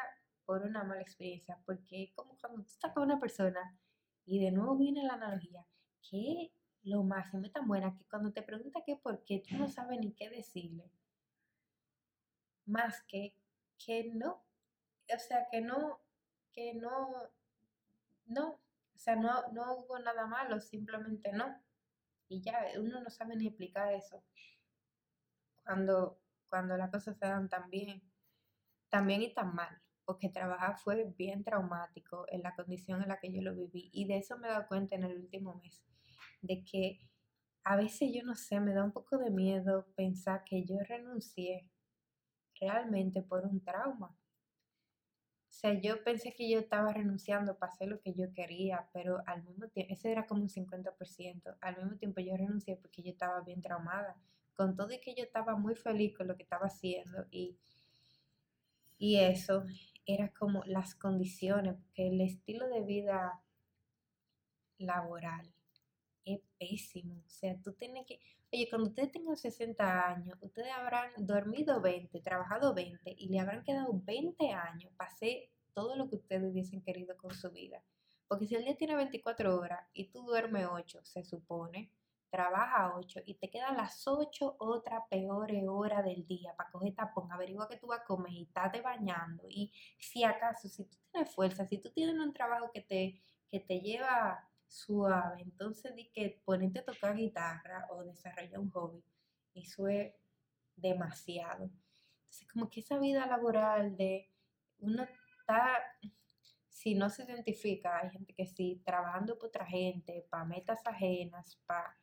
por 0.44 0.62
una 0.62 0.82
mala 0.82 1.02
experiencia, 1.02 1.58
porque 1.64 2.12
como 2.14 2.36
cuando 2.38 2.62
tú 2.62 2.68
estás 2.68 2.92
con 2.92 3.04
una 3.04 3.20
persona 3.20 3.78
y 4.24 4.42
de 4.44 4.50
nuevo 4.50 4.76
viene 4.76 5.04
la 5.04 5.14
analogía, 5.14 5.64
que 6.02 6.52
lo 6.82 7.02
máximo 7.04 7.44
es 7.44 7.52
tan 7.52 7.68
buena 7.68 7.94
que 7.96 8.04
cuando 8.04 8.32
te 8.32 8.42
pregunta 8.42 8.82
qué 8.84 8.96
por 8.96 9.22
qué, 9.24 9.42
tú 9.48 9.56
no 9.56 9.68
sabes 9.68 10.00
ni 10.00 10.12
qué 10.12 10.28
decirle. 10.30 10.90
Más 12.66 13.02
que 13.04 13.34
que 13.84 14.10
no, 14.12 14.44
o 15.14 15.18
sea, 15.18 15.48
que 15.50 15.60
no, 15.60 16.00
que 16.52 16.74
no, 16.74 17.30
no, 18.26 18.48
o 18.94 18.98
sea, 18.98 19.16
no, 19.16 19.48
no 19.52 19.74
hubo 19.74 19.98
nada 19.98 20.26
malo, 20.26 20.60
simplemente 20.60 21.32
no. 21.32 21.60
Y 22.28 22.42
ya, 22.42 22.66
uno 22.78 23.00
no 23.00 23.10
sabe 23.10 23.36
ni 23.36 23.46
explicar 23.46 23.92
eso. 23.92 24.22
Cuando, 25.64 26.20
cuando 26.48 26.76
las 26.76 26.90
cosas 26.90 27.16
se 27.16 27.26
dan 27.26 27.48
tan 27.48 27.70
bien, 27.70 28.02
tan 28.90 29.06
bien 29.06 29.22
y 29.22 29.32
tan 29.32 29.54
mal. 29.54 29.80
Porque 30.04 30.28
trabajar 30.28 30.76
fue 30.78 31.04
bien 31.16 31.44
traumático 31.44 32.26
en 32.28 32.42
la 32.42 32.54
condición 32.54 33.00
en 33.00 33.08
la 33.08 33.18
que 33.18 33.32
yo 33.32 33.42
lo 33.42 33.54
viví. 33.54 33.90
Y 33.92 34.06
de 34.06 34.18
eso 34.18 34.36
me 34.38 34.48
he 34.48 34.50
dado 34.50 34.66
cuenta 34.66 34.96
en 34.96 35.04
el 35.04 35.16
último 35.18 35.54
mes. 35.62 35.82
De 36.42 36.64
que 36.64 36.98
a 37.64 37.76
veces 37.76 38.10
yo 38.12 38.22
no 38.24 38.34
sé, 38.34 38.60
me 38.60 38.72
da 38.72 38.84
un 38.84 38.92
poco 38.92 39.18
de 39.18 39.30
miedo 39.30 39.86
pensar 39.94 40.42
que 40.44 40.64
yo 40.64 40.76
renuncié 40.88 41.70
realmente 42.60 43.22
por 43.22 43.46
un 43.46 43.62
trauma. 43.62 44.16
O 45.48 45.52
sea, 45.52 45.74
yo 45.74 46.02
pensé 46.02 46.32
que 46.32 46.48
yo 46.48 46.58
estaba 46.58 46.92
renunciando 46.92 47.58
para 47.58 47.72
hacer 47.72 47.88
lo 47.88 48.00
que 48.00 48.14
yo 48.14 48.32
quería, 48.32 48.88
pero 48.92 49.22
al 49.26 49.42
mismo 49.44 49.68
tiempo, 49.68 49.92
ese 49.92 50.10
era 50.10 50.26
como 50.26 50.42
un 50.42 50.48
50%. 50.48 51.56
Al 51.60 51.76
mismo 51.76 51.96
tiempo 51.98 52.20
yo 52.20 52.36
renuncié 52.36 52.76
porque 52.76 53.02
yo 53.02 53.10
estaba 53.10 53.40
bien 53.42 53.60
traumada. 53.60 54.16
Con 54.54 54.76
todo 54.76 54.92
y 54.92 55.00
que 55.00 55.14
yo 55.14 55.22
estaba 55.22 55.56
muy 55.56 55.74
feliz 55.74 56.16
con 56.16 56.28
lo 56.28 56.36
que 56.36 56.42
estaba 56.44 56.66
haciendo 56.66 57.26
y, 57.30 57.58
y 59.00 59.16
eso 59.16 59.64
era 60.04 60.28
como 60.28 60.62
las 60.66 60.94
condiciones, 60.94 61.74
porque 61.74 62.08
el 62.08 62.20
estilo 62.20 62.68
de 62.68 62.82
vida 62.82 63.42
laboral 64.76 65.50
es 66.26 66.40
pésimo. 66.58 67.14
O 67.26 67.30
sea, 67.30 67.56
tú 67.62 67.72
tienes 67.72 68.06
que, 68.06 68.20
oye, 68.52 68.68
cuando 68.68 68.90
ustedes 68.90 69.10
tengan 69.10 69.38
60 69.38 70.06
años, 70.06 70.38
ustedes 70.42 70.70
habrán 70.72 71.12
dormido 71.16 71.80
20, 71.80 72.20
trabajado 72.20 72.74
20 72.74 73.14
y 73.16 73.30
le 73.30 73.40
habrán 73.40 73.64
quedado 73.64 73.90
20 74.04 74.50
años 74.50 74.92
para 74.98 75.10
hacer 75.10 75.48
todo 75.72 75.96
lo 75.96 76.10
que 76.10 76.16
ustedes 76.16 76.50
hubiesen 76.50 76.82
querido 76.82 77.16
con 77.16 77.32
su 77.32 77.50
vida. 77.50 77.82
Porque 78.28 78.46
si 78.46 78.54
el 78.54 78.64
día 78.64 78.76
tiene 78.76 78.96
24 78.96 79.58
horas 79.58 79.80
y 79.94 80.08
tú 80.08 80.22
duermes 80.24 80.66
8, 80.70 81.00
se 81.04 81.24
supone, 81.24 81.90
trabaja 82.30 82.94
8 82.96 83.20
y 83.26 83.34
te 83.34 83.50
quedan 83.50 83.76
las 83.76 84.06
8 84.06 84.56
otras 84.58 85.02
peores 85.10 85.64
horas 85.68 86.04
del 86.04 86.26
día 86.26 86.54
para 86.56 86.70
coger 86.70 86.94
tapón, 86.94 87.30
averigua 87.32 87.68
que 87.68 87.76
tú 87.76 87.88
vas 87.88 88.00
a 88.00 88.04
comer 88.04 88.32
y 88.32 88.42
estás 88.42 88.72
bañando. 88.82 89.44
Y 89.48 89.72
si 89.98 90.24
acaso, 90.24 90.68
si 90.68 90.84
tú 90.84 90.96
tienes 91.10 91.34
fuerza, 91.34 91.66
si 91.66 91.78
tú 91.78 91.90
tienes 91.90 92.14
un 92.16 92.32
trabajo 92.32 92.70
que 92.72 92.82
te, 92.82 93.20
que 93.50 93.60
te 93.60 93.80
lleva 93.80 94.48
suave. 94.70 95.42
Entonces 95.42 95.94
di 95.94 96.10
que 96.10 96.40
ponerte 96.44 96.78
a 96.78 96.84
tocar 96.84 97.16
guitarra 97.16 97.86
o 97.90 98.04
desarrollar 98.04 98.58
un 98.58 98.70
hobby, 98.70 99.04
eso 99.54 99.88
es 99.88 100.14
demasiado. 100.76 101.64
Entonces 101.64 102.48
como 102.52 102.70
que 102.70 102.80
esa 102.80 102.98
vida 102.98 103.26
laboral 103.26 103.96
de 103.96 104.30
uno 104.78 105.02
está, 105.02 105.78
si 106.68 106.94
no 106.94 107.10
se 107.10 107.24
identifica, 107.24 107.98
hay 107.98 108.10
gente 108.10 108.32
que 108.32 108.46
sí, 108.46 108.80
trabajando 108.84 109.36
por 109.38 109.48
otra 109.48 109.66
gente, 109.66 110.26
para 110.30 110.44
metas 110.44 110.80
ajenas, 110.86 111.60
para 111.66 111.96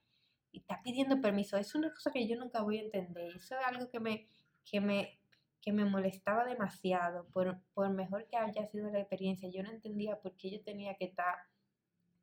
y 0.51 0.59
está 0.59 0.81
pidiendo 0.81 1.21
permiso. 1.21 1.57
Es 1.57 1.75
una 1.75 1.91
cosa 1.91 2.11
que 2.11 2.27
yo 2.27 2.37
nunca 2.37 2.61
voy 2.61 2.77
a 2.77 2.83
entender. 2.83 3.35
Eso 3.35 3.55
es 3.55 3.65
algo 3.65 3.89
que 3.89 3.99
me, 3.99 4.27
que 4.65 4.81
me, 4.81 5.19
que 5.61 5.71
me 5.71 5.85
molestaba 5.85 6.45
demasiado, 6.45 7.27
por, 7.33 7.59
por 7.73 7.89
mejor 7.89 8.27
que 8.27 8.37
haya 8.37 8.65
sido 8.67 8.89
la 8.89 8.99
experiencia. 8.99 9.49
Yo 9.49 9.63
no 9.63 9.71
entendía 9.71 10.19
por 10.19 10.35
qué 10.35 10.51
yo 10.51 10.61
tenía 10.63 10.95
que 10.95 11.05
estar 11.05 11.35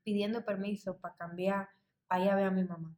pidiendo 0.02 0.44
permiso 0.44 0.98
para 0.98 1.16
cambiar, 1.16 1.68
para 2.06 2.24
ir 2.24 2.30
a 2.30 2.36
ver 2.36 2.46
a 2.46 2.50
mi 2.50 2.64
mamá. 2.64 2.96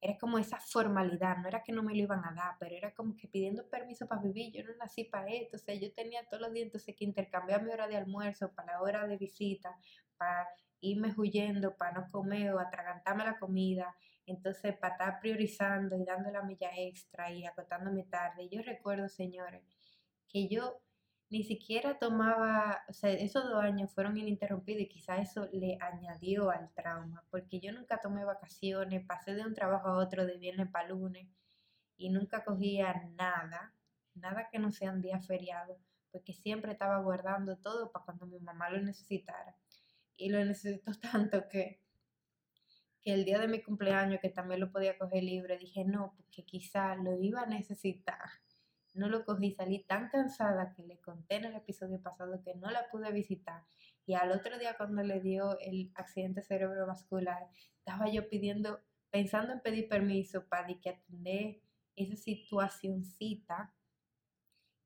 Era 0.00 0.18
como 0.18 0.38
esa 0.38 0.58
formalidad, 0.58 1.38
no 1.38 1.48
era 1.48 1.62
que 1.62 1.72
no 1.72 1.82
me 1.82 1.94
lo 1.94 2.02
iban 2.02 2.22
a 2.26 2.34
dar, 2.34 2.56
pero 2.58 2.74
era 2.74 2.92
como 2.92 3.16
que 3.16 3.26
pidiendo 3.26 3.66
permiso 3.68 4.06
para 4.06 4.20
vivir. 4.20 4.52
Yo 4.52 4.62
no 4.64 4.74
nací 4.76 5.04
para 5.04 5.28
esto, 5.28 5.56
o 5.56 5.58
sea, 5.58 5.74
yo 5.74 5.92
tenía 5.94 6.26
todos 6.26 6.42
los 6.42 6.52
días 6.52 6.66
entonces 6.66 6.94
que 6.94 7.04
intercambiar 7.04 7.62
mi 7.62 7.72
hora 7.72 7.88
de 7.88 7.96
almuerzo 7.96 8.52
para 8.52 8.74
la 8.74 8.82
hora 8.82 9.06
de 9.06 9.16
visita, 9.16 9.74
para 10.18 10.46
irme 10.80 11.14
huyendo, 11.16 11.74
para 11.76 11.92
no 11.92 12.10
comer 12.10 12.52
o 12.52 12.58
atragantarme 12.58 13.24
la 13.24 13.38
comida, 13.38 13.96
entonces 14.26 14.76
para 14.76 14.94
estar 14.94 15.20
priorizando 15.20 15.96
y 15.96 16.04
dando 16.04 16.30
la 16.30 16.42
milla 16.42 16.70
extra 16.76 17.30
y 17.30 17.44
acotándome 17.44 18.04
tarde. 18.04 18.48
Yo 18.48 18.62
recuerdo, 18.62 19.08
señores, 19.08 19.62
que 20.28 20.48
yo 20.48 20.80
ni 21.30 21.42
siquiera 21.42 21.98
tomaba, 21.98 22.84
o 22.88 22.92
sea, 22.92 23.10
esos 23.10 23.44
dos 23.44 23.62
años 23.62 23.92
fueron 23.92 24.16
ininterrumpidos 24.16 24.82
y 24.82 24.88
quizá 24.88 25.16
eso 25.18 25.48
le 25.52 25.78
añadió 25.80 26.50
al 26.50 26.72
trauma, 26.74 27.24
porque 27.30 27.60
yo 27.60 27.72
nunca 27.72 28.00
tomé 28.00 28.24
vacaciones, 28.24 29.04
pasé 29.06 29.34
de 29.34 29.42
un 29.42 29.54
trabajo 29.54 29.88
a 29.88 29.96
otro 29.96 30.26
de 30.26 30.38
viernes 30.38 30.68
para 30.70 30.88
lunes 30.88 31.28
y 31.96 32.10
nunca 32.10 32.44
cogía 32.44 32.94
nada, 33.16 33.74
nada 34.14 34.48
que 34.50 34.58
no 34.58 34.70
sea 34.70 34.92
un 34.92 35.00
día 35.00 35.20
feriado, 35.20 35.78
porque 36.12 36.32
siempre 36.32 36.72
estaba 36.72 36.98
guardando 37.00 37.56
todo 37.56 37.90
para 37.90 38.04
cuando 38.04 38.26
mi 38.26 38.38
mamá 38.38 38.70
lo 38.70 38.80
necesitara. 38.80 39.56
Y 40.16 40.30
lo 40.30 40.44
necesito 40.44 40.92
tanto 41.12 41.48
que, 41.48 41.80
que 43.04 43.12
el 43.12 43.24
día 43.24 43.38
de 43.38 43.48
mi 43.48 43.62
cumpleaños, 43.62 44.20
que 44.20 44.30
también 44.30 44.60
lo 44.60 44.72
podía 44.72 44.98
coger 44.98 45.22
libre, 45.22 45.58
dije 45.58 45.84
no, 45.84 46.14
porque 46.16 46.44
quizá 46.44 46.96
lo 46.96 47.20
iba 47.20 47.42
a 47.42 47.46
necesitar 47.46 48.18
no 48.94 49.08
lo 49.08 49.24
cogí, 49.24 49.52
salí 49.52 49.80
tan 49.80 50.08
cansada 50.08 50.72
que 50.72 50.82
le 50.84 51.00
conté 51.00 51.36
en 51.36 51.46
el 51.46 51.56
episodio 51.56 52.00
pasado 52.00 52.40
que 52.42 52.54
no 52.54 52.70
la 52.70 52.88
pude 52.90 53.12
visitar. 53.12 53.64
Y 54.06 54.14
al 54.14 54.30
otro 54.30 54.58
día 54.58 54.76
cuando 54.76 55.02
le 55.02 55.20
dio 55.20 55.58
el 55.58 55.92
accidente 55.96 56.42
cerebrovascular, 56.42 57.48
estaba 57.78 58.08
yo 58.08 58.28
pidiendo 58.28 58.80
pensando 59.10 59.52
en 59.52 59.60
pedir 59.60 59.88
permiso 59.88 60.44
para 60.46 60.66
que 60.80 60.90
atender 60.90 61.60
esa 61.96 62.16
situacióncita. 62.16 63.74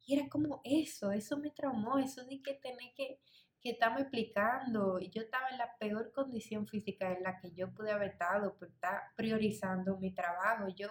Y 0.06 0.18
era 0.18 0.28
como 0.28 0.60
eso, 0.64 1.12
eso 1.12 1.38
me 1.38 1.50
traumó, 1.50 1.98
eso 1.98 2.24
de 2.24 2.42
que 2.42 2.54
tener 2.54 2.94
que, 2.94 3.20
que 3.60 3.70
estarme 3.70 4.02
explicando. 4.02 4.98
Yo 5.00 5.22
estaba 5.22 5.48
en 5.50 5.58
la 5.58 5.76
peor 5.78 6.12
condición 6.12 6.66
física 6.66 7.12
en 7.12 7.22
la 7.22 7.38
que 7.40 7.52
yo 7.52 7.72
pude 7.72 7.92
haber 7.92 8.10
estado 8.10 8.56
por 8.56 8.68
estar 8.68 9.12
priorizando 9.16 9.98
mi 9.98 10.12
trabajo. 10.12 10.68
Yo 10.68 10.88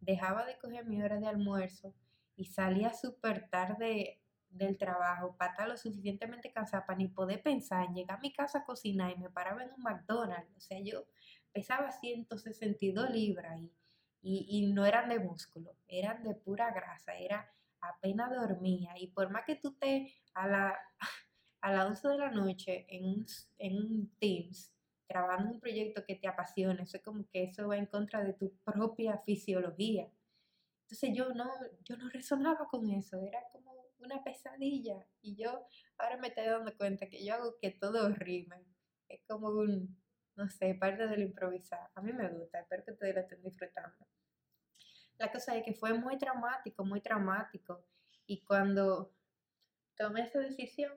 dejaba 0.00 0.44
de 0.44 0.58
coger 0.58 0.86
mi 0.86 1.02
hora 1.02 1.18
de 1.18 1.26
almuerzo 1.26 1.94
y 2.36 2.46
salía 2.46 2.92
súper 2.92 3.48
tarde 3.48 4.20
del 4.48 4.78
trabajo 4.78 5.36
para 5.36 5.52
estar 5.52 5.68
lo 5.68 5.76
suficientemente 5.76 6.52
cansada 6.52 6.86
para 6.86 6.98
ni 6.98 7.08
poder 7.08 7.42
pensar 7.42 7.86
en 7.86 7.94
llegar 7.94 8.18
a 8.18 8.20
mi 8.20 8.32
casa 8.32 8.60
a 8.60 8.64
cocinar 8.64 9.12
y 9.12 9.20
me 9.20 9.30
paraba 9.30 9.62
en 9.62 9.72
un 9.72 9.82
McDonald's. 9.82 10.56
O 10.56 10.60
sea, 10.60 10.80
yo 10.80 11.06
pesaba 11.52 11.90
162 11.90 13.10
libras 13.10 13.60
y, 14.22 14.46
y, 14.48 14.72
no 14.72 14.84
eran 14.86 15.08
de 15.08 15.20
músculo, 15.20 15.76
eran 15.86 16.22
de 16.22 16.34
pura 16.34 16.72
grasa, 16.72 17.14
era 17.14 17.48
apenas 17.80 18.30
dormía. 18.30 18.92
Y 18.98 19.08
por 19.08 19.30
más 19.30 19.44
que 19.44 19.56
tú 19.56 19.74
te 19.74 20.12
a 20.34 20.48
la, 20.48 20.78
a 21.66 21.72
las 21.72 21.86
11 21.88 22.08
de 22.10 22.18
la 22.18 22.30
noche 22.30 22.86
en 22.88 23.04
un, 23.06 23.26
en 23.58 23.76
un 23.76 24.16
Teams, 24.20 24.72
trabajando 25.08 25.48
en 25.48 25.54
un 25.56 25.60
proyecto 25.60 26.04
que 26.06 26.14
te 26.14 26.28
apasiona, 26.28 26.80
eso 26.80 26.96
es 26.96 27.02
como 27.02 27.26
que 27.28 27.42
eso 27.42 27.66
va 27.66 27.76
en 27.76 27.86
contra 27.86 28.22
de 28.22 28.34
tu 28.34 28.56
propia 28.58 29.18
fisiología. 29.18 30.08
Entonces 30.82 31.10
yo 31.12 31.30
no, 31.30 31.50
yo 31.82 31.96
no 31.96 32.08
resonaba 32.10 32.68
con 32.68 32.88
eso, 32.88 33.20
era 33.20 33.40
como 33.50 33.74
una 33.98 34.22
pesadilla. 34.22 35.04
Y 35.22 35.34
yo 35.34 35.66
ahora 35.98 36.16
me 36.18 36.28
estoy 36.28 36.44
dando 36.44 36.76
cuenta 36.76 37.08
que 37.08 37.24
yo 37.24 37.34
hago 37.34 37.56
que 37.60 37.72
todo 37.72 38.10
rime. 38.10 38.64
Es 39.08 39.22
como 39.26 39.48
un, 39.48 40.00
no 40.36 40.48
sé, 40.48 40.72
parte 40.76 41.08
del 41.08 41.22
improvisar. 41.22 41.90
A 41.96 42.00
mí 42.00 42.12
me 42.12 42.28
gusta, 42.28 42.60
espero 42.60 42.84
que 42.84 42.92
ustedes 42.92 43.14
lo 43.16 43.20
estén 43.22 43.42
disfrutando. 43.42 44.06
La 45.18 45.32
cosa 45.32 45.56
es 45.56 45.64
que 45.64 45.74
fue 45.74 45.94
muy 45.94 46.16
traumático, 46.16 46.84
muy 46.84 47.00
traumático. 47.00 47.84
Y 48.24 48.44
cuando 48.44 49.12
tomé 49.96 50.20
esa 50.20 50.38
decisión, 50.38 50.92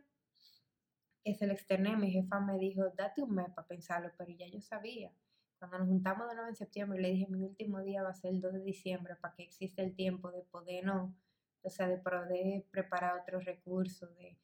que 1.24 1.36
se 1.36 1.48
le 1.48 1.54
externé, 1.54 1.96
mi 1.96 2.12
jefa 2.12 2.40
me 2.40 2.58
dijo, 2.58 2.90
date 2.96 3.22
un 3.22 3.36
mes 3.36 3.50
para 3.54 3.68
pensarlo, 3.68 4.12
pero 4.18 4.32
ya 4.32 4.48
yo 4.48 4.62
sabía. 4.62 5.12
Cuando 5.58 5.80
nos 5.80 5.88
juntamos 5.88 6.28
de 6.30 6.36
nuevo 6.36 6.50
en 6.50 6.56
septiembre, 6.56 7.02
le 7.02 7.12
dije, 7.12 7.28
mi 7.28 7.44
último 7.44 7.82
día 7.82 8.04
va 8.04 8.10
a 8.10 8.14
ser 8.14 8.32
el 8.32 8.42
2 8.42 8.54
de 8.54 8.64
diciembre 8.64 9.16
para 9.18 9.36
que 9.36 9.44
exista 9.44 9.82
el 9.82 9.94
tiempo 9.94 10.32
de 10.32 10.44
poder 10.44 10.86
no, 10.86 11.16
o 11.62 11.70
sea, 11.70 11.88
de 11.88 11.98
poder 11.98 12.64
preparar 12.72 13.20
otros 13.20 13.44
recursos, 13.44 14.16
de 14.18 14.38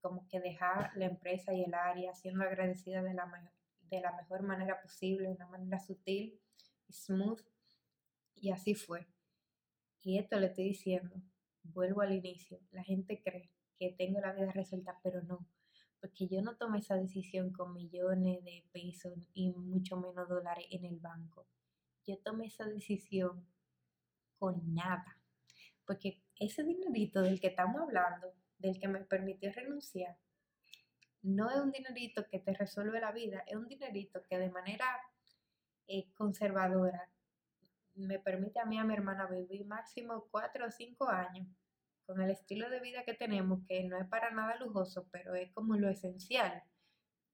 como 0.00 0.26
que 0.28 0.40
dejar 0.40 0.90
la 0.96 1.06
empresa 1.06 1.52
y 1.54 1.62
el 1.62 1.74
área 1.74 2.14
siendo 2.14 2.42
agradecida 2.44 3.02
de 3.02 3.14
la, 3.14 3.52
de 3.82 4.00
la 4.00 4.12
mejor 4.16 4.42
manera 4.42 4.80
posible, 4.80 5.28
de 5.28 5.34
una 5.34 5.46
manera 5.46 5.78
sutil 5.78 6.40
smooth. 6.90 7.40
Y 8.34 8.50
así 8.50 8.74
fue. 8.74 9.06
Y 10.02 10.18
esto 10.18 10.38
le 10.38 10.46
estoy 10.46 10.64
diciendo, 10.64 11.16
vuelvo 11.62 12.00
al 12.00 12.12
inicio, 12.12 12.58
la 12.70 12.82
gente 12.82 13.20
cree 13.22 13.50
que 13.78 13.90
tengo 13.90 14.20
la 14.20 14.32
vida 14.32 14.50
resuelta, 14.50 14.98
pero 15.02 15.22
no 15.22 15.46
porque 16.00 16.28
yo 16.28 16.42
no 16.42 16.56
tomé 16.56 16.78
esa 16.78 16.96
decisión 16.96 17.52
con 17.52 17.72
millones 17.72 18.44
de 18.44 18.64
pesos 18.72 19.28
y 19.34 19.50
mucho 19.50 19.96
menos 19.96 20.28
dólares 20.28 20.66
en 20.70 20.84
el 20.84 20.98
banco. 20.98 21.46
Yo 22.06 22.18
tomé 22.18 22.46
esa 22.46 22.64
decisión 22.66 23.46
con 24.38 24.74
nada, 24.74 25.20
porque 25.84 26.22
ese 26.38 26.62
dinerito 26.62 27.22
del 27.22 27.40
que 27.40 27.48
estamos 27.48 27.82
hablando, 27.82 28.32
del 28.58 28.78
que 28.78 28.88
me 28.88 29.00
permitió 29.00 29.52
renunciar, 29.52 30.16
no 31.22 31.50
es 31.50 31.56
un 31.56 31.72
dinerito 31.72 32.26
que 32.28 32.38
te 32.38 32.54
resuelve 32.54 33.00
la 33.00 33.12
vida, 33.12 33.42
es 33.46 33.56
un 33.56 33.66
dinerito 33.66 34.22
que 34.22 34.38
de 34.38 34.50
manera 34.50 34.86
eh, 35.88 36.12
conservadora 36.14 37.10
me 37.96 38.20
permite 38.20 38.60
a 38.60 38.64
mí 38.64 38.76
y 38.76 38.78
a 38.78 38.84
mi 38.84 38.94
hermana 38.94 39.26
vivir 39.26 39.66
máximo 39.66 40.28
cuatro 40.30 40.66
o 40.66 40.70
cinco 40.70 41.08
años 41.08 41.48
con 42.08 42.22
el 42.22 42.30
estilo 42.30 42.70
de 42.70 42.80
vida 42.80 43.04
que 43.04 43.12
tenemos, 43.12 43.62
que 43.66 43.84
no 43.84 43.98
es 43.98 44.08
para 44.08 44.30
nada 44.30 44.56
lujoso, 44.56 45.06
pero 45.12 45.34
es 45.34 45.52
como 45.52 45.76
lo 45.76 45.90
esencial. 45.90 46.62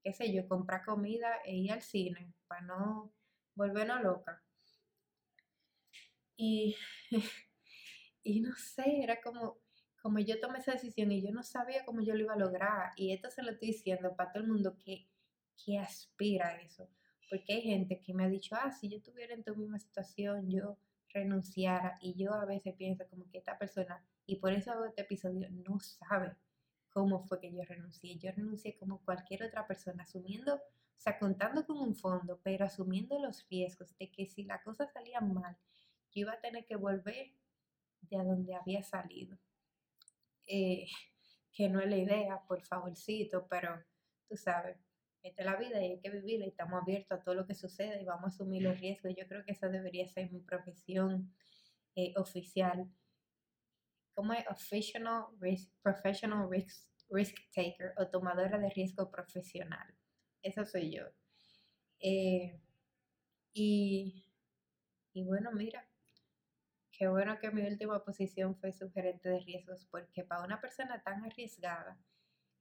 Qué 0.03 0.13
sé 0.13 0.35
yo, 0.35 0.49
comprar 0.49 0.85
comida 0.85 1.29
e 1.45 1.55
ir 1.55 1.71
al 1.71 1.81
cine 1.81 2.35
para 2.49 2.63
no 2.63 3.15
volvernos 3.55 4.03
loca. 4.03 4.43
Y, 6.37 6.75
y 8.25 8.41
no 8.41 8.53
sé, 8.57 9.01
era 9.01 9.21
como, 9.21 9.61
como 10.03 10.19
yo 10.19 10.41
tomé 10.41 10.59
esa 10.59 10.73
decisión 10.73 11.13
y 11.13 11.23
yo 11.23 11.31
no 11.31 11.45
sabía 11.45 11.85
cómo 11.85 12.03
yo 12.03 12.15
lo 12.15 12.25
iba 12.25 12.35
a 12.35 12.37
lograr. 12.39 12.91
Y 12.97 13.13
esto 13.13 13.31
se 13.31 13.45
lo 13.45 13.53
estoy 13.53 13.69
diciendo 13.69 14.17
para 14.17 14.33
todo 14.33 14.43
el 14.43 14.49
mundo 14.49 14.77
que, 14.85 15.07
que 15.65 15.79
aspira 15.79 16.49
a 16.49 16.61
eso. 16.61 16.91
Porque 17.31 17.53
hay 17.53 17.63
gente 17.63 18.01
que 18.01 18.13
me 18.13 18.25
ha 18.25 18.29
dicho, 18.29 18.57
ah, 18.57 18.73
si 18.73 18.89
yo 18.89 18.97
estuviera 18.97 19.35
en 19.35 19.45
tu 19.45 19.55
misma 19.55 19.79
situación, 19.79 20.51
yo 20.51 20.79
renunciara. 21.11 21.97
Y 22.01 22.15
yo 22.21 22.35
a 22.35 22.45
veces 22.45 22.75
pienso 22.75 23.09
como 23.09 23.31
que 23.31 23.39
esta 23.39 23.57
persona 23.57 24.05
y 24.27 24.37
por 24.37 24.53
eso 24.53 24.85
este 24.85 25.03
episodio 25.03 25.49
no 25.51 25.79
sabe 25.81 26.37
cómo 26.89 27.25
fue 27.27 27.41
que 27.41 27.53
yo 27.53 27.63
renuncié. 27.65 28.17
Yo 28.19 28.31
renuncié 28.33 28.77
como 28.77 29.05
cualquier 29.05 29.43
otra 29.43 29.67
persona, 29.67 30.05
asumiendo, 30.05 30.55
o 30.55 31.01
sea, 31.01 31.19
contando 31.19 31.67
con 31.67 31.79
un 31.79 31.95
fondo, 31.95 32.41
pero 32.43 32.65
asumiendo 32.65 33.19
los 33.19 33.47
riesgos 33.49 33.97
de 33.99 34.11
que 34.11 34.27
si 34.27 34.45
la 34.45 34.63
cosa 34.63 34.87
salía 34.87 35.21
mal, 35.21 35.57
yo 36.13 36.23
iba 36.23 36.33
a 36.33 36.41
tener 36.41 36.65
que 36.65 36.77
volver 36.77 37.33
de 38.03 38.17
a 38.17 38.23
donde 38.23 38.55
había 38.55 38.83
salido. 38.83 39.37
Eh, 40.47 40.87
que 41.53 41.69
no 41.69 41.81
es 41.81 41.89
la 41.89 41.97
idea, 41.97 42.43
por 42.47 42.63
favorcito, 42.63 43.47
pero 43.49 43.83
tú 44.29 44.37
sabes, 44.37 44.77
esta 45.23 45.43
es 45.43 45.47
la 45.47 45.57
vida 45.57 45.83
y 45.83 45.93
hay 45.93 46.01
que 46.01 46.11
vivirla 46.11 46.47
y 46.47 46.51
estamos 46.51 46.81
abiertos 46.83 47.19
a 47.19 47.23
todo 47.23 47.35
lo 47.35 47.47
que 47.47 47.55
sucede 47.55 48.03
y 48.03 48.05
vamos 48.05 48.25
a 48.25 48.29
asumir 48.29 48.63
los 48.63 48.79
riesgos. 48.79 49.15
Yo 49.17 49.27
creo 49.27 49.45
que 49.45 49.53
esa 49.53 49.69
debería 49.69 50.07
ser 50.07 50.31
mi 50.31 50.41
profesión 50.41 51.33
eh, 51.97 52.13
oficial 52.17 52.89
como 54.15 54.33
es 54.33 54.45
professional 54.45 55.25
risk, 55.41 55.73
professional 55.83 56.49
risk, 56.51 56.87
risk 57.11 57.37
taker 57.53 57.93
o 57.99 58.09
tomadora 58.09 58.59
de 58.59 58.71
riesgo 58.71 59.11
profesional. 59.11 59.95
Eso 60.43 60.65
soy 60.65 60.95
yo. 60.95 61.05
Eh, 62.01 62.61
y, 63.53 64.27
y 65.13 65.25
bueno, 65.25 65.51
mira, 65.53 65.89
qué 66.93 67.09
bueno 67.09 67.39
que 67.39 67.51
mi 67.51 67.63
última 67.63 68.05
posición 68.05 68.57
fue 68.57 68.73
sugerente 68.73 69.29
de 69.29 69.41
riesgos, 69.41 69.87
porque 69.91 70.25
para 70.25 70.45
una 70.45 70.61
persona 70.61 71.03
tan 71.03 71.25
arriesgada, 71.25 71.99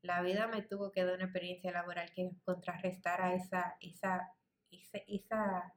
la 0.01 0.21
vida 0.21 0.47
me 0.47 0.61
tuvo 0.61 0.91
que 0.91 1.03
dar 1.03 1.15
una 1.15 1.25
experiencia 1.25 1.71
laboral 1.71 2.11
que 2.13 2.29
contrarrestara 2.43 3.35
esa, 3.35 3.77
esa, 3.79 4.33
esa, 4.69 4.97
esa, 5.07 5.73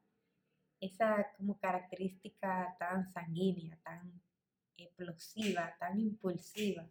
esa 0.81 1.33
como 1.37 1.59
característica 1.59 2.77
tan 2.79 3.07
sanguínea, 3.13 3.79
tan 3.85 4.21
explosiva, 4.85 5.75
tan 5.79 5.99
impulsiva, 5.99 6.89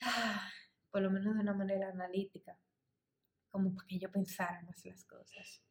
por 0.90 1.02
lo 1.02 1.10
menos 1.10 1.34
de 1.34 1.40
una 1.40 1.54
manera 1.54 1.88
analítica, 1.90 2.56
como 3.50 3.74
para 3.74 3.86
que 3.86 3.98
yo 3.98 4.10
pensara 4.10 4.62
más 4.62 4.84
las 4.84 5.04
cosas. 5.04 5.62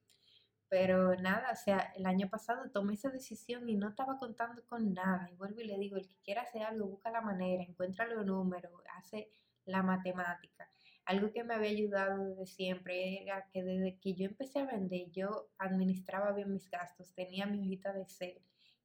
Pero 0.69 1.15
nada, 1.17 1.51
o 1.51 1.55
sea, 1.55 1.91
el 1.97 2.05
año 2.05 2.29
pasado 2.29 2.71
tomé 2.71 2.93
esa 2.93 3.09
decisión 3.09 3.67
y 3.67 3.75
no 3.75 3.89
estaba 3.89 4.17
contando 4.17 4.65
con 4.65 4.93
nada. 4.93 5.29
Y 5.29 5.35
vuelvo 5.35 5.59
y 5.59 5.65
le 5.65 5.77
digo, 5.77 5.97
el 5.97 6.07
que 6.07 6.15
quiera 6.23 6.43
hacer 6.43 6.63
algo, 6.63 6.87
busca 6.87 7.11
la 7.11 7.19
manera, 7.19 7.61
encuentra 7.61 8.07
los 8.07 8.25
números, 8.25 8.71
hace 8.95 9.29
la 9.65 9.83
matemática. 9.83 10.69
Algo 11.03 11.33
que 11.33 11.43
me 11.43 11.55
había 11.55 11.71
ayudado 11.71 12.23
desde 12.23 12.45
siempre 12.45 13.21
era 13.21 13.49
que 13.51 13.63
desde 13.63 13.99
que 13.99 14.13
yo 14.13 14.25
empecé 14.25 14.59
a 14.59 14.65
vender, 14.65 15.11
yo 15.11 15.49
administraba 15.57 16.31
bien 16.31 16.53
mis 16.53 16.69
gastos, 16.69 17.13
tenía 17.13 17.45
mi 17.47 17.59
hojita 17.59 17.91
de 17.91 18.03
Excel 18.03 18.41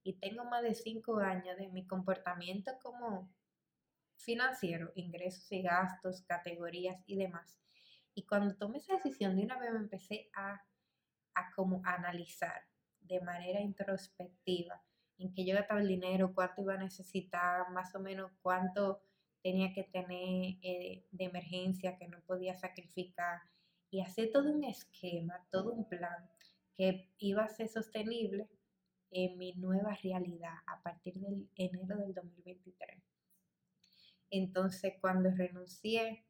y 0.06 0.12
tengo 0.20 0.44
más 0.44 0.62
de 0.62 0.76
cinco 0.76 1.18
años 1.18 1.56
de 1.56 1.66
mi 1.66 1.84
comportamiento 1.84 2.78
como 2.80 3.28
financiero, 4.16 4.92
ingresos 4.94 5.50
y 5.50 5.62
gastos, 5.62 6.22
categorías 6.22 7.02
y 7.06 7.16
demás. 7.16 7.58
Y 8.14 8.24
cuando 8.24 8.56
tomé 8.56 8.78
esa 8.78 8.94
decisión, 8.94 9.34
de 9.34 9.42
una 9.42 9.58
vez 9.58 9.72
me 9.72 9.80
empecé 9.80 10.30
a, 10.36 10.62
a 11.34 11.50
como 11.56 11.82
analizar 11.84 12.62
de 13.00 13.20
manera 13.20 13.60
introspectiva 13.60 14.80
en 15.18 15.34
qué 15.34 15.44
yo 15.44 15.56
gastaba 15.56 15.80
el 15.80 15.88
dinero, 15.88 16.32
cuánto 16.32 16.62
iba 16.62 16.74
a 16.74 16.78
necesitar, 16.78 17.68
más 17.72 17.92
o 17.96 17.98
menos 17.98 18.30
cuánto 18.42 19.02
tenía 19.42 19.72
que 19.72 19.82
tener 19.82 20.54
eh, 20.62 21.04
de 21.10 21.24
emergencia 21.24 21.96
que 21.98 22.06
no 22.06 22.20
podía 22.20 22.54
sacrificar 22.54 23.40
y 23.90 24.02
hacer 24.02 24.30
todo 24.32 24.52
un 24.52 24.62
esquema, 24.62 25.44
todo 25.50 25.72
un 25.72 25.88
plan 25.88 26.30
que 26.76 27.10
iba 27.18 27.42
a 27.42 27.48
ser 27.48 27.68
sostenible 27.68 28.48
en 29.18 29.38
mi 29.38 29.54
nueva 29.54 29.96
realidad 30.02 30.56
a 30.66 30.82
partir 30.82 31.14
del 31.14 31.48
enero 31.54 31.96
del 31.96 32.12
2023. 32.12 33.02
Entonces, 34.28 34.92
cuando 35.00 35.30
renuncié, 35.30 36.26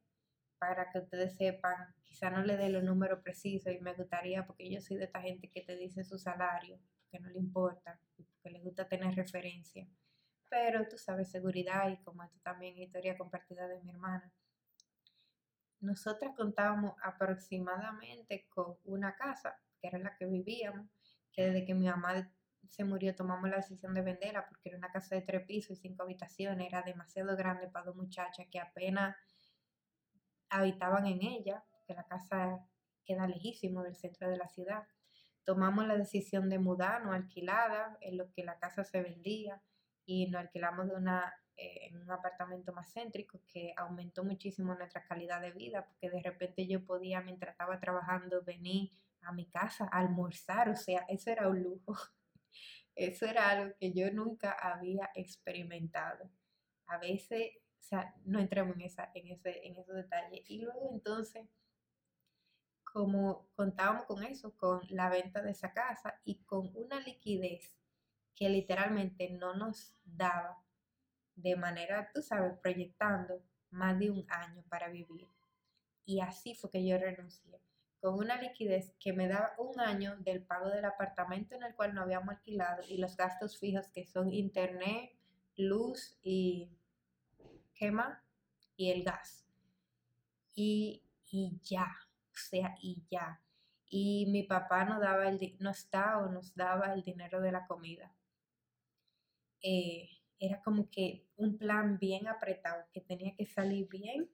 para 0.58 0.88
que 0.92 1.00
ustedes 1.00 1.36
sepan, 1.36 1.94
quizá 2.04 2.30
no 2.30 2.44
le 2.44 2.56
dé 2.56 2.68
los 2.68 2.84
números 2.84 3.20
precisos 3.24 3.72
y 3.72 3.80
me 3.80 3.92
gustaría, 3.94 4.46
porque 4.46 4.70
yo 4.70 4.80
soy 4.80 4.98
de 4.98 5.06
esta 5.06 5.20
gente 5.20 5.50
que 5.50 5.62
te 5.62 5.76
dice 5.76 6.04
su 6.04 6.16
salario, 6.16 6.78
que 7.10 7.18
no 7.18 7.28
le 7.28 7.40
importa, 7.40 7.98
que 8.40 8.50
le 8.50 8.60
gusta 8.60 8.88
tener 8.88 9.16
referencia. 9.16 9.88
Pero 10.48 10.86
tú 10.88 10.96
sabes, 10.96 11.28
seguridad 11.28 11.90
y 11.90 11.96
como 12.04 12.22
esto 12.22 12.38
también 12.44 12.78
historia 12.78 13.18
compartida 13.18 13.66
de 13.66 13.82
mi 13.82 13.90
hermana. 13.90 14.32
Nosotras 15.80 16.36
contábamos 16.36 16.94
aproximadamente 17.02 18.46
con 18.48 18.76
una 18.84 19.16
casa, 19.16 19.58
que 19.80 19.88
era 19.88 19.98
la 19.98 20.16
que 20.16 20.26
vivíamos, 20.26 20.86
que 21.32 21.46
desde 21.46 21.66
que 21.66 21.74
mi 21.74 21.86
mamá 21.86 22.32
se 22.70 22.84
murió 22.84 23.14
tomamos 23.14 23.48
la 23.48 23.56
decisión 23.56 23.94
de 23.94 24.02
venderla 24.02 24.46
porque 24.46 24.68
era 24.68 24.78
una 24.78 24.90
casa 24.90 25.14
de 25.14 25.22
tres 25.22 25.44
pisos 25.46 25.72
y 25.72 25.76
cinco 25.76 26.02
habitaciones, 26.02 26.68
era 26.68 26.82
demasiado 26.82 27.36
grande 27.36 27.68
para 27.68 27.86
dos 27.86 27.96
muchachas 27.96 28.46
que 28.50 28.58
apenas 28.58 29.16
habitaban 30.48 31.06
en 31.06 31.22
ella, 31.22 31.64
que 31.86 31.94
la 31.94 32.04
casa 32.04 32.64
queda 33.04 33.26
lejísimo 33.26 33.82
del 33.82 33.96
centro 33.96 34.28
de 34.28 34.36
la 34.36 34.48
ciudad. 34.48 34.84
Tomamos 35.44 35.86
la 35.86 35.96
decisión 35.96 36.48
de 36.48 36.58
mudarnos 36.58 37.14
alquilada 37.14 37.96
en 38.00 38.16
lo 38.16 38.30
que 38.32 38.44
la 38.44 38.58
casa 38.58 38.84
se 38.84 39.02
vendía 39.02 39.62
y 40.04 40.28
nos 40.28 40.40
alquilamos 40.40 40.88
de 40.88 40.94
una, 40.94 41.32
eh, 41.56 41.88
en 41.88 41.96
un 41.98 42.10
apartamento 42.10 42.72
más 42.72 42.92
céntrico 42.92 43.40
que 43.48 43.72
aumentó 43.76 44.24
muchísimo 44.24 44.74
nuestra 44.74 45.04
calidad 45.04 45.40
de 45.40 45.52
vida 45.52 45.86
porque 45.86 46.10
de 46.10 46.22
repente 46.22 46.66
yo 46.66 46.84
podía, 46.84 47.20
mientras 47.20 47.52
estaba 47.52 47.78
trabajando, 47.78 48.42
venir 48.42 48.90
a 49.22 49.32
mi 49.32 49.46
casa 49.46 49.88
a 49.90 49.98
almorzar, 49.98 50.68
o 50.68 50.76
sea, 50.76 51.04
eso 51.08 51.30
era 51.30 51.48
un 51.48 51.62
lujo. 51.62 51.94
Eso 52.96 53.26
era 53.26 53.50
algo 53.50 53.74
que 53.78 53.92
yo 53.92 54.10
nunca 54.10 54.52
había 54.52 55.10
experimentado. 55.14 56.30
A 56.86 56.98
veces, 56.98 57.52
o 57.78 57.82
sea, 57.82 58.14
no 58.24 58.40
entramos 58.40 58.74
en, 58.76 58.82
esa, 58.82 59.10
en, 59.14 59.28
ese, 59.28 59.66
en 59.66 59.76
esos 59.76 59.94
detalles. 59.94 60.48
Y 60.48 60.62
luego 60.62 60.90
entonces, 60.92 61.46
como 62.82 63.48
contábamos 63.54 64.06
con 64.06 64.24
eso, 64.24 64.56
con 64.56 64.80
la 64.88 65.10
venta 65.10 65.42
de 65.42 65.50
esa 65.50 65.74
casa 65.74 66.18
y 66.24 66.42
con 66.44 66.70
una 66.74 66.98
liquidez 67.00 67.76
que 68.34 68.48
literalmente 68.48 69.30
no 69.30 69.54
nos 69.54 69.94
daba 70.02 70.62
de 71.34 71.54
manera, 71.54 72.10
tú 72.14 72.22
sabes, 72.22 72.58
proyectando 72.60 73.42
más 73.70 73.98
de 73.98 74.10
un 74.10 74.26
año 74.30 74.64
para 74.70 74.88
vivir. 74.88 75.28
Y 76.06 76.20
así 76.20 76.54
fue 76.54 76.70
que 76.70 76.86
yo 76.86 76.96
renuncié 76.96 77.60
con 78.06 78.20
una 78.20 78.40
liquidez 78.40 78.94
que 79.00 79.12
me 79.12 79.26
daba 79.26 79.52
un 79.58 79.80
año 79.80 80.14
del 80.18 80.40
pago 80.40 80.68
del 80.68 80.84
apartamento 80.84 81.56
en 81.56 81.64
el 81.64 81.74
cual 81.74 81.92
no 81.92 82.02
habíamos 82.02 82.36
alquilado 82.36 82.84
y 82.88 82.98
los 82.98 83.16
gastos 83.16 83.58
fijos 83.58 83.88
que 83.88 84.04
son 84.04 84.32
internet, 84.32 85.10
luz 85.56 86.16
y 86.22 86.70
quema 87.74 88.22
y 88.76 88.92
el 88.92 89.02
gas. 89.02 89.44
Y, 90.54 91.02
ya, 91.64 91.96
o 92.32 92.36
sea, 92.36 92.76
y 92.80 93.02
ya. 93.10 93.42
Y 93.88 94.26
mi 94.26 94.44
papá 94.44 94.84
no 94.84 95.00
daba 95.00 95.28
el 95.28 95.56
no 95.58 95.72
o 95.72 96.30
nos 96.30 96.54
daba 96.54 96.94
el 96.94 97.02
dinero 97.02 97.40
de 97.40 97.50
la 97.50 97.66
comida. 97.66 98.14
Eh, 99.60 100.08
era 100.38 100.62
como 100.62 100.88
que 100.90 101.26
un 101.34 101.58
plan 101.58 101.98
bien 101.98 102.28
apretado, 102.28 102.84
que 102.92 103.00
tenía 103.00 103.34
que 103.34 103.46
salir 103.46 103.88
bien 103.88 104.30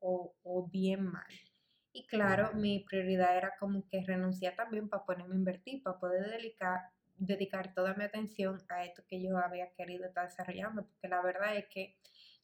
o, 0.00 0.34
o 0.42 0.66
bien 0.66 1.04
mal. 1.04 1.53
Y 1.96 2.08
claro, 2.08 2.52
mi 2.54 2.80
prioridad 2.80 3.38
era 3.38 3.54
como 3.60 3.86
que 3.86 4.02
renunciar 4.02 4.56
también 4.56 4.88
para 4.88 5.04
ponerme 5.04 5.36
a 5.36 5.38
invertir, 5.38 5.80
para 5.80 6.00
poder 6.00 6.28
dedicar, 6.28 6.80
dedicar 7.16 7.72
toda 7.72 7.94
mi 7.94 8.02
atención 8.02 8.60
a 8.68 8.84
esto 8.84 9.04
que 9.08 9.22
yo 9.22 9.38
había 9.38 9.70
querido 9.74 10.04
estar 10.04 10.28
desarrollando, 10.28 10.84
porque 10.84 11.06
la 11.06 11.22
verdad 11.22 11.56
es 11.56 11.66
que 11.68 11.94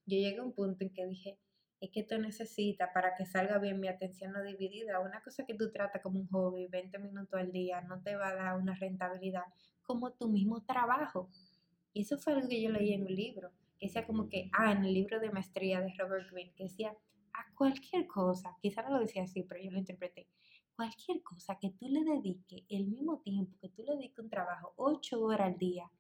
yo 0.06 0.18
llegué 0.18 0.38
a 0.38 0.44
un 0.44 0.54
punto 0.54 0.84
en 0.84 0.94
que 0.94 1.04
dije, 1.04 1.36
es 1.80 1.90
que 1.90 2.04
tú 2.04 2.16
necesitas 2.20 2.90
para 2.94 3.16
que 3.16 3.26
salga 3.26 3.58
bien 3.58 3.80
mi 3.80 3.88
atención 3.88 4.30
no 4.30 4.40
dividida. 4.44 5.00
Una 5.00 5.20
cosa 5.20 5.44
que 5.44 5.54
tú 5.54 5.72
tratas 5.72 6.00
como 6.00 6.20
un 6.20 6.28
hobby, 6.28 6.68
20 6.68 7.00
minutos 7.00 7.34
al 7.34 7.50
día, 7.50 7.80
no 7.80 8.00
te 8.02 8.14
va 8.14 8.28
a 8.28 8.34
dar 8.36 8.56
una 8.56 8.76
rentabilidad 8.76 9.42
como 9.82 10.12
tu 10.12 10.28
mismo 10.28 10.64
trabajo. 10.64 11.28
Y 11.92 12.02
eso 12.02 12.18
fue 12.18 12.34
algo 12.34 12.48
que 12.48 12.62
yo 12.62 12.70
leí 12.70 12.92
en 12.92 13.02
un 13.02 13.16
libro, 13.16 13.50
que 13.80 13.86
decía 13.86 14.06
como 14.06 14.28
que, 14.28 14.48
ah, 14.52 14.70
en 14.70 14.84
el 14.84 14.94
libro 14.94 15.18
de 15.18 15.30
maestría 15.30 15.80
de 15.80 15.92
Robert 15.98 16.30
Greene, 16.30 16.52
que 16.54 16.64
decía, 16.64 16.94
a 17.32 17.54
cualquier 17.54 18.06
cosa, 18.06 18.56
quizá 18.60 18.82
no 18.82 18.90
lo 18.90 19.00
decía 19.00 19.22
así, 19.22 19.42
pero 19.42 19.62
yo 19.62 19.70
lo 19.70 19.78
interpreté, 19.78 20.28
cualquier 20.74 21.22
cosa 21.22 21.58
que 21.60 21.70
tú 21.70 21.88
le 21.88 22.02
dediques 22.04 22.64
el 22.68 22.86
mismo 22.86 23.20
tiempo 23.20 23.58
que 23.60 23.68
tú 23.68 23.82
le 23.82 23.96
dediques 23.96 24.18
un 24.18 24.30
trabajo, 24.30 24.72
ocho 24.76 25.20
horas 25.22 25.48
al 25.48 25.58
día, 25.58 25.90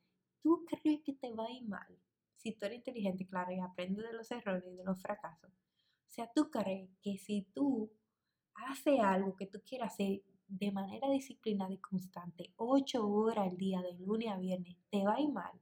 tú 0.42 0.64
crees 0.66 1.02
que 1.04 1.12
te 1.12 1.32
va 1.32 1.44
a 1.44 1.50
ir 1.50 1.68
mal. 1.68 1.98
Si 2.36 2.52
tú 2.52 2.64
eres 2.64 2.78
inteligente, 2.78 3.26
claro, 3.26 3.52
y 3.52 3.60
aprendes 3.60 4.06
de 4.06 4.14
los 4.14 4.30
errores 4.30 4.64
y 4.66 4.76
de 4.76 4.84
los 4.84 5.00
fracasos. 5.02 5.50
O 5.50 6.12
sea, 6.12 6.30
tú 6.34 6.50
crees 6.50 6.88
que 7.02 7.18
si 7.18 7.42
tú 7.52 7.92
haces 8.54 8.98
algo 9.00 9.36
que 9.36 9.46
tú 9.46 9.60
quieras 9.62 9.92
hacer 9.92 10.22
de 10.48 10.72
manera 10.72 11.10
disciplinada 11.10 11.72
y 11.72 11.78
constante, 11.78 12.54
ocho 12.56 13.06
horas 13.06 13.50
al 13.50 13.58
día, 13.58 13.82
de 13.82 13.92
lunes 13.98 14.28
a 14.28 14.38
viernes, 14.38 14.78
te 14.88 15.04
va 15.04 15.16
a 15.16 15.20
ir 15.20 15.30
mal. 15.30 15.52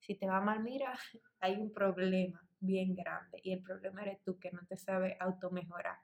Si 0.00 0.14
te 0.14 0.26
va 0.26 0.40
mal, 0.40 0.62
mira, 0.62 0.92
hay 1.40 1.56
un 1.56 1.70
problema 1.70 2.40
bien 2.62 2.94
grande 2.94 3.40
y 3.42 3.52
el 3.52 3.62
problema 3.62 4.02
eres 4.02 4.22
tú 4.22 4.38
que 4.38 4.50
no 4.50 4.60
te 4.66 4.76
sabes 4.76 5.16
automejorar. 5.20 5.98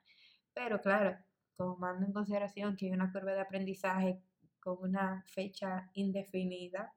Pero 0.53 0.81
claro, 0.81 1.17
tomando 1.55 2.05
en 2.05 2.13
consideración 2.13 2.75
que 2.75 2.85
hay 2.85 2.91
una 2.91 3.11
curva 3.11 3.33
de 3.33 3.41
aprendizaje 3.41 4.21
con 4.59 4.77
una 4.81 5.23
fecha 5.27 5.89
indefinida, 5.93 6.93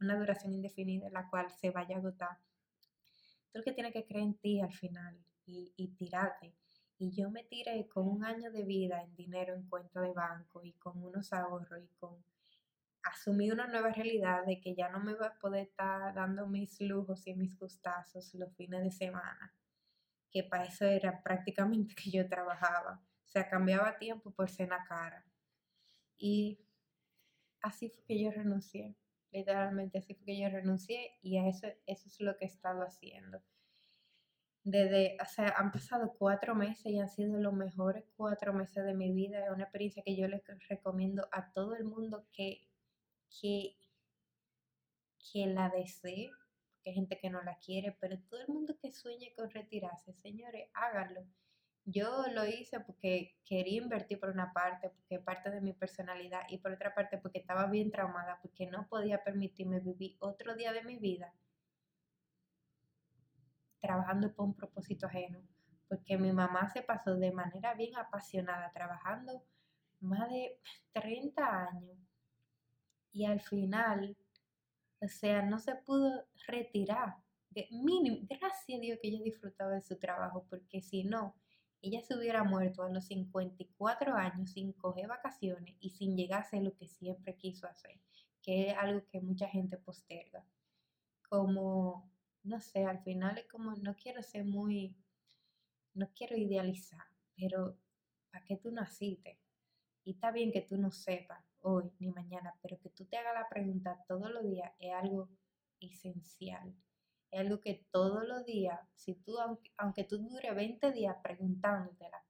una 0.00 0.18
duración 0.18 0.54
indefinida 0.54 1.06
en 1.06 1.12
la 1.12 1.28
cual 1.28 1.50
se 1.50 1.70
vaya 1.70 1.96
a 1.96 1.98
agotar, 1.98 2.38
tú 3.52 3.60
que 3.62 3.72
tienes 3.72 3.92
que 3.92 4.06
creer 4.06 4.24
en 4.24 4.34
ti 4.34 4.60
al 4.60 4.72
final 4.72 5.16
y, 5.44 5.72
y 5.76 5.88
tirarte. 5.88 6.54
Y 6.98 7.10
yo 7.12 7.30
me 7.30 7.44
tiré 7.44 7.88
con 7.88 8.08
un 8.08 8.24
año 8.24 8.50
de 8.50 8.64
vida 8.64 9.02
en 9.02 9.14
dinero 9.16 9.54
en 9.54 9.66
cuenta 9.68 10.00
de 10.02 10.12
banco 10.12 10.62
y 10.62 10.72
con 10.74 11.02
unos 11.02 11.32
ahorros 11.32 11.82
y 11.82 11.88
con 11.98 12.22
asumí 13.02 13.50
una 13.50 13.66
nueva 13.66 13.90
realidad 13.90 14.44
de 14.46 14.60
que 14.60 14.74
ya 14.74 14.88
no 14.88 15.00
me 15.00 15.14
voy 15.14 15.26
a 15.26 15.38
poder 15.38 15.62
estar 15.66 16.14
dando 16.14 16.46
mis 16.46 16.80
lujos 16.80 17.26
y 17.26 17.34
mis 17.34 17.56
gustazos 17.58 18.34
los 18.34 18.54
fines 18.56 18.82
de 18.82 18.90
semana, 18.90 19.54
que 20.30 20.44
para 20.44 20.64
eso 20.64 20.84
era 20.84 21.22
prácticamente 21.22 21.94
que 22.02 22.10
yo 22.10 22.28
trabajaba. 22.28 23.02
O 23.24 23.28
sea, 23.28 23.48
cambiaba 23.48 23.98
tiempo 23.98 24.32
por 24.32 24.50
cena 24.50 24.84
cara. 24.88 25.24
Y 26.18 26.66
así 27.62 27.88
fue 27.88 28.04
que 28.04 28.22
yo 28.22 28.30
renuncié. 28.30 28.96
Literalmente 29.30 29.98
así 29.98 30.14
fue 30.14 30.26
que 30.26 30.40
yo 30.40 30.48
renuncié 30.48 31.16
y 31.22 31.38
a 31.38 31.46
eso, 31.46 31.68
eso 31.86 32.08
es 32.08 32.20
lo 32.20 32.36
que 32.36 32.44
he 32.46 32.48
estado 32.48 32.82
haciendo. 32.82 33.40
Desde, 34.64 35.16
o 35.22 35.24
sea, 35.24 35.54
han 35.56 35.70
pasado 35.70 36.14
cuatro 36.18 36.54
meses 36.54 36.86
y 36.86 36.98
han 36.98 37.08
sido 37.08 37.38
los 37.38 37.54
mejores 37.54 38.04
cuatro 38.16 38.52
meses 38.52 38.84
de 38.84 38.94
mi 38.94 39.12
vida. 39.12 39.44
Es 39.44 39.50
una 39.52 39.62
experiencia 39.62 40.02
que 40.04 40.16
yo 40.16 40.26
les 40.28 40.42
recomiendo 40.68 41.28
a 41.32 41.52
todo 41.52 41.76
el 41.76 41.84
mundo 41.84 42.26
que 42.32 42.69
que, 43.30 43.76
que 45.32 45.46
la 45.46 45.68
desee, 45.68 46.30
porque 46.72 46.90
hay 46.90 46.94
gente 46.94 47.18
que 47.18 47.30
no 47.30 47.42
la 47.42 47.58
quiere, 47.58 47.96
pero 48.00 48.18
todo 48.28 48.40
el 48.40 48.48
mundo 48.48 48.76
que 48.80 48.92
sueñe 48.92 49.32
con 49.34 49.50
retirarse, 49.50 50.12
señores, 50.14 50.68
háganlo. 50.74 51.24
Yo 51.84 52.24
lo 52.32 52.46
hice 52.46 52.80
porque 52.80 53.36
quería 53.44 53.82
invertir 53.82 54.20
por 54.20 54.30
una 54.30 54.52
parte, 54.52 54.90
porque 54.90 55.18
parte 55.18 55.50
de 55.50 55.60
mi 55.60 55.72
personalidad, 55.72 56.42
y 56.48 56.58
por 56.58 56.72
otra 56.72 56.94
parte 56.94 57.18
porque 57.18 57.38
estaba 57.38 57.66
bien 57.66 57.90
traumada, 57.90 58.38
porque 58.42 58.66
no 58.66 58.86
podía 58.88 59.24
permitirme 59.24 59.80
vivir 59.80 60.16
otro 60.20 60.54
día 60.54 60.72
de 60.72 60.84
mi 60.84 60.98
vida 60.98 61.32
trabajando 63.80 64.32
por 64.34 64.44
un 64.44 64.54
propósito 64.54 65.06
ajeno, 65.06 65.40
porque 65.88 66.18
mi 66.18 66.32
mamá 66.32 66.68
se 66.68 66.82
pasó 66.82 67.16
de 67.16 67.32
manera 67.32 67.74
bien 67.74 67.96
apasionada 67.96 68.70
trabajando 68.72 69.42
más 70.00 70.28
de 70.30 70.60
30 70.92 71.68
años 71.68 72.09
y 73.12 73.24
al 73.24 73.40
final, 73.40 74.16
o 75.00 75.08
sea, 75.08 75.42
no 75.42 75.58
se 75.58 75.74
pudo 75.76 76.26
retirar. 76.46 77.16
De 77.50 77.68
gracias 78.28 78.78
a 78.78 78.80
Dios 78.80 78.98
que 79.02 79.08
ella 79.08 79.24
disfrutaba 79.24 79.72
de 79.72 79.82
su 79.82 79.98
trabajo, 79.98 80.46
porque 80.48 80.80
si 80.80 81.02
no, 81.02 81.34
ella 81.82 82.00
se 82.02 82.16
hubiera 82.16 82.44
muerto 82.44 82.82
a 82.82 82.90
los 82.90 83.06
54 83.06 84.14
años 84.14 84.52
sin 84.52 84.72
coger 84.72 85.08
vacaciones 85.08 85.74
y 85.80 85.90
sin 85.90 86.16
llegar 86.16 86.40
a 86.40 86.42
hacer 86.42 86.62
lo 86.62 86.76
que 86.76 86.86
siempre 86.86 87.36
quiso 87.36 87.66
hacer, 87.66 87.98
que 88.42 88.70
es 88.70 88.76
algo 88.76 89.04
que 89.06 89.20
mucha 89.20 89.48
gente 89.48 89.78
posterga. 89.78 90.44
Como, 91.28 92.10
no 92.42 92.60
sé, 92.60 92.84
al 92.84 93.02
final 93.02 93.38
es 93.38 93.46
como, 93.46 93.74
no 93.76 93.96
quiero 93.96 94.22
ser 94.22 94.44
muy, 94.44 94.94
no 95.94 96.10
quiero 96.14 96.36
idealizar, 96.36 97.06
pero 97.34 97.78
¿para 98.30 98.44
qué 98.44 98.56
tú 98.56 98.70
naciste? 98.70 99.40
Y 100.04 100.12
está 100.12 100.30
bien 100.30 100.52
que 100.52 100.62
tú 100.62 100.76
no 100.76 100.90
sepas, 100.90 101.42
hoy 101.62 101.92
ni 101.98 102.10
mañana, 102.10 102.54
pero 102.62 102.78
que 102.80 102.90
tú 102.90 103.04
te 103.06 103.16
hagas 103.16 103.34
la 103.34 103.48
pregunta 103.48 104.02
todos 104.08 104.30
los 104.30 104.44
días 104.44 104.72
es 104.78 104.92
algo 104.92 105.28
esencial. 105.80 106.74
Es 107.30 107.40
algo 107.40 107.60
que 107.60 107.86
todos 107.92 108.26
los 108.26 108.44
días, 108.44 108.80
si 108.94 109.14
tú, 109.14 109.38
aunque, 109.38 109.70
aunque 109.76 110.04
tú 110.04 110.18
dure 110.18 110.52
20 110.52 110.92
días 110.92 111.16
preguntándotela, 111.22 112.24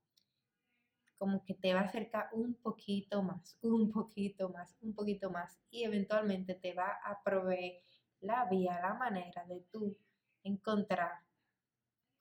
como 1.16 1.44
que 1.44 1.54
te 1.54 1.74
va 1.74 1.80
a 1.80 1.84
acercar 1.84 2.30
un 2.32 2.54
poquito 2.54 3.22
más, 3.22 3.58
un 3.62 3.90
poquito 3.90 4.48
más, 4.48 4.76
un 4.80 4.94
poquito 4.94 5.30
más, 5.30 5.58
y 5.70 5.84
eventualmente 5.84 6.54
te 6.54 6.74
va 6.74 6.98
a 7.04 7.22
proveer 7.22 7.82
la 8.20 8.46
vía, 8.46 8.80
la 8.80 8.94
manera 8.94 9.44
de 9.46 9.60
tú 9.70 9.96
encontrar 10.42 11.12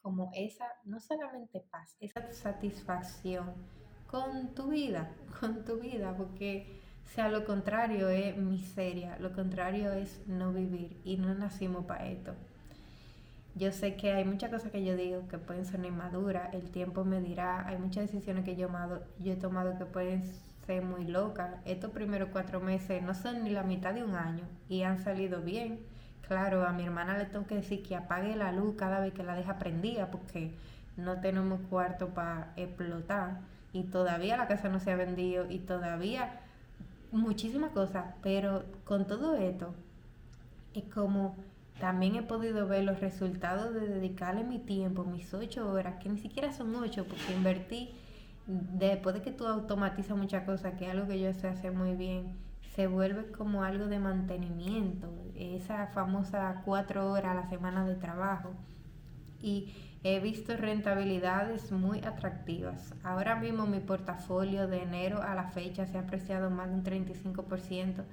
como 0.01 0.31
esa, 0.33 0.65
no 0.83 0.99
solamente 0.99 1.61
paz, 1.61 1.95
esa 1.99 2.31
satisfacción 2.31 3.53
con 4.07 4.53
tu 4.55 4.69
vida, 4.69 5.15
con 5.39 5.63
tu 5.65 5.79
vida, 5.79 6.15
porque 6.17 6.81
sea, 7.07 7.29
lo 7.29 7.45
contrario 7.45 8.09
es 8.09 8.37
miseria, 8.37 9.17
lo 9.19 9.33
contrario 9.33 9.93
es 9.93 10.21
no 10.27 10.53
vivir 10.53 10.97
y 11.03 11.17
no 11.17 11.33
nacimos 11.33 11.85
para 11.85 12.07
esto. 12.07 12.33
Yo 13.55 13.71
sé 13.71 13.95
que 13.95 14.13
hay 14.13 14.25
muchas 14.25 14.51
cosas 14.51 14.71
que 14.71 14.85
yo 14.85 14.95
digo 14.95 15.27
que 15.27 15.37
pueden 15.37 15.65
ser 15.65 15.83
inmaduras, 15.83 16.53
el 16.53 16.69
tiempo 16.69 17.03
me 17.03 17.19
dirá, 17.19 17.67
hay 17.67 17.77
muchas 17.77 18.09
decisiones 18.09 18.45
que 18.45 18.55
yo, 18.55 18.69
yo 19.19 19.33
he 19.33 19.35
tomado 19.35 19.77
que 19.77 19.85
pueden 19.85 20.23
ser 20.65 20.83
muy 20.83 21.05
loca. 21.05 21.61
Estos 21.65 21.91
primeros 21.91 22.29
cuatro 22.31 22.59
meses 22.59 23.01
no 23.01 23.13
son 23.15 23.43
ni 23.43 23.49
la 23.49 23.63
mitad 23.63 23.93
de 23.93 24.03
un 24.03 24.15
año 24.15 24.43
y 24.69 24.83
han 24.83 25.03
salido 25.03 25.41
bien. 25.41 25.79
Claro, 26.27 26.65
a 26.65 26.73
mi 26.73 26.85
hermana 26.85 27.17
le 27.17 27.25
tengo 27.25 27.47
que 27.47 27.55
decir 27.55 27.81
que 27.81 27.95
apague 27.95 28.35
la 28.35 28.51
luz 28.51 28.75
cada 28.77 28.99
vez 28.99 29.13
que 29.13 29.23
la 29.23 29.35
deja 29.35 29.57
prendida 29.57 30.11
porque 30.11 30.53
no 30.95 31.19
tenemos 31.21 31.59
cuarto 31.69 32.09
para 32.09 32.53
explotar 32.55 33.39
y 33.73 33.83
todavía 33.83 34.37
la 34.37 34.47
casa 34.47 34.69
no 34.69 34.79
se 34.79 34.91
ha 34.91 34.95
vendido 34.95 35.49
y 35.49 35.59
todavía 35.59 36.39
muchísimas 37.11 37.71
cosas, 37.71 38.13
pero 38.21 38.63
con 38.85 39.07
todo 39.07 39.35
esto 39.35 39.73
es 40.73 40.83
como 40.85 41.35
también 41.79 42.15
he 42.15 42.21
podido 42.21 42.67
ver 42.67 42.83
los 42.83 42.99
resultados 42.99 43.73
de 43.73 43.87
dedicarle 43.87 44.43
mi 44.43 44.59
tiempo, 44.59 45.05
mis 45.05 45.33
ocho 45.33 45.71
horas, 45.71 45.95
que 46.01 46.09
ni 46.09 46.19
siquiera 46.19 46.51
son 46.51 46.75
ocho, 46.75 47.05
porque 47.05 47.33
invertí, 47.33 47.91
después 48.47 49.15
de 49.15 49.21
que 49.21 49.31
tú 49.31 49.47
automatizas 49.47 50.17
muchas 50.17 50.43
cosas, 50.43 50.73
que 50.73 50.85
es 50.85 50.91
algo 50.91 51.07
que 51.07 51.19
yo 51.19 51.33
sé 51.33 51.47
hacer 51.47 51.71
muy 51.71 51.95
bien, 51.95 52.35
se 52.75 52.87
vuelve 52.87 53.31
como 53.31 53.63
algo 53.63 53.87
de 53.87 53.99
mantenimiento, 53.99 55.09
esa 55.35 55.87
famosa 55.87 56.61
cuatro 56.65 57.11
horas 57.11 57.31
a 57.31 57.35
la 57.35 57.49
semana 57.49 57.85
de 57.85 57.95
trabajo. 57.95 58.51
Y 59.41 59.73
he 60.03 60.19
visto 60.19 60.55
rentabilidades 60.55 61.71
muy 61.71 61.99
atractivas. 61.99 62.93
Ahora 63.03 63.35
mismo 63.35 63.65
mi 63.65 63.79
portafolio 63.79 64.67
de 64.67 64.83
enero 64.83 65.21
a 65.21 65.35
la 65.35 65.49
fecha 65.49 65.85
se 65.85 65.97
ha 65.97 66.01
apreciado 66.01 66.49
más 66.49 66.69
de 66.69 66.75
un 66.75 66.83
35%, 66.83 68.05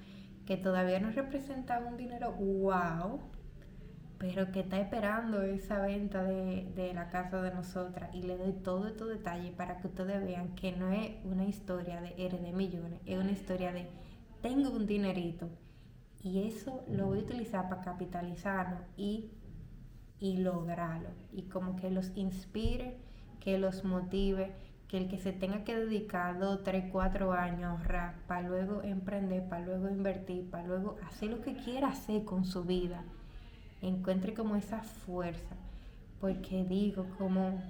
que 0.47 0.57
todavía 0.57 1.01
no 1.01 1.11
representa 1.11 1.78
un 1.78 1.97
dinero 1.97 2.32
wow, 2.32 3.20
pero 4.18 4.51
que 4.51 4.61
está 4.61 4.80
esperando 4.80 5.43
esa 5.43 5.80
venta 5.80 6.24
de, 6.24 6.93
la 6.95 7.09
casa 7.09 7.43
de 7.43 7.53
nosotras 7.53 8.14
y 8.14 8.22
le 8.22 8.39
doy 8.39 8.53
todo 8.53 8.87
estos 8.87 9.09
detalles 9.09 9.53
para 9.53 9.78
que 9.78 9.89
ustedes 9.89 10.24
vean 10.24 10.55
que 10.55 10.72
no 10.72 10.91
es 10.93 11.12
una 11.24 11.45
historia 11.45 12.01
de 12.01 12.14
eres 12.16 12.43
de 12.43 12.53
millones, 12.53 13.01
es 13.05 13.18
una 13.18 13.32
historia 13.32 13.72
de 13.72 13.89
tengo 14.41 14.70
un 14.70 14.87
dinerito 14.87 15.49
y 16.22 16.47
eso 16.47 16.82
lo 16.89 17.07
voy 17.07 17.20
a 17.20 17.22
utilizar 17.22 17.68
para 17.68 17.82
capitalizarlo 17.82 18.78
y, 18.97 19.30
y 20.20 20.38
lograrlo 20.38 21.08
y 21.32 21.42
como 21.42 21.76
que 21.76 21.90
los 21.90 22.12
inspire, 22.16 22.96
que 23.40 23.58
los 23.58 23.84
motive, 23.84 24.52
que 24.88 24.98
el 24.98 25.08
que 25.08 25.18
se 25.18 25.32
tenga 25.32 25.64
que 25.64 25.76
dedicar 25.76 26.38
dos, 26.38 26.62
tres, 26.62 26.84
cuatro 26.92 27.32
años 27.32 27.64
a 27.64 27.70
ahorrar 27.70 28.14
para 28.26 28.48
luego 28.48 28.82
emprender, 28.82 29.48
para 29.48 29.64
luego 29.64 29.88
invertir, 29.88 30.48
para 30.50 30.66
luego 30.66 30.96
hacer 31.06 31.30
lo 31.30 31.40
que 31.42 31.56
quiera 31.56 31.88
hacer 31.88 32.24
con 32.24 32.44
su 32.44 32.64
vida 32.64 33.04
encuentre 33.82 34.34
como 34.34 34.56
esa 34.56 34.82
fuerza, 34.82 35.56
porque 36.20 36.64
digo, 36.64 37.06
como, 37.18 37.60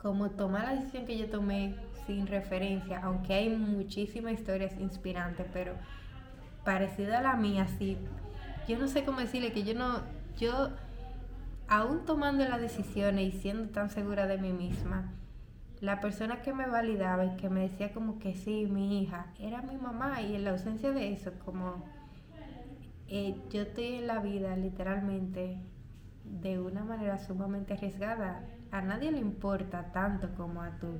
como 0.00 0.30
tomar 0.30 0.64
la 0.64 0.74
decisión 0.74 1.06
que 1.06 1.18
yo 1.18 1.28
tomé 1.28 1.74
sin 2.06 2.26
referencia, 2.26 3.00
aunque 3.02 3.34
hay 3.34 3.48
muchísimas 3.50 4.34
historias 4.34 4.74
inspirantes, 4.78 5.46
pero 5.52 5.74
parecida 6.64 7.18
a 7.18 7.22
la 7.22 7.36
mía, 7.36 7.66
sí, 7.78 7.96
yo 8.66 8.78
no 8.78 8.88
sé 8.88 9.04
cómo 9.04 9.20
decirle 9.20 9.52
que 9.52 9.62
yo 9.62 9.74
no, 9.74 10.02
yo, 10.38 10.70
aún 11.68 12.04
tomando 12.04 12.44
las 12.48 12.60
decisiones 12.60 13.34
y 13.34 13.38
siendo 13.38 13.68
tan 13.70 13.90
segura 13.90 14.26
de 14.26 14.38
mí 14.38 14.52
misma, 14.52 15.12
la 15.80 16.00
persona 16.00 16.42
que 16.42 16.52
me 16.52 16.66
validaba 16.66 17.24
y 17.26 17.36
que 17.36 17.50
me 17.50 17.60
decía 17.60 17.92
como 17.92 18.18
que 18.18 18.34
sí, 18.34 18.66
mi 18.66 19.02
hija, 19.02 19.26
era 19.38 19.62
mi 19.62 19.76
mamá 19.76 20.20
y 20.22 20.34
en 20.34 20.44
la 20.44 20.50
ausencia 20.50 20.90
de 20.92 21.12
eso, 21.12 21.32
como 21.44 21.84
eh, 23.08 23.36
yo 23.50 23.62
estoy 23.62 23.96
en 23.96 24.06
la 24.06 24.20
vida 24.20 24.56
literalmente 24.56 25.58
de 26.24 26.58
una 26.58 26.84
manera 26.84 27.18
sumamente 27.18 27.74
arriesgada. 27.74 28.42
A 28.70 28.82
nadie 28.82 29.12
le 29.12 29.18
importa 29.18 29.92
tanto 29.92 30.28
como 30.36 30.62
a 30.62 30.70
tu, 30.78 30.98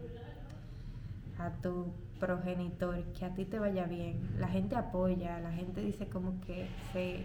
a 1.38 1.50
tu 1.60 1.92
progenitor 2.18 3.02
que 3.12 3.24
a 3.24 3.34
ti 3.34 3.44
te 3.44 3.58
vaya 3.58 3.84
bien. 3.84 4.20
La 4.38 4.48
gente 4.48 4.76
apoya, 4.76 5.38
la 5.40 5.52
gente 5.52 5.82
dice 5.82 6.08
como 6.08 6.40
que 6.40 6.68
se, 6.92 7.24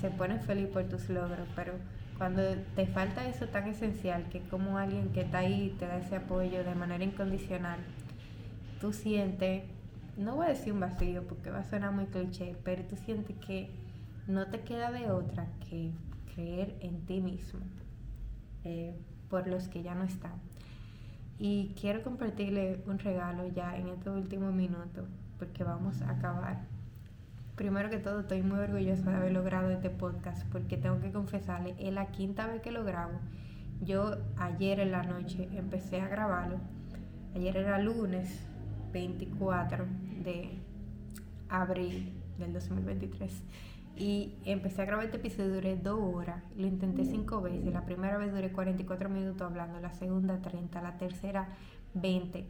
se 0.00 0.10
pone 0.10 0.38
feliz 0.38 0.68
por 0.68 0.84
tus 0.84 1.10
logros, 1.10 1.48
pero 1.54 1.74
cuando 2.22 2.40
te 2.76 2.86
falta 2.86 3.26
eso 3.26 3.48
tan 3.48 3.66
esencial 3.66 4.28
que 4.28 4.42
como 4.42 4.78
alguien 4.78 5.10
que 5.10 5.22
está 5.22 5.38
ahí 5.38 5.74
te 5.80 5.88
da 5.88 5.96
ese 5.96 6.14
apoyo 6.14 6.62
de 6.62 6.76
manera 6.76 7.02
incondicional, 7.02 7.80
tú 8.80 8.92
sientes, 8.92 9.64
no 10.16 10.36
voy 10.36 10.46
a 10.46 10.50
decir 10.50 10.72
un 10.72 10.78
vacío 10.78 11.24
porque 11.26 11.50
va 11.50 11.58
a 11.58 11.64
sonar 11.64 11.90
muy 11.90 12.06
cliché, 12.06 12.54
pero 12.62 12.84
tú 12.84 12.94
sientes 12.94 13.36
que 13.44 13.70
no 14.28 14.46
te 14.46 14.60
queda 14.60 14.92
de 14.92 15.10
otra 15.10 15.48
que 15.68 15.90
creer 16.32 16.76
en 16.78 17.04
ti 17.06 17.20
mismo 17.20 17.58
eh, 18.62 18.94
por 19.28 19.48
los 19.48 19.66
que 19.66 19.82
ya 19.82 19.96
no 19.96 20.04
están. 20.04 20.40
Y 21.40 21.74
quiero 21.74 22.04
compartirle 22.04 22.84
un 22.86 23.00
regalo 23.00 23.48
ya 23.48 23.76
en 23.76 23.88
este 23.88 24.10
último 24.10 24.52
minuto 24.52 25.08
porque 25.40 25.64
vamos 25.64 26.00
a 26.02 26.10
acabar. 26.10 26.71
Primero 27.56 27.90
que 27.90 27.98
todo, 27.98 28.20
estoy 28.20 28.42
muy 28.42 28.58
orgullosa 28.60 29.10
de 29.10 29.16
haber 29.16 29.32
logrado 29.32 29.70
este 29.70 29.90
podcast 29.90 30.46
porque 30.50 30.78
tengo 30.78 31.00
que 31.00 31.12
confesarle, 31.12 31.74
es 31.78 31.92
la 31.92 32.06
quinta 32.06 32.46
vez 32.46 32.62
que 32.62 32.72
lo 32.72 32.82
grabo. 32.82 33.12
Yo 33.82 34.16
ayer 34.38 34.80
en 34.80 34.90
la 34.90 35.02
noche 35.02 35.50
empecé 35.52 36.00
a 36.00 36.08
grabarlo. 36.08 36.56
Ayer 37.34 37.58
era 37.58 37.78
lunes 37.78 38.40
24 38.94 39.84
de 40.24 40.58
abril 41.50 42.14
del 42.38 42.54
2023 42.54 43.30
y 43.96 44.32
empecé 44.46 44.80
a 44.80 44.84
grabar 44.86 45.04
este 45.04 45.18
episodio, 45.18 45.52
duré 45.52 45.76
dos 45.76 46.00
horas, 46.00 46.42
lo 46.56 46.66
intenté 46.66 47.04
cinco 47.04 47.42
veces, 47.42 47.70
la 47.70 47.84
primera 47.84 48.16
vez 48.16 48.32
duré 48.32 48.50
44 48.50 49.10
minutos 49.10 49.42
hablando, 49.42 49.78
la 49.78 49.92
segunda 49.92 50.40
30, 50.40 50.80
la 50.80 50.96
tercera 50.96 51.48
20 51.92 52.46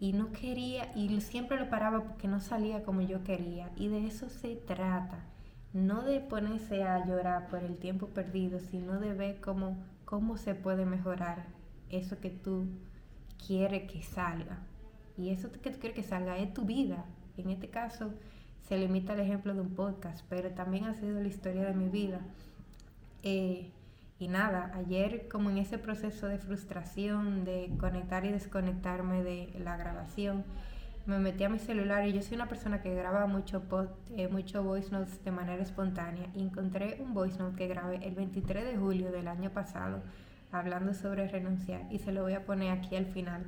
y 0.00 0.12
no 0.12 0.32
quería 0.32 0.92
y 0.94 1.20
siempre 1.20 1.58
lo 1.58 1.70
paraba 1.70 2.04
porque 2.04 2.28
no 2.28 2.40
salía 2.40 2.82
como 2.82 3.00
yo 3.00 3.24
quería. 3.24 3.70
Y 3.76 3.88
de 3.88 4.06
eso 4.06 4.28
se 4.28 4.56
trata, 4.56 5.24
no 5.72 6.02
de 6.02 6.20
ponerse 6.20 6.82
a 6.82 7.06
llorar 7.06 7.48
por 7.48 7.62
el 7.62 7.76
tiempo 7.78 8.08
perdido, 8.08 8.60
sino 8.60 9.00
de 9.00 9.14
ver 9.14 9.40
cómo, 9.40 9.76
cómo 10.04 10.36
se 10.36 10.54
puede 10.54 10.84
mejorar 10.84 11.46
eso 11.90 12.18
que 12.20 12.30
tú 12.30 12.66
quieres 13.46 13.90
que 13.90 14.02
salga. 14.02 14.58
Y 15.16 15.30
eso 15.30 15.50
que 15.50 15.70
tú 15.70 15.78
quieres 15.78 15.96
que 15.96 16.02
salga 16.02 16.36
es 16.38 16.52
tu 16.52 16.64
vida, 16.64 17.04
en 17.38 17.50
este 17.50 17.68
caso 17.68 18.12
se 18.68 18.76
limita 18.76 19.12
al 19.12 19.20
ejemplo 19.20 19.54
de 19.54 19.60
un 19.60 19.74
podcast, 19.74 20.24
pero 20.28 20.50
también 20.50 20.84
ha 20.84 20.94
sido 20.94 21.20
la 21.20 21.28
historia 21.28 21.64
de 21.64 21.74
mi 21.74 21.88
vida. 21.88 22.20
Eh, 23.22 23.70
y 24.18 24.28
nada, 24.28 24.72
ayer 24.74 25.28
como 25.28 25.50
en 25.50 25.58
ese 25.58 25.78
proceso 25.78 26.26
de 26.26 26.38
frustración, 26.38 27.44
de 27.44 27.70
conectar 27.78 28.24
y 28.24 28.32
desconectarme 28.32 29.22
de 29.22 29.52
la 29.58 29.76
grabación, 29.76 30.44
me 31.06 31.18
metí 31.18 31.44
a 31.44 31.48
mi 31.48 31.58
celular 31.58 32.06
y 32.06 32.12
yo 32.12 32.22
soy 32.22 32.34
una 32.34 32.48
persona 32.48 32.82
que 32.82 32.94
graba 32.94 33.26
mucho, 33.26 33.62
eh, 34.16 34.28
mucho 34.28 34.64
voice 34.64 34.90
notes 34.90 35.22
de 35.24 35.30
manera 35.30 35.62
espontánea. 35.62 36.28
Y 36.34 36.42
encontré 36.42 36.98
un 37.00 37.14
voice 37.14 37.38
note 37.38 37.56
que 37.56 37.68
grabé 37.68 38.04
el 38.06 38.14
23 38.14 38.64
de 38.64 38.76
julio 38.76 39.12
del 39.12 39.28
año 39.28 39.50
pasado 39.50 40.02
hablando 40.50 40.94
sobre 40.94 41.28
renunciar 41.28 41.82
y 41.90 41.98
se 41.98 42.12
lo 42.12 42.22
voy 42.22 42.34
a 42.34 42.44
poner 42.44 42.72
aquí 42.72 42.96
al 42.96 43.06
final. 43.06 43.44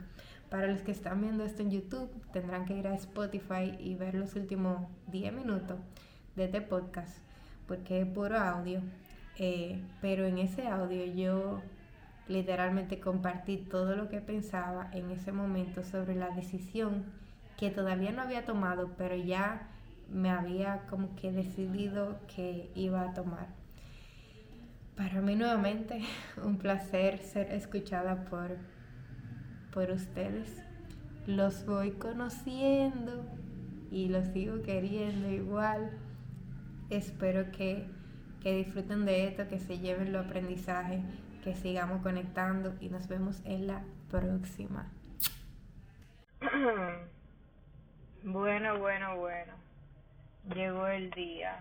Para 0.50 0.66
los 0.66 0.82
que 0.82 0.92
están 0.92 1.20
viendo 1.20 1.44
esto 1.44 1.62
en 1.62 1.70
YouTube, 1.70 2.10
tendrán 2.32 2.64
que 2.64 2.76
ir 2.76 2.86
a 2.86 2.94
Spotify 2.94 3.76
y 3.78 3.96
ver 3.96 4.14
los 4.14 4.34
últimos 4.34 4.86
10 5.08 5.32
minutos 5.32 5.78
de 6.36 6.44
este 6.44 6.60
podcast, 6.60 7.18
porque 7.66 8.02
es 8.02 8.06
puro 8.06 8.38
audio. 8.38 8.80
Eh, 9.38 9.80
pero 10.00 10.26
en 10.26 10.38
ese 10.38 10.66
audio 10.66 11.04
yo 11.06 11.62
literalmente 12.28 13.00
compartí 13.00 13.56
todo 13.56 13.96
lo 13.96 14.08
que 14.08 14.20
pensaba 14.20 14.90
en 14.92 15.10
ese 15.10 15.32
momento 15.32 15.82
sobre 15.82 16.14
la 16.14 16.30
decisión 16.30 17.04
que 17.56 17.70
todavía 17.70 18.12
no 18.12 18.22
había 18.22 18.44
tomado, 18.44 18.90
pero 18.98 19.16
ya 19.16 19.68
me 20.10 20.30
había 20.30 20.86
como 20.90 21.14
que 21.16 21.32
decidido 21.32 22.18
que 22.34 22.70
iba 22.74 23.02
a 23.02 23.14
tomar. 23.14 23.46
Para 24.96 25.20
mí 25.20 25.36
nuevamente 25.36 26.02
un 26.44 26.58
placer 26.58 27.18
ser 27.18 27.52
escuchada 27.52 28.24
por 28.24 28.56
por 29.72 29.90
ustedes. 29.90 30.60
Los 31.26 31.64
voy 31.66 31.92
conociendo 31.92 33.24
y 33.90 34.08
los 34.08 34.26
sigo 34.28 34.62
queriendo 34.62 35.28
igual. 35.30 35.90
Espero 36.90 37.50
que, 37.52 37.86
que 38.42 38.52
disfruten 38.52 39.04
de 39.04 39.28
esto, 39.28 39.48
que 39.48 39.58
se 39.58 39.78
lleven 39.78 40.12
los 40.12 40.26
aprendizaje, 40.26 41.00
que 41.42 41.54
sigamos 41.54 42.02
conectando 42.02 42.74
y 42.80 42.88
nos 42.88 43.08
vemos 43.08 43.42
en 43.44 43.66
la 43.66 43.84
próxima. 44.10 44.90
Bueno, 48.24 48.78
bueno, 48.80 49.16
bueno. 49.16 49.54
Llegó 50.52 50.88
el 50.88 51.10
día. 51.12 51.60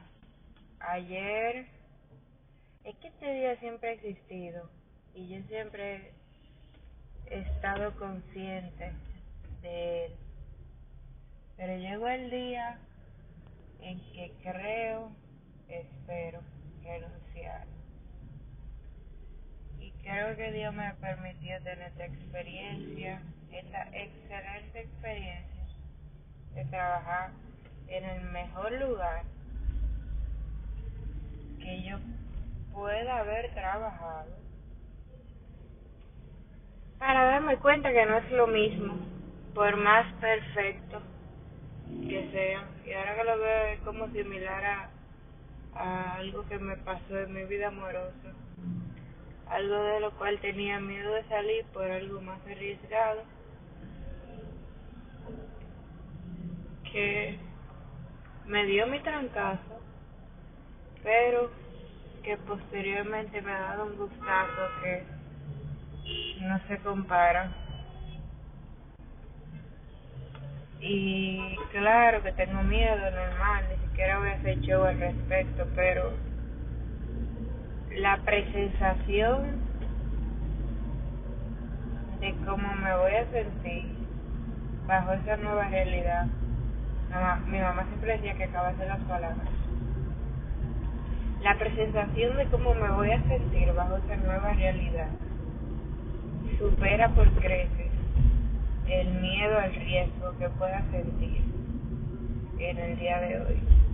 Ayer 0.79 1.67
es 2.83 2.95
que 2.97 3.07
este 3.09 3.31
día 3.31 3.55
siempre 3.59 3.89
ha 3.89 3.93
existido 3.93 4.67
y 5.13 5.29
yo 5.29 5.41
siempre 5.47 6.11
he 7.27 7.39
estado 7.41 7.95
consciente 7.97 8.91
de 9.61 10.05
él. 10.07 10.15
Pero 11.57 11.77
llegó 11.77 12.07
el 12.07 12.31
día 12.31 12.79
en 13.81 13.99
que 14.11 14.33
creo, 14.41 15.11
espero 15.69 16.41
renunciar. 16.87 17.67
Y 19.79 19.91
creo 20.01 20.35
que 20.35 20.51
Dios 20.51 20.73
me 20.73 20.93
permitió 20.95 21.61
tener 21.63 21.89
esta 21.89 22.05
experiencia, 22.05 23.21
esta 23.51 23.83
excelente 23.95 24.79
experiencia 24.81 25.65
de 26.55 26.65
trabajar 26.65 27.31
en 27.87 28.03
el 28.03 28.21
mejor 28.31 28.71
lugar 28.71 29.23
que 31.59 31.83
yo 31.83 31.97
pueda 32.73 33.19
haber 33.19 33.53
trabajado 33.53 34.37
para 36.97 37.23
darme 37.25 37.57
cuenta 37.57 37.91
que 37.91 38.05
no 38.05 38.17
es 38.17 38.31
lo 38.31 38.47
mismo, 38.47 38.95
por 39.53 39.75
más 39.77 40.11
perfecto 40.15 41.01
que 42.07 42.29
sea. 42.31 42.63
Y 42.85 42.93
ahora 42.93 43.15
que 43.15 43.23
lo 43.23 43.37
veo 43.37 43.65
es 43.73 43.79
como 43.81 44.07
similar 44.09 44.65
a, 44.65 44.89
a 45.77 46.15
algo 46.15 46.47
que 46.47 46.57
me 46.57 46.75
pasó 46.77 47.19
en 47.19 47.33
mi 47.33 47.43
vida 47.43 47.67
amorosa, 47.67 48.33
algo 49.49 49.83
de 49.83 49.99
lo 49.99 50.11
cual 50.11 50.39
tenía 50.39 50.79
miedo 50.79 51.13
de 51.13 51.23
salir 51.25 51.65
por 51.73 51.89
algo 51.89 52.21
más 52.21 52.39
arriesgado, 52.45 53.23
que 56.91 57.37
me 58.45 58.65
dio 58.65 58.87
mi 58.87 58.99
trancazo, 59.01 59.81
pero 61.03 61.51
que 62.23 62.37
posteriormente 62.37 63.41
me 63.41 63.51
ha 63.51 63.59
dado 63.59 63.85
un 63.85 63.97
gustazo 63.97 64.61
que 64.81 65.03
no 66.41 66.59
se 66.67 66.77
compara. 66.79 67.51
Y 70.79 71.55
claro 71.71 72.21
que 72.23 72.31
tengo 72.33 72.61
miedo, 72.63 73.11
normal, 73.11 73.65
siquiera 73.97 74.19
voy 74.19 74.29
a 74.29 74.89
al 74.89 74.99
respecto, 74.99 75.65
pero 75.75 76.11
la 77.97 78.17
presensación 78.17 79.57
de 82.19 82.35
cómo 82.45 82.75
me 82.75 82.95
voy 82.95 83.15
a 83.15 83.31
sentir 83.31 83.85
bajo 84.85 85.13
esa 85.13 85.37
nueva 85.37 85.67
realidad. 85.69 86.27
mi 87.47 87.59
mamá 87.59 87.85
siempre 87.87 88.17
decía 88.17 88.35
que 88.35 88.43
acabas 88.43 88.77
de 88.77 88.85
las 88.85 88.99
palabras. 88.99 89.47
La 91.41 91.57
presentación 91.57 92.37
de 92.37 92.45
cómo 92.45 92.75
me 92.75 92.91
voy 92.91 93.09
a 93.09 93.23
sentir 93.23 93.73
bajo 93.73 93.97
esa 93.97 94.15
nueva 94.17 94.53
realidad 94.53 95.09
supera 96.59 97.09
por 97.09 97.27
creces 97.39 97.91
el 98.87 99.07
miedo 99.21 99.57
al 99.57 99.73
riesgo 99.73 100.37
que 100.37 100.49
pueda 100.49 100.83
sentir 100.91 101.41
en 102.59 102.77
el 102.77 102.99
día 102.99 103.19
de 103.21 103.41
hoy. 103.41 103.86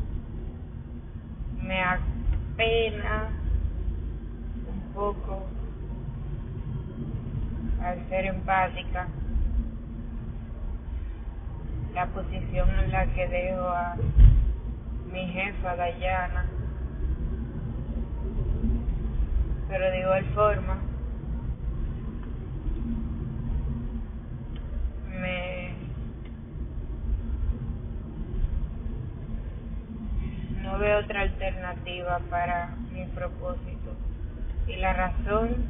Me 1.64 1.82
apena 1.82 3.30
un 4.68 4.93
poco 4.93 5.45
al 7.82 8.09
ser 8.09 8.26
empática. 8.26 9.07
La 11.93 12.07
posición 12.07 12.70
en 12.70 12.91
la 12.91 13.05
que 13.14 13.28
dejo 13.28 13.68
a 13.68 13.95
mi 15.11 15.28
jefa 15.28 15.76
Dayana. 15.76 16.45
Pero 19.70 19.91
de 19.91 19.99
igual 19.99 20.26
forma 20.36 20.78
me 25.20 25.62
no 30.64 30.80
veo 30.80 30.99
otra 30.99 31.22
alternativa 31.22 32.20
para 32.32 32.76
mi 32.91 33.05
propósito 33.05 33.95
y 34.68 34.78
la 34.78 34.93
razón 34.93 35.68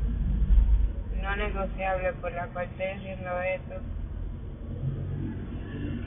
no 1.21 1.35
negociable 1.35 2.13
por 2.13 2.31
la 2.31 2.47
cual 2.47 2.67
estoy 2.67 2.85
haciendo 2.85 3.41
esto 3.41 3.75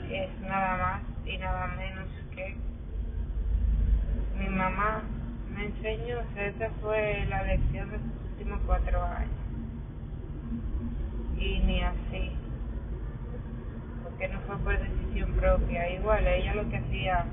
es 0.09 0.41
nada 0.41 0.77
más 0.77 1.01
y 1.27 1.37
nada 1.37 1.67
menos 1.77 2.07
que 2.33 2.55
mi 4.39 4.47
mamá 4.49 5.03
me 5.53 5.65
enseñó, 5.65 6.19
o 6.19 6.39
esa 6.39 6.69
fue 6.81 7.25
la 7.29 7.43
lección 7.43 7.89
de 7.89 7.97
sus 7.97 8.31
últimos 8.31 8.59
cuatro 8.65 9.03
años. 9.03 9.31
Y 11.37 11.59
ni 11.59 11.81
así, 11.81 12.31
porque 14.03 14.27
no 14.27 14.39
fue 14.41 14.57
por 14.57 14.79
decisión 14.79 15.33
propia. 15.33 15.89
Igual, 15.89 16.27
ella 16.27 16.55
lo 16.55 16.69
que 16.69 16.77
hacía, 16.77 17.25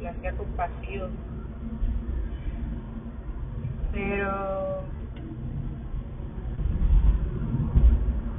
lo 0.00 0.08
hacía 0.10 0.32
con 0.32 0.46
pasión. 0.48 1.10
Pero, 3.92 4.82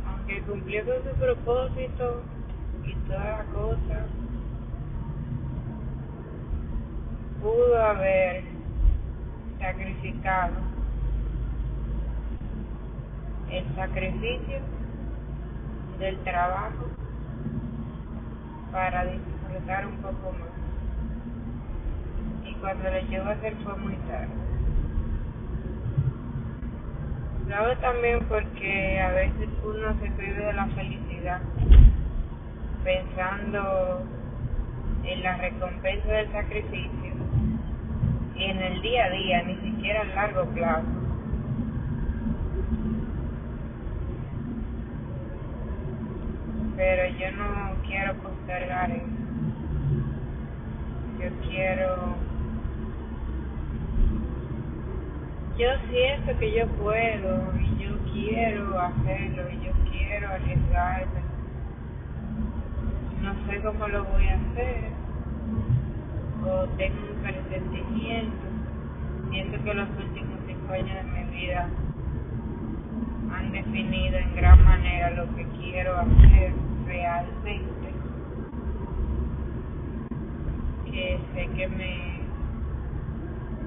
aunque 0.08 0.42
cumplió 0.42 0.86
con 0.86 0.96
su 1.04 1.20
propósito, 1.20 2.24
y 2.86 2.94
toda 3.08 3.20
la 3.20 3.44
cosa, 3.54 4.06
pudo 7.42 7.84
haber 7.84 8.44
sacrificado 9.60 10.54
el 13.50 13.76
sacrificio 13.76 14.60
del 16.00 16.18
trabajo 16.24 16.86
para 18.72 19.06
disfrutar 19.06 19.88
un 19.88 19.98
poco 19.98 20.32
más. 20.34 20.57
Cuando 22.62 22.90
le 22.90 23.02
llegó 23.04 23.30
a 23.30 23.32
hacer 23.32 23.54
fue 23.64 23.76
muy 23.78 23.96
tarde. 24.10 24.28
Lo 27.48 27.78
también 27.78 28.20
porque 28.28 29.00
a 29.00 29.12
veces 29.12 29.50
uno 29.64 30.00
se 30.02 30.12
prive 30.12 30.46
de 30.46 30.54
la 30.54 30.68
felicidad 30.68 31.42
pensando 32.84 34.04
en 35.04 35.24
la 35.24 35.38
recompensa 35.38 36.08
del 36.08 36.32
sacrificio 36.32 37.08
en 38.40 38.62
el 38.62 38.82
día 38.82 39.06
a 39.06 39.10
día, 39.10 39.44
ni 39.44 39.56
siquiera 39.56 40.02
a 40.02 40.06
largo 40.06 40.46
plazo. 40.52 40.86
Pero 46.76 47.18
yo 47.18 47.32
no 47.32 47.76
quiero 47.88 48.14
postergar 48.16 48.92
eso. 48.92 49.06
Yo 51.20 51.50
quiero... 51.50 52.27
Yo 55.58 55.70
siento 55.90 56.38
que 56.40 56.54
yo 56.54 56.68
puedo 56.68 57.54
y 57.60 57.84
yo 57.84 57.98
quiero 58.14 58.80
hacerlo 58.80 59.44
y 59.52 59.66
yo 59.66 59.72
quiero 59.92 60.30
arriesgarme 60.30 61.28
no 63.28 63.34
sé 63.46 63.60
cómo 63.62 63.88
lo 63.90 64.06
voy 64.06 64.26
a 64.28 64.36
hacer, 64.36 64.92
o 66.46 66.66
tengo 66.78 66.98
un 67.14 67.22
presentimiento, 67.24 68.48
siento 69.30 69.64
que 69.64 69.74
los 69.74 69.90
últimos 69.90 70.40
cinco 70.48 70.74
años 70.74 70.96
de 70.96 71.04
mi 71.04 71.38
vida 71.38 71.70
han 73.34 73.52
definido 73.52 74.18
en 74.18 74.36
gran 74.36 74.64
manera 74.64 75.10
lo 75.10 75.36
que 75.36 75.46
quiero 75.60 75.98
hacer 75.98 76.54
realmente, 76.86 77.92
que 80.86 81.20
sé 81.34 81.48
que 81.50 81.68
me 81.68 82.22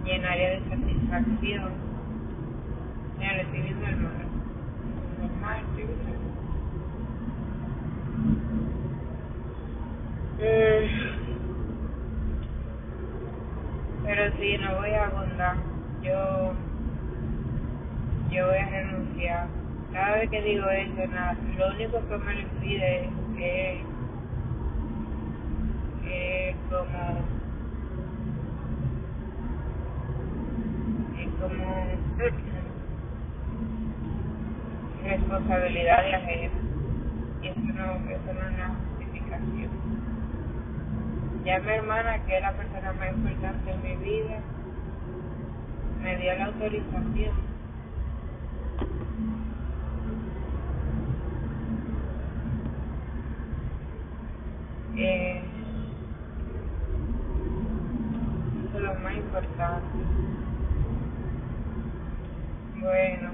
llenaría 0.07 0.51
de 0.51 0.61
satisfacción. 0.61 1.00
Estoy 1.11 1.37
viendo 1.41 1.67
el 3.21 3.41
estoy 3.41 3.63
viendo 3.63 3.87
Eh, 10.39 10.89
pero 14.05 14.37
sí, 14.39 14.57
no 14.59 14.77
voy 14.77 14.91
a 14.91 15.07
abundar. 15.07 15.57
Yo, 16.03 16.53
yo 18.31 18.47
voy 18.47 18.57
a 18.59 18.71
renunciar. 18.71 19.49
Cada 19.93 20.17
vez 20.17 20.31
que 20.31 20.43
digo 20.43 20.71
eso, 20.71 21.07
nada, 21.09 21.37
lo 21.59 21.69
único 21.75 22.09
que 22.09 22.19
me 22.19 22.35
lo 22.35 22.41
impide 22.41 23.05
es 23.05 23.11
que, 23.37 23.83
que 26.03 26.57
como, 26.71 27.40
como 31.41 31.81
responsabilidad 35.05 36.03
de 36.03 36.15
ajena. 36.15 36.55
Y 37.43 37.49
eso 37.49 37.61
no, 37.61 38.11
eso 38.11 38.33
no 38.33 38.41
es 38.41 38.55
una 38.55 38.77
justificación. 38.99 39.71
Ya 41.45 41.59
mi 41.61 41.71
hermana, 41.71 42.19
que 42.27 42.37
es 42.37 42.43
la 42.43 42.53
persona 42.53 42.93
más 42.93 43.11
importante 43.13 43.71
en 43.71 43.83
mi 43.83 43.97
vida, 44.05 44.41
me 46.03 46.17
dio 46.17 46.35
la 46.35 46.45
autorización. 46.47 47.51
Eh, 54.97 55.43
eso 58.69 58.77
es 58.77 58.85
lo 58.85 58.95
más 58.97 59.17
importante. 59.17 60.50
Bueno, 62.81 63.31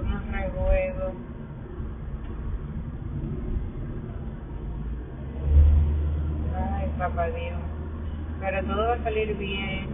unos 0.00 0.26
rejuegos. 0.32 1.14
papá 6.98 7.26
Dios. 7.28 7.58
Pero 8.40 8.64
todo 8.64 8.88
va 8.88 8.94
a 8.94 9.02
salir 9.02 9.36
bien, 9.36 9.86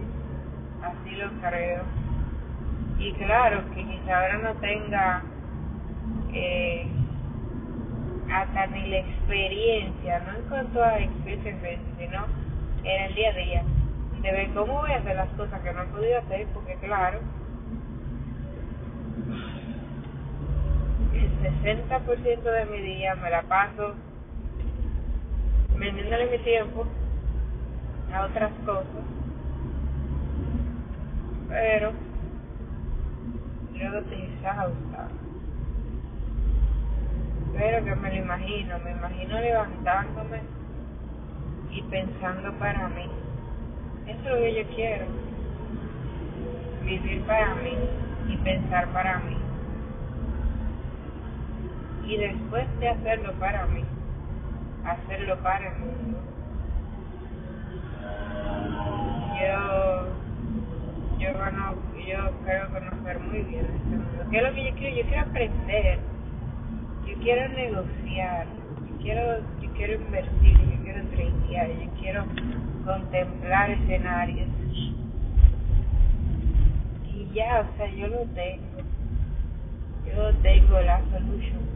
así 0.81 1.15
lo 1.15 1.29
creo. 1.41 1.83
Y 2.99 3.13
claro, 3.13 3.63
que 3.73 3.83
quizá 3.83 4.19
ahora 4.19 4.37
no 4.39 4.53
tenga 4.55 5.23
eh, 6.33 6.87
hasta 8.31 8.67
ni 8.67 8.87
la 8.87 8.97
experiencia, 8.97 10.19
no 10.19 10.37
en 10.37 10.49
cuanto 10.49 10.83
a 10.83 10.99
experiencia, 10.99 11.79
sino 11.97 12.25
en 12.83 13.03
el 13.03 13.15
día 13.15 13.29
a 13.29 13.33
día, 13.33 13.63
de 14.21 14.31
ver 14.31 14.49
cómo 14.53 14.73
voy 14.73 14.91
a 14.91 14.97
hacer 14.97 15.15
las 15.15 15.29
cosas 15.29 15.61
que 15.61 15.73
no 15.73 15.83
he 15.83 15.87
podido 15.87 16.19
hacer, 16.19 16.47
porque 16.53 16.75
claro, 16.75 17.19
el 21.19 21.63
60% 21.63 22.41
de 22.43 22.65
mi 22.65 22.81
día 22.81 23.15
me 23.15 23.29
la 23.29 23.41
paso 23.43 23.95
vendiéndole 25.77 26.25
mi 26.27 26.37
tiempo 26.39 26.85
a 28.13 28.25
otras 28.25 28.51
cosas, 28.65 28.85
pero 31.49 31.91
luego 33.73 34.01
te 34.03 34.23
exhausta. 34.23 35.07
Pero 37.57 37.85
que 37.85 37.95
me 37.95 38.09
lo 38.09 38.15
imagino, 38.15 38.79
me 38.79 38.91
imagino 38.91 39.39
levantándome 39.39 40.41
y 41.71 41.81
pensando 41.83 42.51
para 42.53 42.89
mí. 42.89 43.09
Eso 44.07 44.19
es 44.19 44.25
lo 44.25 44.35
que 44.35 44.55
yo 44.55 44.75
quiero. 44.75 45.05
Vivir 46.83 47.21
para 47.23 47.55
mí 47.55 47.77
y 48.29 48.37
pensar 48.37 48.87
para 48.89 49.19
mí. 49.19 49.44
Y 52.05 52.17
después 52.17 52.67
de 52.79 52.89
hacerlo 52.89 53.33
para 53.39 53.65
mí, 53.67 53.83
hacerlo 54.85 55.37
para 55.41 55.67
el 55.69 55.79
mundo. 55.79 56.19
Yo, 59.41 60.07
yo, 61.19 61.29
yo 62.07 62.31
creo 62.43 62.69
conocer 62.71 63.19
muy 63.21 63.41
bien 63.43 63.65
este 63.65 63.97
mundo. 63.97 64.25
¿Qué 64.29 64.37
es 64.37 64.43
lo 64.43 64.53
que 64.53 64.65
yo 64.65 64.75
quiero? 64.75 64.95
Yo 64.95 65.03
quiero 65.07 65.21
aprender. 65.21 65.99
Yo 67.07 67.13
quiero 67.21 67.49
negociar. 67.49 68.47
Yo 68.47 68.97
quiero, 69.01 69.39
yo 69.61 69.73
quiero 69.73 69.93
invertir. 69.95 70.57
Yo 70.57 70.83
quiero 70.83 71.03
tradear. 71.09 71.67
Yo 71.69 71.91
quiero 71.99 72.25
contemplar 72.85 73.71
escenarios. 73.71 74.49
Y 77.03 77.29
ya, 77.33 77.61
o 77.61 77.77
sea, 77.77 77.89
yo 77.95 78.07
lo 78.07 78.21
tengo. 78.27 78.81
Yo 80.05 80.33
tengo 80.43 80.81
la 80.81 81.01
solución. 81.11 81.74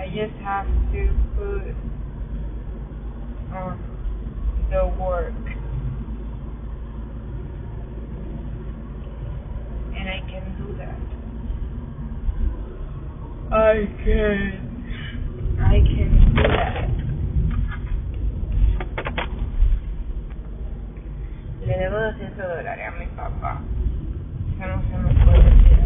I 0.00 0.08
just 0.08 0.32
have 0.42 0.64
to 0.64 1.12
put 1.36 1.76
on 3.54 3.78
the 4.70 4.86
work. 4.98 5.34
And 9.94 10.08
I 10.08 10.20
can 10.26 10.56
do 10.56 10.72
that. 10.78 10.96
I 13.52 13.84
can. 14.02 14.70
I 15.60 15.80
can 15.84 16.10
do 16.34 16.42
that. 16.48 16.88
Le 21.66 21.74
debo 21.76 21.98
200 22.16 22.48
dólares 22.48 22.88
a 22.88 22.90
mi 22.98 23.06
papá. 23.14 23.60
Eso 24.56 24.66
no 24.66 24.80
se 24.80 24.96
me 24.96 25.12
puede 25.26 25.44
decir, 25.44 25.79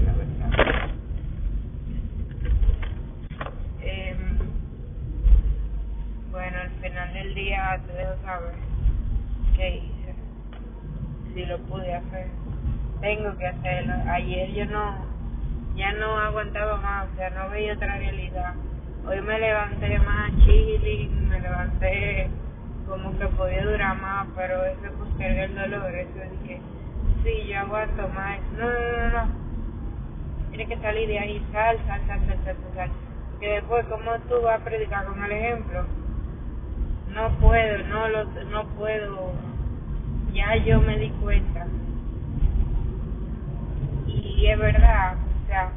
día 7.35 7.81
te 7.87 7.93
dejo 7.93 8.15
saber 8.25 8.55
qué 9.57 9.77
hice. 9.77 10.15
Si 11.35 11.45
lo 11.47 11.59
pude 11.61 11.95
hacer. 11.95 12.29
Tengo 13.01 13.37
que 13.37 13.47
hacerlo. 13.47 13.95
Ayer 14.07 14.53
yo 14.53 14.67
no, 14.67 14.97
ya 15.75 15.93
no 15.93 16.19
aguantaba 16.19 16.77
más, 16.79 17.09
o 17.13 17.17
sea, 17.17 17.31
no 17.31 17.51
veía 17.51 17.75
otra 17.75 17.97
realidad. 17.97 18.55
Hoy 19.07 19.21
me 19.21 19.39
levanté 19.39 19.99
más 19.99 20.31
chilling, 20.45 21.29
me 21.29 21.41
levanté 21.41 22.31
como 22.89 23.17
que 23.19 23.27
podía 23.27 23.65
durar 23.65 24.01
más, 24.01 24.27
pero 24.37 24.65
eso 24.65 24.93
posterga 24.99 25.45
el 25.45 25.55
dolor, 25.55 25.95
eso 25.95 26.23
es 26.23 26.49
que 26.49 26.61
sí, 27.25 27.49
yo 27.49 27.59
aguanto 27.61 28.09
más. 28.09 28.39
No, 28.53 28.67
no, 28.71 29.09
no, 29.11 29.27
no. 29.27 29.33
Tiene 30.51 30.67
que 30.67 30.77
salir 30.79 31.09
de 31.09 31.19
ahí, 31.19 31.47
sal, 31.53 31.79
sal, 31.87 32.01
sal, 32.07 32.21
sal, 32.27 32.39
sal, 32.45 32.57
sal. 32.75 32.91
Que 33.41 33.49
después, 33.55 33.85
¿cómo 33.87 34.13
tú 34.29 34.41
vas 34.43 34.61
a 34.61 34.65
predicar 34.65 35.05
con 35.07 35.23
el 35.25 35.33
ejemplo? 35.33 35.85
No 37.15 37.31
puedo, 37.39 37.79
no 37.87 38.09
lo, 38.09 38.25
no 38.51 38.67
puedo. 38.77 39.33
Ya 40.33 40.57
yo 40.57 40.81
me 40.81 40.99
di 40.99 41.11
cuenta. 41.23 41.67
Y 44.07 44.47
es 44.47 44.59
verdad, 44.59 45.15
o 45.15 45.47
sea, 45.47 45.71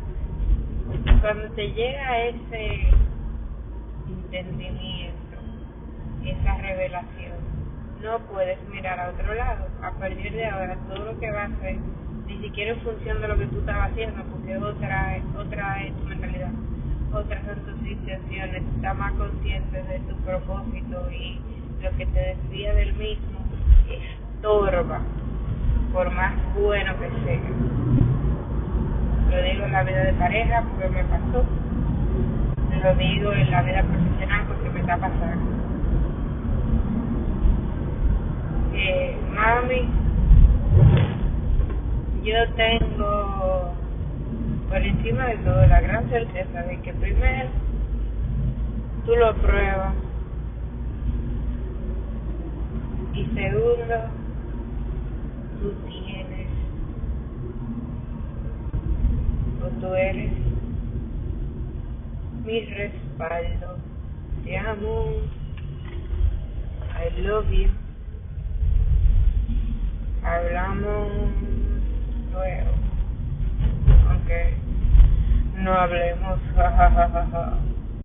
cuando 1.22 1.50
te 1.52 1.72
llega 1.74 2.24
ese 2.24 2.90
entendimiento, 4.10 5.38
esa 6.26 6.58
revelación, 6.58 7.38
no 8.04 8.20
puedes 8.32 8.58
mirar 8.70 9.00
a 9.00 9.10
otro 9.10 9.34
lado. 9.36 9.68
A 9.84 9.92
partir 9.92 10.32
de 10.32 10.46
ahora, 10.46 10.76
todo 10.90 11.06
lo 11.06 11.20
que 11.20 11.30
vas 11.32 11.52
a 11.52 11.54
hacer, 11.54 11.78
ni 12.26 12.40
siquiera 12.40 12.72
en 12.72 12.82
función 12.82 13.22
de 13.22 13.28
lo 13.28 13.38
que 13.38 13.46
tú 13.46 13.60
estabas 13.60 13.92
haciendo, 13.92 14.24
porque 14.24 14.58
otra, 14.58 15.20
otra 15.38 15.86
es 15.86 15.96
tu 15.98 16.04
mentalidad, 16.06 16.52
otras 17.14 17.42
situaciones, 17.84 18.64
estás 18.76 18.98
más 18.98 19.14
consciente 19.14 19.84
de 19.84 20.00
tu 20.00 20.16
propósito 20.18 21.12
y 21.12 21.40
lo 21.82 21.90
que 21.98 22.06
te 22.06 22.20
desvía 22.20 22.74
del 22.74 22.94
mismo 22.94 23.40
estorba, 23.90 25.02
por 25.94 26.12
más 26.12 26.34
bueno 26.60 26.94
que 27.00 27.10
sea. 27.26 27.40
Lo 29.30 29.44
digo 29.44 29.66
en 29.66 29.72
la 29.72 29.84
vida 29.84 30.04
de 30.04 30.14
pareja 30.14 30.64
porque 30.64 30.90
me 30.90 31.04
pasó, 31.06 31.44
lo 32.84 32.96
digo 32.96 33.34
en 33.34 33.52
la 33.52 33.62
vida 33.62 33.84
profesional 33.84 34.46
porque 34.48 34.70
me 34.70 34.80
está 34.80 34.98
pasando. 34.98 35.58
Eh, 38.74 39.18
mami, 39.34 39.90
yo 42.24 42.36
tengo 42.56 43.77
por 44.68 44.78
encima 44.78 45.28
de 45.28 45.38
todo 45.38 45.66
la 45.68 45.82
gran 45.82 46.10
certeza 46.10 46.64
de 46.64 46.82
que 46.82 46.94
primero 46.94 47.50
tú 49.06 49.16
lo 49.16 49.34
pruebas 49.36 49.96
y 53.14 53.26
segundo 53.26 53.96
tú 55.62 55.74
tienes 55.88 56.48
o 59.64 59.68
tú 59.80 59.94
eres 59.94 60.32
mi 62.44 62.66
respaldo 62.66 63.78
te 64.44 64.58
amo 64.58 65.06
I 67.00 67.10
love 67.22 67.52
you. 67.52 67.70
Hablamos 70.24 71.12
luego 72.34 72.87
aunque 74.10 74.58
no 75.56 75.74
hablemos. 75.74 76.40
Jajajaja 76.56 77.77